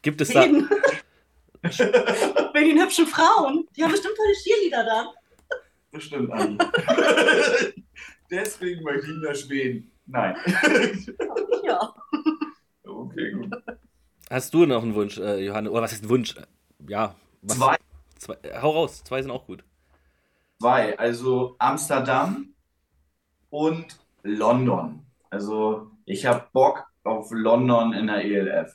Gibt 0.00 0.22
es 0.22 0.30
da. 0.30 0.46
Wegen, 2.54 2.68
den 2.76 2.82
hübschen 2.82 3.06
Frauen. 3.06 3.68
Die 3.76 3.82
haben 3.84 3.92
bestimmt 3.92 4.16
tolle 4.16 4.34
Cheerleader 4.34 4.84
da. 4.84 5.12
Bestimmt, 5.90 6.30
Anni. 6.32 6.58
Deswegen 8.30 8.82
möchte 8.82 9.06
ich 9.10 9.16
nach 9.22 9.34
Schweden. 9.36 9.90
Nein. 10.06 10.34
Ja. 11.64 11.94
Okay, 12.84 13.32
gut. 13.32 13.54
Hast 14.30 14.54
du 14.54 14.66
noch 14.66 14.82
einen 14.82 14.94
Wunsch, 14.94 15.18
äh, 15.18 15.44
Johannes? 15.44 15.70
Oder 15.70 15.82
was 15.82 15.92
ist 15.92 16.04
ein 16.04 16.08
Wunsch? 16.08 16.34
Ja. 16.88 17.14
Was, 17.42 17.58
Zwei. 17.58 17.76
zwei. 18.18 18.34
äh, 18.42 18.60
Hau 18.60 18.70
raus, 18.70 19.04
zwei 19.04 19.22
sind 19.22 19.30
auch 19.30 19.46
gut. 19.46 19.62
Zwei, 20.60 20.98
also 20.98 21.54
Amsterdam 21.58 22.54
und 23.50 23.98
London. 24.22 25.04
Also 25.30 25.90
ich 26.06 26.24
habe 26.26 26.46
Bock 26.52 26.84
auf 27.04 27.28
London 27.32 27.92
in 27.92 28.06
der 28.06 28.24
ELF. 28.24 28.74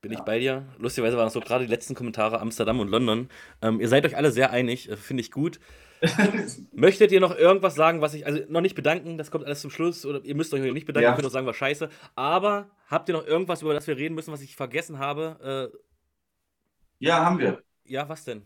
Bin 0.00 0.12
ich 0.12 0.20
bei 0.20 0.38
dir? 0.38 0.64
Lustigerweise 0.78 1.16
waren 1.16 1.26
das 1.26 1.32
so 1.32 1.40
gerade 1.40 1.64
die 1.64 1.70
letzten 1.70 1.94
Kommentare 1.94 2.40
Amsterdam 2.40 2.78
und 2.78 2.88
London. 2.88 3.28
Ähm, 3.60 3.80
ihr 3.80 3.88
seid 3.88 4.06
euch 4.06 4.16
alle 4.16 4.30
sehr 4.30 4.52
einig, 4.52 4.88
äh, 4.88 4.96
finde 4.96 5.22
ich 5.22 5.32
gut. 5.32 5.58
Möchtet 6.72 7.10
ihr 7.10 7.18
noch 7.18 7.36
irgendwas 7.36 7.74
sagen, 7.74 8.00
was 8.00 8.14
ich, 8.14 8.24
also 8.24 8.40
noch 8.48 8.60
nicht 8.60 8.76
bedanken, 8.76 9.18
das 9.18 9.32
kommt 9.32 9.44
alles 9.44 9.60
zum 9.60 9.70
Schluss, 9.70 10.06
oder 10.06 10.24
ihr 10.24 10.36
müsst 10.36 10.54
euch 10.54 10.60
nicht 10.72 10.86
bedanken, 10.86 11.04
Ja. 11.04 11.10
ihr 11.10 11.16
könnt 11.16 11.26
auch 11.26 11.32
sagen, 11.32 11.46
war 11.46 11.54
scheiße. 11.54 11.88
Aber 12.14 12.70
habt 12.86 13.08
ihr 13.08 13.14
noch 13.14 13.26
irgendwas, 13.26 13.62
über 13.62 13.74
das 13.74 13.88
wir 13.88 13.96
reden 13.96 14.14
müssen, 14.14 14.32
was 14.32 14.40
ich 14.40 14.54
vergessen 14.54 15.00
habe? 15.00 15.72
ja, 17.00 17.24
haben 17.24 17.40
wir. 17.40 17.48
Äh, 17.48 17.62
ja, 17.84 18.08
was 18.08 18.24
denn? 18.24 18.42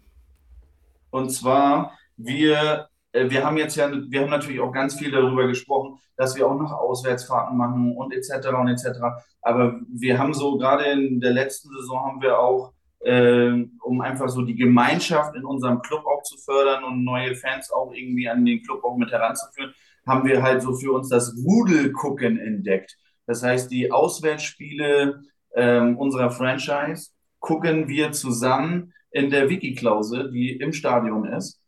Und 1.11 1.29
zwar, 1.31 1.99
wir, 2.17 2.57
äh, 2.63 2.92
wir 3.13 3.45
haben 3.45 3.57
jetzt 3.57 3.77
ja, 3.77 3.91
wir 3.91 4.21
haben 4.21 4.31
natürlich 4.31 4.61
auch 4.61 4.73
ganz 4.73 4.99
viel 4.99 5.11
darüber 5.11 5.47
gesprochen, 5.47 5.99
dass 6.17 6.37
wir 6.37 6.47
auch 6.47 6.59
noch 6.59 6.73
Auswärtsfahrten 6.73 7.57
machen 7.57 7.97
und 7.97 8.13
etc. 8.13 8.49
und 8.59 8.69
etc. 8.69 9.01
Aber 9.43 9.81
wir 9.89 10.19
haben 10.19 10.35
so, 10.35 10.57
gerade 10.57 10.85
in 10.85 11.21
der 11.21 11.33
letzten 11.33 11.69
Saison 11.77 12.05
haben 12.05 12.23
wir 12.23 12.39
auch, 12.39 12.73
äh, 13.01 13.65
um 13.83 14.01
einfach 14.01 14.29
so 14.29 14.43
die 14.43 14.55
Gemeinschaft 14.55 15.35
in 15.35 15.45
unserem 15.45 15.83
Club 15.83 16.05
auch 16.07 16.23
zu 16.23 16.39
fördern 16.39 16.85
und 16.85 17.05
neue 17.05 17.35
Fans 17.35 17.71
auch 17.71 17.93
irgendwie 17.93 18.29
an 18.29 18.45
den 18.45 18.63
Club 18.63 18.85
auch 18.85 18.97
mit 18.97 19.11
heranzuführen, 19.11 19.75
haben 20.07 20.27
wir 20.27 20.43
halt 20.43 20.63
so 20.63 20.75
für 20.75 20.93
uns 20.93 21.09
das 21.09 21.37
Rudelgucken 21.45 22.39
entdeckt. 22.39 22.97
Das 23.27 23.43
heißt, 23.43 23.71
die 23.71 23.93
Auswärtsspiele 23.93 25.23
ähm, 25.55 25.97
unserer 25.97 26.31
Franchise 26.31 27.11
gucken 27.41 27.89
wir 27.89 28.13
zusammen 28.13 28.93
in 29.11 29.31
der 29.31 29.49
Wiki-Klause, 29.49 30.31
die 30.31 30.57
im 30.57 30.73
Stadion 30.73 31.27
ist, 31.27 31.62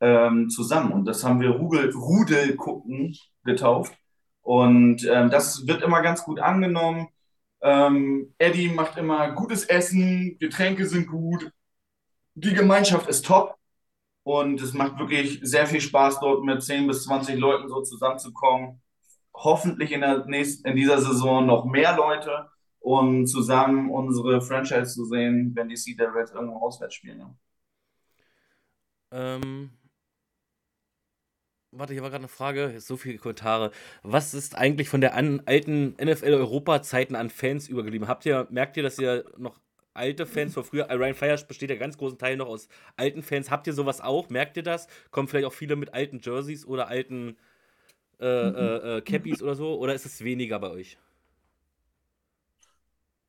ähm, 0.00 0.48
zusammen. 0.50 0.92
Und 0.92 1.04
das 1.04 1.24
haben 1.24 1.40
wir 1.40 1.50
Rudel, 1.50 1.92
Rudel 1.94 2.56
gucken 2.56 3.16
getauft. 3.44 3.94
Und 4.42 5.06
ähm, 5.06 5.30
das 5.30 5.66
wird 5.66 5.82
immer 5.82 6.02
ganz 6.02 6.24
gut 6.24 6.40
angenommen. 6.40 7.08
Ähm, 7.62 8.34
Eddie 8.38 8.68
macht 8.68 8.96
immer 8.96 9.32
gutes 9.32 9.64
Essen, 9.64 10.38
Getränke 10.38 10.86
sind 10.86 11.08
gut, 11.08 11.52
die 12.34 12.54
Gemeinschaft 12.54 13.08
ist 13.08 13.26
top. 13.26 13.56
Und 14.22 14.60
es 14.60 14.74
macht 14.74 14.98
wirklich 14.98 15.40
sehr 15.42 15.66
viel 15.66 15.80
Spaß, 15.80 16.20
dort 16.20 16.44
mit 16.44 16.62
10 16.62 16.86
bis 16.86 17.04
20 17.04 17.38
Leuten 17.38 17.68
so 17.68 17.82
zusammenzukommen. 17.82 18.80
Hoffentlich 19.34 19.92
in, 19.92 20.02
der 20.02 20.26
nächsten, 20.26 20.68
in 20.68 20.76
dieser 20.76 21.00
Saison 21.00 21.46
noch 21.46 21.64
mehr 21.64 21.96
Leute, 21.96 22.48
um 22.80 23.26
zusammen 23.26 23.90
unsere 23.90 24.42
Franchise 24.42 24.94
zu 24.94 25.04
sehen, 25.06 25.52
wenn 25.54 25.68
die 25.68 25.76
Sea 25.76 25.96
Devils 25.96 26.32
irgendwo 26.32 26.58
auswärts 26.58 26.94
spielen. 26.94 27.38
Ähm, 29.12 29.70
warte, 31.72 31.92
hier 31.92 32.02
war 32.02 32.10
gerade 32.10 32.22
eine 32.22 32.28
Frage, 32.28 32.74
so 32.80 32.96
viele 32.96 33.18
Kommentare. 33.18 33.70
Was 34.02 34.34
ist 34.34 34.56
eigentlich 34.56 34.88
von 34.88 35.00
der 35.00 35.14
an, 35.14 35.42
alten 35.46 35.94
NFL-Europa-Zeiten 36.02 37.14
an 37.16 37.30
Fans 37.30 37.68
übergeblieben? 37.68 38.08
Habt 38.08 38.26
ihr, 38.26 38.46
merkt 38.50 38.76
ihr, 38.76 38.82
dass 38.82 38.98
ihr 38.98 39.24
noch 39.38 39.58
alte 39.94 40.26
Fans 40.26 40.54
von 40.54 40.64
früher, 40.64 40.88
Ryan 40.90 41.14
Fires 41.14 41.46
besteht 41.46 41.70
ja 41.70 41.76
ganz 41.76 41.98
großen 41.98 42.18
Teil 42.18 42.36
noch 42.36 42.46
aus 42.48 42.68
alten 42.96 43.22
Fans. 43.22 43.50
Habt 43.50 43.66
ihr 43.66 43.72
sowas 43.72 44.00
auch? 44.00 44.28
Merkt 44.30 44.56
ihr 44.56 44.62
das? 44.62 44.88
Kommen 45.10 45.28
vielleicht 45.28 45.46
auch 45.46 45.52
viele 45.52 45.76
mit 45.76 45.94
alten 45.94 46.20
Jerseys 46.20 46.64
oder 46.66 46.88
alten 46.88 47.36
äh, 48.20 48.26
äh, 48.26 48.98
äh, 48.98 49.00
Cappies 49.02 49.42
oder 49.42 49.54
so? 49.54 49.78
Oder 49.78 49.94
ist 49.94 50.06
es 50.06 50.22
weniger 50.22 50.58
bei 50.58 50.70
euch? 50.70 50.98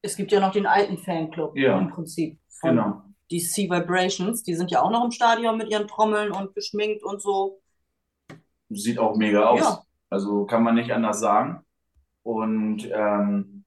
Es 0.01 0.15
gibt 0.15 0.31
ja 0.31 0.39
noch 0.39 0.51
den 0.51 0.65
alten 0.65 0.97
Fanclub 0.97 1.55
Ja. 1.57 1.77
im 1.77 1.89
Prinzip. 1.89 2.39
Von 2.59 2.71
Genau. 2.71 3.01
Die 3.29 3.39
Sea 3.39 3.69
Vibrations. 3.69 4.43
Die 4.43 4.55
sind 4.55 4.71
ja 4.71 4.81
auch 4.81 4.91
noch 4.91 5.05
im 5.05 5.11
Stadion 5.11 5.57
mit 5.57 5.69
ihren 5.69 5.87
Trommeln 5.87 6.31
und 6.31 6.53
geschminkt 6.53 7.03
und 7.03 7.21
so. 7.21 7.60
Sieht 8.73 8.99
auch 8.99 9.15
mega 9.15 9.45
aus. 9.45 9.59
Ja. 9.59 9.81
Also 10.09 10.45
kann 10.45 10.63
man 10.63 10.75
nicht 10.75 10.91
anders 10.91 11.19
sagen. 11.19 11.63
Und 12.23 12.89
ähm, 12.93 13.63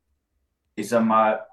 ich 0.74 0.88
sag 0.88 1.04
mal, 1.04 1.46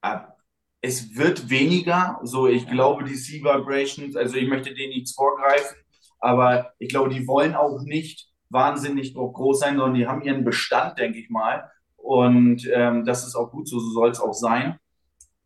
ab, 0.00 0.38
es 0.80 1.16
wird 1.16 1.50
weniger. 1.50 2.20
So, 2.22 2.46
ich 2.46 2.66
glaube, 2.66 3.04
die 3.04 3.14
Sea 3.14 3.42
Vibrations, 3.42 4.16
also 4.16 4.36
ich 4.36 4.48
möchte 4.48 4.74
denen 4.74 4.92
nichts 4.92 5.14
vorgreifen, 5.14 5.76
aber 6.18 6.72
ich 6.78 6.88
glaube, 6.88 7.10
die 7.10 7.26
wollen 7.26 7.54
auch 7.54 7.80
nicht 7.82 8.28
wahnsinnig 8.48 9.14
groß 9.14 9.60
sein, 9.60 9.76
sondern 9.76 9.94
die 9.94 10.06
haben 10.06 10.22
ihren 10.22 10.44
Bestand, 10.44 10.98
denke 10.98 11.18
ich 11.18 11.30
mal. 11.30 11.70
Und 11.96 12.68
ähm, 12.72 13.04
das 13.04 13.26
ist 13.26 13.34
auch 13.34 13.50
gut, 13.50 13.68
so 13.68 13.80
soll 13.80 14.10
es 14.10 14.20
auch 14.20 14.32
sein. 14.32 14.78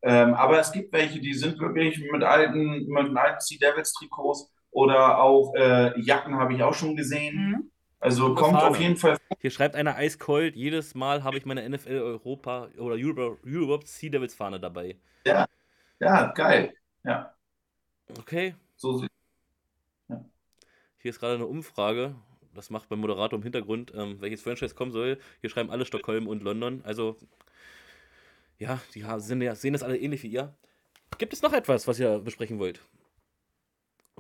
Ähm, 0.02 0.34
aber 0.34 0.58
es 0.58 0.72
gibt 0.72 0.92
welche, 0.92 1.20
die 1.20 1.34
sind 1.34 1.58
wirklich 1.58 2.00
mit 2.10 2.22
alten, 2.22 2.86
mit 2.86 3.16
alten 3.16 3.40
Sea 3.40 3.58
Devils 3.60 3.92
Trikots 3.94 4.50
oder 4.70 5.18
auch 5.20 5.54
äh, 5.54 5.98
Jacken 6.00 6.36
habe 6.36 6.54
ich 6.54 6.62
auch 6.62 6.74
schon 6.74 6.96
gesehen. 6.96 7.36
Mhm. 7.50 7.70
Also 7.98 8.28
Super 8.28 8.40
kommt 8.42 8.54
Fahne. 8.58 8.70
auf 8.70 8.80
jeden 8.80 8.96
Fall. 8.96 9.18
Hier 9.40 9.50
schreibt 9.50 9.74
einer 9.76 9.96
eiskalt, 9.96 10.56
jedes 10.56 10.94
Mal 10.94 11.22
habe 11.22 11.36
ich 11.36 11.44
meine 11.44 11.68
NFL 11.68 11.98
Europa 11.98 12.68
oder 12.78 12.94
Europe, 12.98 13.38
Europe 13.46 13.86
Sea 13.86 14.08
Devils 14.10 14.34
Fahne 14.34 14.58
dabei. 14.58 14.96
Ja, 15.98 16.32
geil. 16.32 16.72
Ja, 17.04 17.34
Okay, 18.18 18.54
so 18.76 18.98
sieht 18.98 19.10
Hier 20.98 21.10
ist 21.10 21.20
gerade 21.20 21.34
eine 21.34 21.46
Umfrage. 21.46 22.14
Das 22.54 22.70
macht 22.70 22.88
beim 22.88 22.98
Moderator 23.00 23.36
im 23.38 23.42
Hintergrund, 23.44 23.92
ähm, 23.94 24.20
welches 24.20 24.42
Franchise 24.42 24.74
kommen 24.74 24.90
soll. 24.92 25.18
Hier 25.40 25.50
schreiben 25.50 25.70
alle 25.70 25.84
Stockholm 25.86 26.26
und 26.26 26.42
London. 26.42 26.80
Also, 26.84 27.16
ja, 28.58 28.80
die 28.94 29.04
ha- 29.04 29.20
sind 29.20 29.40
ja, 29.42 29.54
sehen 29.54 29.72
das 29.72 29.82
alle 29.82 29.96
ähnlich 29.98 30.22
wie 30.22 30.28
ihr. 30.28 30.54
Gibt 31.18 31.32
es 31.32 31.42
noch 31.42 31.52
etwas, 31.52 31.86
was 31.86 32.00
ihr 32.00 32.18
besprechen 32.18 32.58
wollt? 32.58 32.80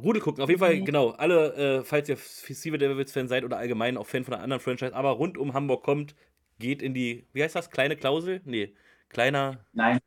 Rudel 0.02 0.20
gucken, 0.22 0.42
auf 0.42 0.48
jeden 0.48 0.58
Fall, 0.60 0.76
Nee. 0.78 0.84
genau. 0.84 1.10
Alle, 1.10 1.54
äh, 1.80 1.84
falls 1.84 2.08
ihr 2.08 2.16
Fever 2.16 2.78
Devils-Fan 2.78 3.28
seid 3.28 3.44
oder 3.44 3.58
allgemein 3.58 3.96
auch 3.96 4.06
Fan 4.06 4.24
von 4.24 4.34
einer 4.34 4.42
anderen 4.42 4.60
Franchise, 4.60 4.94
aber 4.94 5.10
rund 5.10 5.38
um 5.38 5.54
Hamburg 5.54 5.82
kommt, 5.84 6.14
geht 6.58 6.82
in 6.82 6.94
die, 6.94 7.26
wie 7.32 7.42
heißt 7.42 7.54
das? 7.56 7.70
Kleine 7.70 7.96
Klausel? 7.96 8.40
Nee, 8.44 8.74
kleiner, 9.08 9.64
Nein, 9.72 9.98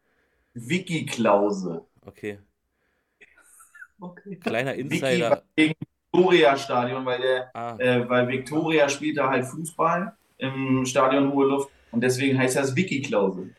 Wiki-Klause. 0.54 1.86
okay, 2.06 2.40
Okay. 4.00 4.36
kleiner 4.38 4.72
Wiki 4.74 4.82
Insider. 4.82 5.44
gegen 5.56 5.74
Victoria-Stadion, 6.12 7.06
weil, 7.06 7.22
der, 7.22 7.52
Ah, 7.56 7.76
äh, 7.80 8.08
weil 8.10 8.28
Victoria 8.28 8.90
spielt 8.90 9.18
da 9.18 9.30
halt 9.30 9.46
Fußball 9.46 10.16
im 10.40 10.86
Stadion 10.86 11.32
Hohe 11.32 11.46
Luft 11.48 11.70
und 11.92 12.02
deswegen 12.02 12.38
heißt 12.38 12.58
das 12.58 12.76
Wiki-Klause. 12.76 13.50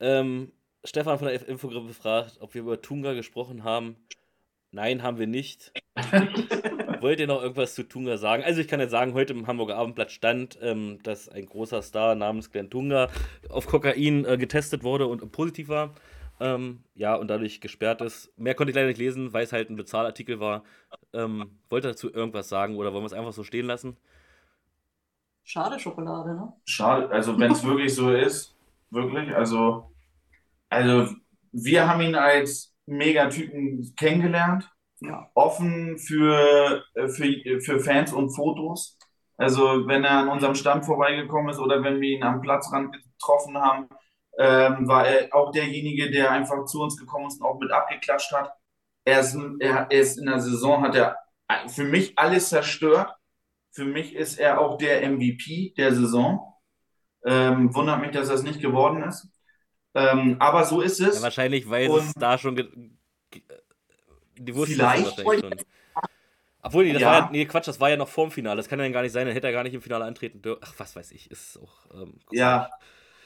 Ähm, 0.00 0.52
Stefan 0.84 1.18
von 1.18 1.28
der 1.28 1.46
Infogruppe 1.46 1.92
fragt, 1.92 2.38
ob 2.40 2.54
wir 2.54 2.62
über 2.62 2.80
Tunga 2.80 3.12
gesprochen 3.12 3.62
haben. 3.62 3.96
Nein, 4.72 5.02
haben 5.02 5.18
wir 5.18 5.26
nicht. 5.26 5.70
Wollt 7.00 7.20
ihr 7.20 7.26
noch 7.26 7.42
irgendwas 7.42 7.74
zu 7.74 7.86
Tunga 7.86 8.16
sagen? 8.16 8.42
Also 8.42 8.62
ich 8.62 8.68
kann 8.68 8.80
jetzt 8.80 8.90
sagen, 8.90 9.12
heute 9.12 9.34
im 9.34 9.46
Hamburger 9.46 9.76
Abendblatt 9.76 10.10
stand, 10.10 10.58
ähm, 10.62 10.98
dass 11.02 11.28
ein 11.28 11.44
großer 11.44 11.82
Star 11.82 12.14
namens 12.14 12.50
Glenn 12.50 12.70
Tunga 12.70 13.08
auf 13.50 13.66
Kokain 13.66 14.24
äh, 14.24 14.38
getestet 14.38 14.82
wurde 14.82 15.06
und 15.06 15.30
positiv 15.30 15.68
war. 15.68 15.94
Ähm, 16.40 16.84
ja, 16.94 17.14
und 17.14 17.28
dadurch 17.28 17.60
gesperrt 17.60 18.00
ist. 18.00 18.32
Mehr 18.38 18.54
konnte 18.54 18.70
ich 18.70 18.74
leider 18.74 18.88
nicht 18.88 18.98
lesen, 18.98 19.34
weil 19.34 19.44
es 19.44 19.52
halt 19.52 19.68
ein 19.68 19.76
Bezahlartikel 19.76 20.40
war. 20.40 20.64
Ähm, 21.12 21.58
wollt 21.68 21.84
ihr 21.84 21.90
dazu 21.90 22.10
irgendwas 22.10 22.48
sagen 22.48 22.76
oder 22.76 22.94
wollen 22.94 23.02
wir 23.02 23.06
es 23.06 23.12
einfach 23.12 23.34
so 23.34 23.44
stehen 23.44 23.66
lassen? 23.66 23.98
Schade 25.44 25.78
Schokolade, 25.78 26.34
ne? 26.34 26.52
Schade, 26.64 27.10
also 27.10 27.38
wenn 27.38 27.52
es 27.52 27.62
wirklich 27.62 27.94
so 27.94 28.10
ist, 28.10 28.56
wirklich, 28.90 29.34
also, 29.34 29.92
also 30.70 31.14
wir 31.50 31.86
haben 31.86 32.00
ihn 32.00 32.14
als 32.14 32.71
Megatypen 32.86 33.94
kennengelernt, 33.96 34.70
Ja. 35.00 35.30
offen 35.34 35.98
für, 35.98 36.84
äh, 36.94 37.08
für, 37.08 37.60
für 37.60 37.80
Fans 37.80 38.12
und 38.12 38.30
Fotos. 38.30 38.98
Also 39.36 39.86
wenn 39.88 40.04
er 40.04 40.18
an 40.18 40.28
unserem 40.28 40.54
Stand 40.54 40.84
vorbeigekommen 40.84 41.50
ist 41.50 41.58
oder 41.58 41.82
wenn 41.82 42.00
wir 42.00 42.10
ihn 42.10 42.22
am 42.22 42.40
Platzrand 42.40 42.92
getroffen 42.92 43.58
haben, 43.58 43.88
ähm, 44.38 44.88
war 44.88 45.06
er 45.06 45.34
auch 45.34 45.50
derjenige, 45.52 46.10
der 46.10 46.30
einfach 46.30 46.64
zu 46.66 46.80
uns 46.82 46.96
gekommen 46.96 47.26
ist 47.26 47.40
und 47.40 47.46
auch 47.46 47.58
mit 47.58 47.70
abgeklatscht 47.72 48.32
hat. 48.32 48.52
Er 49.04 49.20
ist, 49.20 49.36
er, 49.60 49.88
er 49.90 50.00
ist 50.00 50.18
in 50.18 50.26
der 50.26 50.40
Saison, 50.40 50.82
hat 50.84 50.94
er 50.94 51.16
für 51.68 51.84
mich 51.84 52.18
alles 52.18 52.48
zerstört. 52.48 53.12
Für 53.72 53.84
mich 53.84 54.14
ist 54.14 54.38
er 54.38 54.60
auch 54.60 54.78
der 54.78 55.02
MVP 55.10 55.74
der 55.76 55.94
Saison. 55.94 56.54
Ähm, 57.24 57.74
wundert 57.74 58.00
mich, 58.00 58.10
dass 58.12 58.28
das 58.28 58.42
nicht 58.42 58.60
geworden 58.60 59.02
ist. 59.02 59.28
Ähm, 59.94 60.36
aber 60.38 60.64
so 60.64 60.80
ist 60.80 61.00
es. 61.00 61.16
Ja, 61.16 61.22
wahrscheinlich, 61.22 61.68
weil 61.68 61.88
Und- 61.90 62.00
es 62.00 62.14
da 62.14 62.38
schon. 62.38 62.56
Die 64.38 64.54
wussten 64.54 64.74
Vielleicht. 64.76 65.06
das 65.18 65.24
wahrscheinlich 65.24 65.40
schon. 65.60 65.66
Obwohl, 66.64 66.84
nee, 66.84 66.92
das 66.92 67.02
Ja. 67.02 67.08
war 67.08 67.18
ja, 67.18 67.28
nee, 67.32 67.44
Quatsch, 67.44 67.66
das 67.68 67.80
war 67.80 67.90
ja 67.90 67.96
noch 67.96 68.08
vorm 68.08 68.30
Finale. 68.30 68.56
Das 68.56 68.68
kann 68.68 68.78
ja 68.78 68.88
gar 68.88 69.02
nicht 69.02 69.12
sein, 69.12 69.26
dann 69.26 69.34
hätte 69.34 69.48
er 69.48 69.52
gar 69.52 69.64
nicht 69.64 69.74
im 69.74 69.82
Finale 69.82 70.04
antreten 70.04 70.40
dürfen. 70.42 70.60
Ach, 70.64 70.72
was 70.78 70.94
weiß 70.94 71.10
ich, 71.12 71.30
ist 71.30 71.58
auch. 71.60 71.86
Ähm, 72.02 72.20
Ja, 72.30 72.70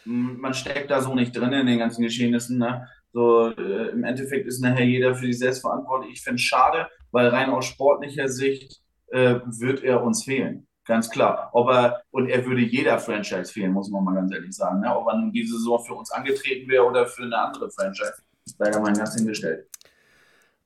man 0.04 0.54
steckt 0.54 0.90
da 0.90 1.00
so 1.02 1.14
nicht 1.14 1.36
drin 1.36 1.52
in 1.52 1.66
den 1.66 1.78
ganzen 1.78 2.02
Geschehnissen. 2.02 2.58
Ne? 2.58 2.88
So, 3.12 3.50
äh, 3.50 3.88
im 3.90 4.04
Endeffekt 4.04 4.46
ist 4.46 4.60
nachher 4.60 4.84
jeder 4.86 5.14
für 5.14 5.26
sich 5.26 5.38
selbst 5.38 5.60
verantwortlich. 5.60 6.14
Ich 6.14 6.22
finde 6.22 6.36
es 6.36 6.42
schade, 6.42 6.88
weil 7.10 7.28
rein 7.28 7.50
aus 7.50 7.66
sportlicher 7.66 8.28
Sicht 8.28 8.80
äh, 9.08 9.36
wird 9.44 9.82
er 9.84 10.02
uns 10.02 10.24
fehlen. 10.24 10.66
Ganz 10.86 11.10
klar. 11.10 11.50
Ob 11.52 11.68
er, 11.68 12.02
und 12.12 12.28
er 12.28 12.46
würde 12.46 12.62
jeder 12.62 12.98
Franchise 12.98 13.52
fehlen, 13.52 13.72
muss 13.72 13.90
man 13.90 14.04
mal 14.04 14.14
ganz 14.14 14.32
ehrlich 14.32 14.54
sagen. 14.54 14.80
Ne? 14.80 14.96
Ob 14.96 15.08
er 15.08 15.18
nun 15.18 15.32
diese 15.32 15.58
Saison 15.58 15.84
für 15.84 15.94
uns 15.94 16.10
angetreten 16.12 16.70
wäre 16.70 16.84
oder 16.84 17.06
für 17.06 17.24
eine 17.24 17.36
andere 17.36 17.70
Franchise. 17.70 18.14
Kann 18.58 18.82
man 18.82 18.94
ganz 18.94 19.14
hingestellt. 19.16 19.68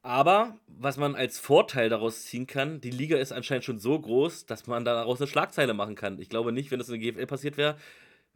Aber 0.02 0.54
was 0.66 0.96
man 0.98 1.14
als 1.14 1.38
Vorteil 1.38 1.88
daraus 1.88 2.24
ziehen 2.24 2.46
kann, 2.46 2.80
die 2.80 2.90
Liga 2.90 3.16
ist 3.18 3.32
anscheinend 3.32 3.64
schon 3.64 3.78
so 3.78 3.98
groß, 3.98 4.46
dass 4.46 4.66
man 4.66 4.84
daraus 4.84 5.20
eine 5.20 5.26
Schlagzeile 5.26 5.74
machen 5.74 5.94
kann. 5.94 6.20
Ich 6.20 6.28
glaube 6.28 6.52
nicht, 6.52 6.70
wenn 6.70 6.78
das 6.78 6.88
in 6.88 7.00
der 7.00 7.12
GFL 7.12 7.26
passiert 7.26 7.56
wäre. 7.56 7.76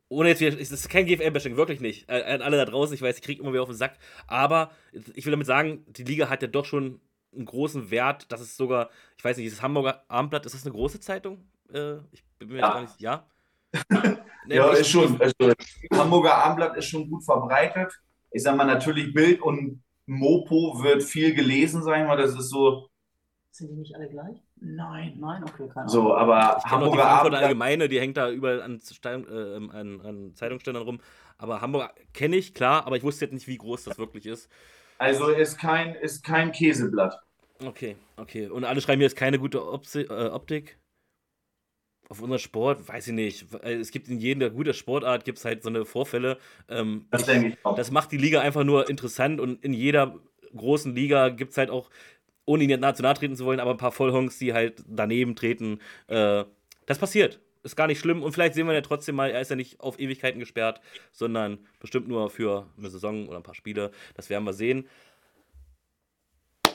Ohne 0.09 0.29
jetzt 0.29 0.43
es 0.43 0.71
ist 0.71 0.89
kein 0.91 1.07
GFL-Bashing, 1.07 1.57
wirklich 1.57 1.81
nicht. 1.81 2.09
Äh, 2.11 2.23
An 2.23 2.43
alle 2.43 2.57
da 2.59 2.65
draußen, 2.67 2.95
ich 2.95 3.03
weiß, 3.03 3.17
ich 3.17 3.23
kriege 3.23 3.43
immer 3.43 3.53
wieder 3.53 3.63
auf 3.63 3.69
den 3.69 3.77
Sack. 3.77 3.99
Aber 4.27 4.71
ich 5.15 5.25
will 5.25 5.31
damit 5.33 5.47
sagen, 5.47 5.85
die 5.89 6.05
Liga 6.05 6.29
hat 6.29 6.43
ja 6.43 6.49
doch 6.49 6.65
schon 6.65 7.01
einen 7.35 7.47
großen 7.47 7.91
Wert. 7.91 8.31
Das 8.31 8.41
ist 8.41 8.57
sogar, 8.57 8.91
ich 9.17 9.25
weiß 9.25 9.37
nicht, 9.37 9.47
ist 9.47 9.57
das 9.57 9.63
Hamburger 9.63 10.05
Abendblatt, 10.09 10.47
ist 10.47 10.55
das 10.55 10.65
eine 10.65 10.75
große 10.75 11.01
Zeitung? 11.01 11.45
Äh, 11.75 11.97
ich 12.13 12.25
bin 12.39 12.49
mir 12.49 12.59
Ja. 12.61 12.73
gar 12.73 12.81
nicht, 12.83 13.01
ja? 13.01 13.27
Nee, 14.47 14.57
Ja, 14.57 14.73
ich- 14.75 14.81
ist 14.81 14.91
schon. 14.91 15.19
Also, 15.21 15.53
Hamburger 15.95 16.35
Abendblatt 16.35 16.77
ist 16.77 16.87
schon 16.87 17.09
gut 17.09 17.25
verbreitet. 17.25 17.99
Ich 18.31 18.43
sag 18.43 18.57
mal, 18.57 18.65
natürlich 18.65 19.15
Bild 19.15 19.41
und 19.41 19.83
Mopo 20.07 20.83
wird 20.83 21.03
viel 21.03 21.35
gelesen, 21.35 21.83
sagen 21.83 22.07
wir. 22.09 22.17
Das 22.17 22.33
ist 22.35 22.51
so. 22.51 22.89
Sind 23.51 23.71
die 23.71 23.77
nicht 23.77 23.95
alle 23.95 24.09
gleich? 24.09 24.37
Nein. 24.57 25.15
Nein, 25.19 25.45
okay, 25.45 25.67
keine 25.69 25.77
Ahnung. 25.77 25.89
So, 25.89 26.15
aber 26.15 26.41
Ich 26.41 26.45
auch 26.45 26.63
die 26.65 26.71
Hamburger 26.71 26.97
Frankfurter 26.97 27.07
Abendblatt. 27.21 27.43
Allgemeine, 27.45 27.89
die 27.89 28.01
hängt 28.01 28.17
da 28.17 28.29
überall 28.31 28.61
an, 28.63 28.81
Stein, 28.81 29.27
äh, 29.29 29.57
an, 29.77 30.01
an 30.03 30.33
Zeitungsständern 30.35 30.83
rum. 30.83 31.01
Aber 31.39 31.61
Hamburg 31.63 31.95
kenne 32.13 32.37
ich, 32.37 32.53
klar, 32.53 32.87
aber 32.87 32.97
ich 32.97 33.03
wusste 33.03 33.25
jetzt 33.25 33.33
nicht, 33.33 33.47
wie 33.47 33.57
groß 33.57 33.85
das 33.85 33.97
wirklich 33.99 34.27
ist. 34.27 34.51
Also 34.99 35.29
ist 35.29 35.57
kein, 35.59 35.95
ist 35.95 36.23
kein 36.25 36.53
Käseblatt. 36.53 37.19
Okay, 37.65 37.97
okay. 38.17 38.49
Und 38.49 38.65
alle 38.65 38.81
schreiben, 38.81 39.01
hier 39.01 39.07
ist 39.07 39.17
keine 39.17 39.39
gute 39.39 39.67
Opsi 39.67 40.03
äh, 40.03 40.29
Optik. 40.29 40.77
Auf 42.09 42.21
unser 42.21 42.39
Sport, 42.39 42.87
weiß 42.87 43.09
ich 43.09 43.13
nicht. 43.15 43.47
Äh, 43.63 43.75
Es 43.75 43.91
gibt 43.91 44.09
in 44.09 44.19
jeder 44.19 44.51
guten 44.51 44.75
Sportart 44.75 45.25
gibt 45.25 45.39
es 45.39 45.45
halt 45.45 45.63
so 45.63 45.69
eine 45.69 45.85
Vorfälle. 45.85 46.39
Ähm, 46.69 47.07
Das 47.11 47.27
das 47.77 47.91
macht 47.91 48.13
die 48.13 48.19
Liga 48.19 48.41
einfach 48.41 48.65
nur 48.65 48.89
interessant 48.89 49.41
und 49.41 49.65
in 49.65 49.73
jeder 49.73 50.19
großen 50.57 50.95
Liga 50.95 51.31
gibt 51.31 51.53
es 51.53 51.59
halt 51.59 51.71
auch, 51.71 51.91
ohne 52.45 52.65
ihnen 52.65 52.81
nahe 52.81 52.95
zu 52.95 53.03
nahe 53.03 53.15
treten 53.15 53.37
zu 53.37 53.45
wollen, 53.45 53.61
aber 53.61 53.71
ein 53.73 53.79
paar 53.79 53.93
Vollhonks, 53.93 54.39
die 54.39 54.53
halt 54.53 54.85
daneben 54.87 55.35
treten. 55.35 55.81
Äh, 56.09 56.45
das 56.87 56.99
passiert. 56.99 57.41
Ist 57.63 57.77
gar 57.77 57.87
nicht 57.87 57.99
schlimm 57.99 58.23
und 58.23 58.33
vielleicht 58.33 58.53
sehen 58.55 58.67
wir 58.67 58.75
ja 58.75 58.83
trotzdem 58.83 59.15
mal, 59.15 59.31
er 59.31 59.41
ist 59.41 59.49
ja 59.49 59.57
nicht 59.57 59.81
auf 59.81 59.99
Ewigkeiten 59.99 60.39
gesperrt, 60.39 60.83
sondern 61.13 61.59
bestimmt 61.81 62.09
nur 62.09 62.29
für 62.29 62.67
eine 62.77 62.91
Saison 62.91 63.27
oder 63.27 63.39
ein 63.39 63.43
paar 63.43 63.55
Spiele. 63.55 63.91
Das 64.15 64.29
werden 64.29 64.45
wir 64.45 64.53
sehen. 64.53 64.87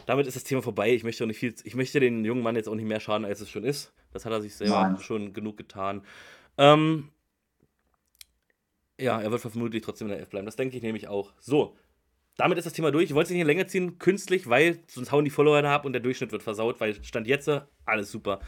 Damit 0.10 0.26
ist 0.26 0.36
das 0.36 0.44
Thema 0.44 0.64
vorbei. 0.64 0.92
Ich 0.92 1.04
möchte 1.04 1.24
auch 1.24 1.28
nicht 1.28 1.38
viel, 1.38 1.54
ich 1.64 1.76
möchte 1.76 2.00
den 2.00 2.26
jungen 2.26 2.42
Mann 2.42 2.56
jetzt 2.56 2.68
auch 2.68 2.74
nicht 2.74 2.88
mehr 2.88 3.00
schaden, 3.00 3.26
als 3.26 3.42
es 3.42 3.50
schon 3.52 3.64
ist. 3.64 3.94
Das 4.12 4.26
hat 4.26 4.32
er 4.32 4.42
sich 4.42 4.56
selber 4.56 4.82
Nein. 4.82 4.98
schon 4.98 5.34
genug 5.34 5.56
getan. 5.56 6.02
Ähm, 6.58 7.10
ja, 9.00 9.22
er 9.22 9.30
wird 9.30 9.40
vermutlich 9.40 9.84
trotzdem 9.84 10.08
in 10.08 10.14
der 10.14 10.18
Elf 10.18 10.30
bleiben. 10.30 10.48
Das 10.48 10.56
denke 10.56 10.76
ich 10.76 10.82
nämlich 10.82 11.08
auch. 11.08 11.34
So, 11.40 11.78
damit 12.38 12.58
ist 12.58 12.66
das 12.66 12.74
Thema 12.74 12.90
durch. 12.90 13.04
Ich 13.04 13.14
wollte 13.14 13.28
es 13.28 13.38
nicht 13.38 13.46
länger 13.46 13.68
ziehen, 13.68 14.00
künstlich, 14.00 14.50
weil 14.50 14.80
sonst 14.88 15.12
hauen 15.12 15.26
die 15.26 15.30
Follower 15.30 15.62
da 15.62 15.76
ab 15.76 15.86
und 15.86 15.94
der 15.94 16.02
Durchschnitt 16.02 16.32
wird 16.32 16.42
versaut, 16.42 16.80
weil 16.80 16.96
Stand 17.04 17.28
jetzt 17.28 17.48
alles 17.86 18.10
super. 18.10 18.40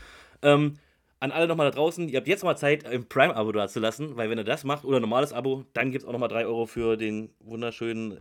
Ähm, 0.41 0.79
an 1.19 1.31
alle 1.31 1.47
nochmal 1.47 1.69
da 1.69 1.77
draußen, 1.77 2.09
ihr 2.09 2.17
habt 2.17 2.27
jetzt 2.27 2.43
mal 2.43 2.57
Zeit, 2.57 2.87
ein 2.87 3.07
Prime-Abo 3.07 3.51
da 3.51 3.67
zu 3.67 3.79
lassen, 3.79 4.17
weil 4.17 4.31
wenn 4.31 4.39
ihr 4.39 4.43
das 4.43 4.63
macht 4.63 4.83
oder 4.83 4.97
ein 4.97 5.01
normales 5.03 5.31
Abo, 5.31 5.65
dann 5.73 5.91
gibt 5.91 6.01
es 6.01 6.07
auch 6.07 6.11
nochmal 6.11 6.29
3 6.29 6.47
Euro 6.47 6.65
für 6.65 6.97
den 6.97 7.35
wunderschönen 7.39 8.19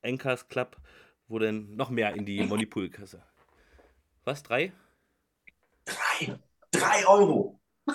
Encast 0.00 0.48
Club, 0.48 0.78
wo 1.28 1.38
dann 1.38 1.76
noch 1.76 1.90
mehr 1.90 2.14
in 2.14 2.24
die 2.24 2.42
Moneypool-Kasse. 2.42 3.22
Was? 4.24 4.42
Drei? 4.42 4.72
Drei. 5.84 6.38
Drei 6.70 7.06
Euro. 7.06 7.60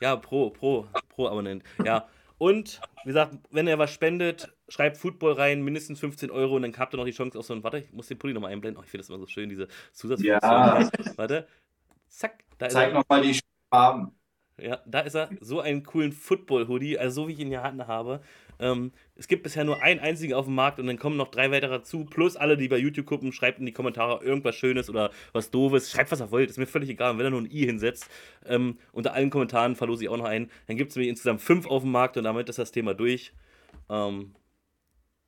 Ja, 0.00 0.16
pro, 0.16 0.50
pro, 0.50 0.86
pro 1.08 1.28
Abonnent. 1.28 1.62
Ja. 1.82 2.08
Und, 2.36 2.80
wie 3.04 3.08
gesagt, 3.08 3.38
wenn 3.50 3.66
ihr 3.66 3.78
was 3.78 3.90
spendet, 3.90 4.52
schreibt 4.68 4.98
Football 4.98 5.34
rein, 5.34 5.62
mindestens 5.62 6.00
15 6.00 6.30
Euro 6.30 6.56
und 6.56 6.62
dann 6.62 6.76
habt 6.76 6.92
ihr 6.92 6.98
noch 6.98 7.06
die 7.06 7.12
Chance 7.12 7.38
auf 7.38 7.46
so 7.46 7.54
ein. 7.54 7.62
Warte, 7.62 7.78
ich 7.78 7.92
muss 7.92 8.08
den 8.08 8.18
Pulli 8.18 8.34
nochmal 8.34 8.52
einblenden. 8.52 8.78
Oh, 8.78 8.84
ich 8.84 8.90
finde 8.90 9.02
das 9.02 9.08
immer 9.08 9.18
so 9.18 9.26
schön, 9.26 9.48
diese 9.48 9.68
Zusatzfunktion. 9.92 10.40
Ja. 10.42 10.90
Warte. 11.16 11.46
Zack, 12.08 12.44
da 12.58 12.66
ist 12.66 12.72
Zeig 12.72 12.92
nochmal 12.92 13.22
die 13.22 13.40
Farben. 13.70 14.12
Ja, 14.58 14.80
da 14.84 15.00
ist 15.00 15.14
er. 15.14 15.30
So 15.40 15.60
einen 15.60 15.84
coolen 15.84 16.12
Football-Hoodie, 16.12 16.98
also 16.98 17.22
so 17.22 17.28
wie 17.28 17.32
ich 17.32 17.38
ihn 17.38 17.46
in 17.46 17.52
der 17.52 17.62
Hand 17.62 17.86
habe. 17.86 18.20
Ähm, 18.58 18.92
es 19.16 19.28
gibt 19.28 19.42
bisher 19.42 19.64
nur 19.64 19.82
einen 19.82 20.00
einzigen 20.00 20.34
auf 20.34 20.46
dem 20.46 20.54
Markt 20.54 20.78
und 20.78 20.86
dann 20.86 20.98
kommen 20.98 21.16
noch 21.16 21.28
drei 21.28 21.50
weitere 21.50 21.70
dazu. 21.70 22.04
Plus 22.04 22.36
alle, 22.36 22.56
die 22.56 22.68
bei 22.68 22.78
YouTube 22.78 23.06
gucken, 23.06 23.32
schreibt 23.32 23.58
in 23.58 23.66
die 23.66 23.72
Kommentare 23.72 24.24
irgendwas 24.24 24.56
Schönes 24.56 24.88
oder 24.88 25.10
was 25.32 25.50
Doofes. 25.50 25.90
Schreibt, 25.90 26.10
was 26.12 26.20
ihr 26.20 26.30
wollt. 26.30 26.50
Ist 26.50 26.58
mir 26.58 26.66
völlig 26.66 26.88
egal. 26.88 27.12
Und 27.12 27.18
wenn 27.18 27.26
ihr 27.26 27.30
nur 27.30 27.40
ein 27.40 27.50
i 27.50 27.64
hinsetzt, 27.64 28.08
ähm, 28.46 28.78
unter 28.92 29.14
allen 29.14 29.30
Kommentaren 29.30 29.76
verlose 29.76 30.04
ich 30.04 30.08
auch 30.08 30.16
noch 30.16 30.24
einen. 30.24 30.50
Dann 30.66 30.76
gibt 30.76 30.90
es 30.90 30.96
nämlich 30.96 31.10
insgesamt 31.10 31.40
fünf 31.40 31.66
auf 31.66 31.82
dem 31.82 31.92
Markt 31.92 32.16
und 32.16 32.24
damit 32.24 32.48
ist 32.48 32.58
das 32.58 32.72
Thema 32.72 32.94
durch. 32.94 33.32
Ähm, 33.88 34.34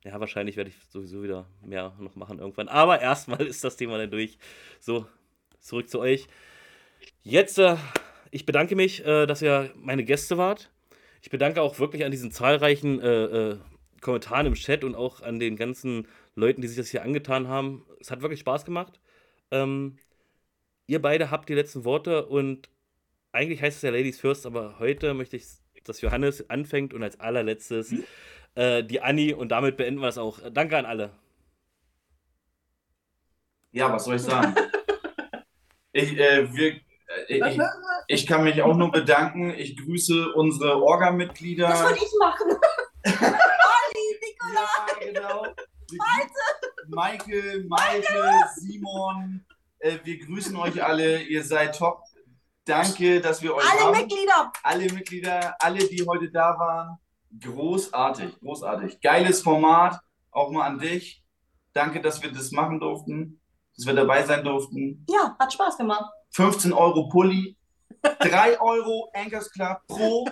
ja, 0.03 0.19
wahrscheinlich 0.19 0.55
werde 0.55 0.69
ich 0.69 0.77
sowieso 0.89 1.23
wieder 1.23 1.47
mehr 1.61 1.93
noch 1.99 2.15
machen 2.15 2.39
irgendwann. 2.39 2.67
Aber 2.67 3.01
erstmal 3.01 3.45
ist 3.45 3.63
das 3.63 3.77
Thema 3.77 3.97
dann 3.97 4.11
durch. 4.11 4.37
So, 4.79 5.05
zurück 5.59 5.89
zu 5.89 5.99
euch. 5.99 6.27
Jetzt, 7.23 7.59
äh, 7.59 7.77
ich 8.31 8.45
bedanke 8.45 8.75
mich, 8.75 9.05
äh, 9.05 9.25
dass 9.25 9.41
ihr 9.41 9.71
meine 9.75 10.03
Gäste 10.03 10.37
wart. 10.37 10.71
Ich 11.27 11.31
bedanke 11.31 11.61
auch 11.61 11.77
wirklich 11.77 12.05
an 12.05 12.11
diesen 12.11 12.31
zahlreichen 12.31 13.01
äh, 13.01 13.23
äh, 13.25 13.57
Kommentaren 13.99 14.47
im 14.47 14.53
Chat 14.53 14.85
und 14.85 14.95
auch 14.95 15.19
an 15.19 15.39
den 15.39 15.57
ganzen 15.57 16.07
Leuten, 16.35 16.61
die 16.61 16.69
sich 16.69 16.77
das 16.77 16.87
hier 16.87 17.03
angetan 17.03 17.49
haben. 17.49 17.85
Es 17.99 18.11
hat 18.11 18.21
wirklich 18.21 18.39
Spaß 18.39 18.63
gemacht. 18.63 19.01
Ähm, 19.51 19.97
ihr 20.85 21.01
beide 21.01 21.29
habt 21.29 21.49
die 21.49 21.53
letzten 21.53 21.83
Worte 21.83 22.27
und 22.27 22.69
eigentlich 23.33 23.61
heißt 23.61 23.75
es 23.75 23.81
ja 23.81 23.89
Ladies 23.89 24.21
First, 24.21 24.45
aber 24.45 24.79
heute 24.79 25.13
möchte 25.13 25.35
ich, 25.35 25.47
dass 25.83 25.99
Johannes 25.99 26.49
anfängt 26.49 26.93
und 26.93 27.03
als 27.03 27.19
allerletztes 27.19 27.93
äh, 28.55 28.85
die 28.85 29.01
Anni 29.01 29.33
und 29.33 29.49
damit 29.49 29.75
beenden 29.75 29.99
wir 29.99 30.07
es 30.07 30.17
auch. 30.17 30.39
Danke 30.53 30.77
an 30.77 30.85
alle. 30.85 31.11
Ja, 33.73 33.91
was 33.91 34.05
soll 34.05 34.15
ich 34.15 34.21
sagen? 34.21 34.55
ich, 35.91 36.17
äh, 36.17 36.47
wir, 36.55 36.79
ich, 37.27 37.59
ich 38.07 38.27
kann 38.27 38.43
mich 38.43 38.61
auch 38.61 38.75
nur 38.75 38.91
bedanken. 38.91 39.51
Ich 39.51 39.77
grüße 39.77 40.33
unsere 40.33 40.69
Das 40.73 40.81
Orga-Mitglieder. 40.81 41.69
wollte 41.83 42.03
ich 42.03 42.11
machen. 42.19 42.51
Ali, 43.03 44.19
Nikola. 44.21 44.67
Ja, 44.87 45.05
genau. 45.05 45.43
Wir- 45.89 45.99
Michael, 46.89 47.65
Malte, 47.67 48.23
Simon, 48.55 49.45
äh, 49.79 49.97
wir 50.03 50.19
grüßen 50.25 50.55
euch 50.57 50.83
alle. 50.83 51.21
Ihr 51.21 51.43
seid 51.43 51.77
top. 51.77 52.01
Danke, 52.65 53.21
dass 53.21 53.41
wir 53.41 53.55
euch 53.55 53.63
Alle 53.69 53.81
haben. 53.85 53.97
Mitglieder. 53.97 54.51
alle 54.63 54.91
Mitglieder, 54.91 55.55
alle, 55.59 55.79
die 55.79 56.05
heute 56.05 56.29
da 56.31 56.57
waren. 56.59 56.97
Großartig, 57.41 58.39
großartig. 58.39 58.99
Geiles 59.01 59.41
Format. 59.41 59.99
Auch 60.31 60.51
mal 60.51 60.65
an 60.65 60.79
dich. 60.79 61.23
Danke, 61.73 62.01
dass 62.01 62.21
wir 62.21 62.31
das 62.31 62.51
machen 62.51 62.79
durften. 62.79 63.39
dass 63.75 63.85
wir 63.85 63.93
dabei 63.93 64.23
sein 64.23 64.43
durften. 64.43 65.05
Ja, 65.09 65.35
hat 65.39 65.53
Spaß 65.53 65.77
gemacht. 65.77 66.05
15 66.37 66.71
Euro 66.71 67.09
Pulli, 67.09 67.57
3 68.03 68.59
Euro 68.61 69.09
Anchors 69.15 69.49
Club 69.51 69.81
pro, 69.87 70.27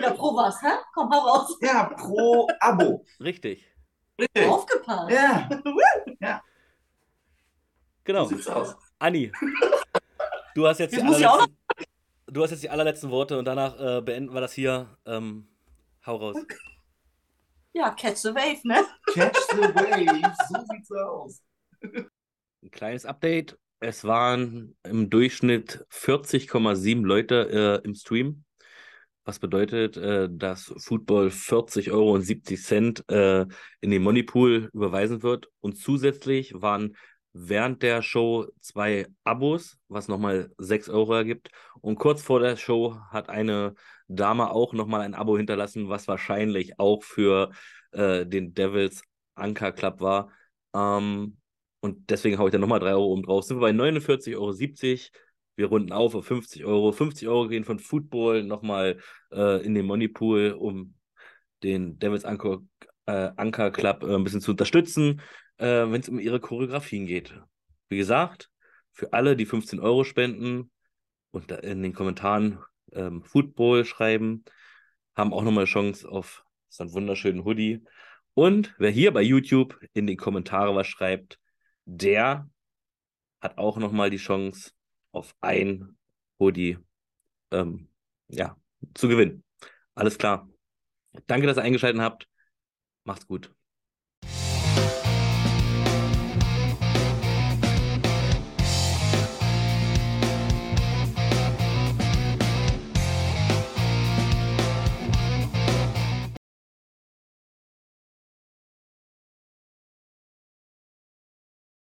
Ja, 0.00 0.12
pro 0.12 0.32
was, 0.36 0.62
hä? 0.62 0.78
Komm, 0.94 1.10
hau 1.10 1.20
raus. 1.26 1.58
ja, 1.60 1.84
pro 1.96 2.46
Abo. 2.60 3.04
Richtig. 3.20 3.66
Richtig. 4.20 4.46
Aufgepasst. 4.46 5.10
Ja, 5.10 5.48
Genau. 8.04 8.24
so 8.26 8.36
sieht's 8.36 8.46
aus. 8.46 8.76
Anni, 9.00 9.32
du 10.54 10.66
hast 10.68 10.78
jetzt, 10.78 10.92
Jetzt 10.94 11.02
die 11.18 11.26
allerletzten, 11.26 11.56
du 12.26 12.42
hast 12.44 12.50
jetzt 12.52 12.62
die 12.62 12.70
allerletzten 12.70 13.10
Worte 13.10 13.38
und 13.38 13.44
danach 13.44 13.78
äh, 13.80 14.00
beenden 14.02 14.32
wir 14.32 14.40
das 14.40 14.52
hier. 14.52 14.96
Ähm, 15.04 15.48
hau 16.06 16.14
raus. 16.16 16.36
Ja, 17.72 17.90
catch 17.90 18.18
the 18.18 18.28
wave, 18.28 18.60
ne? 18.62 18.86
Catch 19.12 19.36
the 19.50 19.58
wave, 19.74 20.34
so 20.48 20.64
sieht's 20.70 20.92
aus. 20.92 21.42
Ein 22.62 22.70
kleines 22.70 23.04
Update. 23.04 23.58
Es 23.80 24.04
waren 24.04 24.74
im 24.84 25.10
Durchschnitt 25.10 25.84
40,7 25.90 27.04
Leute 27.04 27.80
äh, 27.82 27.86
im 27.86 27.94
Stream. 27.94 28.44
Was 29.24 29.38
bedeutet, 29.38 29.96
äh, 29.96 30.28
dass 30.30 30.72
Football 30.78 31.30
40 31.30 31.90
Euro 31.90 32.12
und 32.14 32.22
70 32.22 32.62
Cent 32.62 33.04
äh, 33.10 33.44
in 33.80 33.90
den 33.90 34.02
Moneypool 34.02 34.70
überweisen 34.72 35.22
wird. 35.22 35.48
Und 35.60 35.76
zusätzlich 35.76 36.54
waren 36.54 36.96
während 37.32 37.82
der 37.82 38.00
Show 38.02 38.46
zwei 38.60 39.08
Abos, 39.24 39.78
was 39.88 40.08
nochmal 40.08 40.50
6 40.58 40.88
Euro 40.88 41.14
ergibt. 41.14 41.50
Und 41.80 41.98
kurz 41.98 42.22
vor 42.22 42.40
der 42.40 42.56
Show 42.56 42.96
hat 43.10 43.28
eine 43.28 43.74
Dame 44.08 44.50
auch 44.50 44.72
nochmal 44.72 45.02
ein 45.02 45.14
Abo 45.14 45.36
hinterlassen, 45.36 45.88
was 45.90 46.08
wahrscheinlich 46.08 46.78
auch 46.78 47.02
für 47.02 47.50
äh, 47.92 48.24
den 48.24 48.54
Devils 48.54 49.02
Anker 49.34 49.72
Club 49.72 50.00
war. 50.00 50.30
Ähm, 50.74 51.36
und 51.86 52.10
deswegen 52.10 52.38
haue 52.38 52.48
ich 52.48 52.52
da 52.52 52.58
nochmal 52.58 52.80
3 52.80 52.94
Euro 52.94 53.12
oben 53.12 53.22
drauf. 53.22 53.44
Sind 53.44 53.58
wir 53.58 53.60
bei 53.60 53.70
49,70 53.70 54.34
Euro. 54.36 54.52
Wir 55.54 55.66
runden 55.66 55.92
auf 55.92 56.16
auf 56.16 56.26
50 56.26 56.64
Euro. 56.64 56.90
50 56.90 57.28
Euro 57.28 57.46
gehen 57.46 57.64
von 57.64 57.78
Football 57.78 58.42
nochmal 58.42 58.98
äh, 59.32 59.64
in 59.64 59.74
den 59.74 59.86
Moneypool, 59.86 60.56
um 60.58 60.94
den 61.62 61.98
Devils 62.00 62.24
Anker, 62.24 62.58
äh, 63.06 63.30
Anker 63.36 63.70
Club 63.70 64.02
äh, 64.02 64.14
ein 64.14 64.24
bisschen 64.24 64.40
zu 64.40 64.50
unterstützen, 64.50 65.22
äh, 65.58 65.64
wenn 65.64 66.00
es 66.00 66.08
um 66.08 66.18
ihre 66.18 66.40
Choreografien 66.40 67.06
geht. 67.06 67.40
Wie 67.88 67.98
gesagt, 67.98 68.50
für 68.92 69.12
alle, 69.12 69.36
die 69.36 69.46
15 69.46 69.78
Euro 69.78 70.02
spenden 70.02 70.72
und 71.30 71.52
in 71.52 71.84
den 71.84 71.92
Kommentaren 71.92 72.58
ähm, 72.92 73.22
Football 73.22 73.84
schreiben, 73.84 74.44
haben 75.14 75.32
auch 75.32 75.44
nochmal 75.44 75.62
eine 75.62 75.66
Chance 75.66 76.08
auf 76.08 76.44
so 76.68 76.82
einen 76.82 76.92
wunderschönen 76.92 77.44
Hoodie. 77.44 77.84
Und 78.34 78.74
wer 78.78 78.90
hier 78.90 79.12
bei 79.12 79.22
YouTube 79.22 79.78
in 79.94 80.08
die 80.08 80.16
Kommentare 80.16 80.74
was 80.74 80.88
schreibt, 80.88 81.38
der 81.86 82.50
hat 83.40 83.56
auch 83.58 83.78
nochmal 83.78 84.10
die 84.10 84.18
Chance 84.18 84.72
auf 85.12 85.34
ein 85.40 85.96
Hoodie 86.38 86.78
ähm, 87.50 87.88
ja, 88.28 88.56
zu 88.94 89.08
gewinnen. 89.08 89.44
Alles 89.94 90.18
klar. 90.18 90.48
Danke, 91.26 91.46
dass 91.46 91.56
ihr 91.56 91.62
eingeschaltet 91.62 92.02
habt. 92.02 92.28
Macht's 93.04 93.26
gut. 93.26 93.55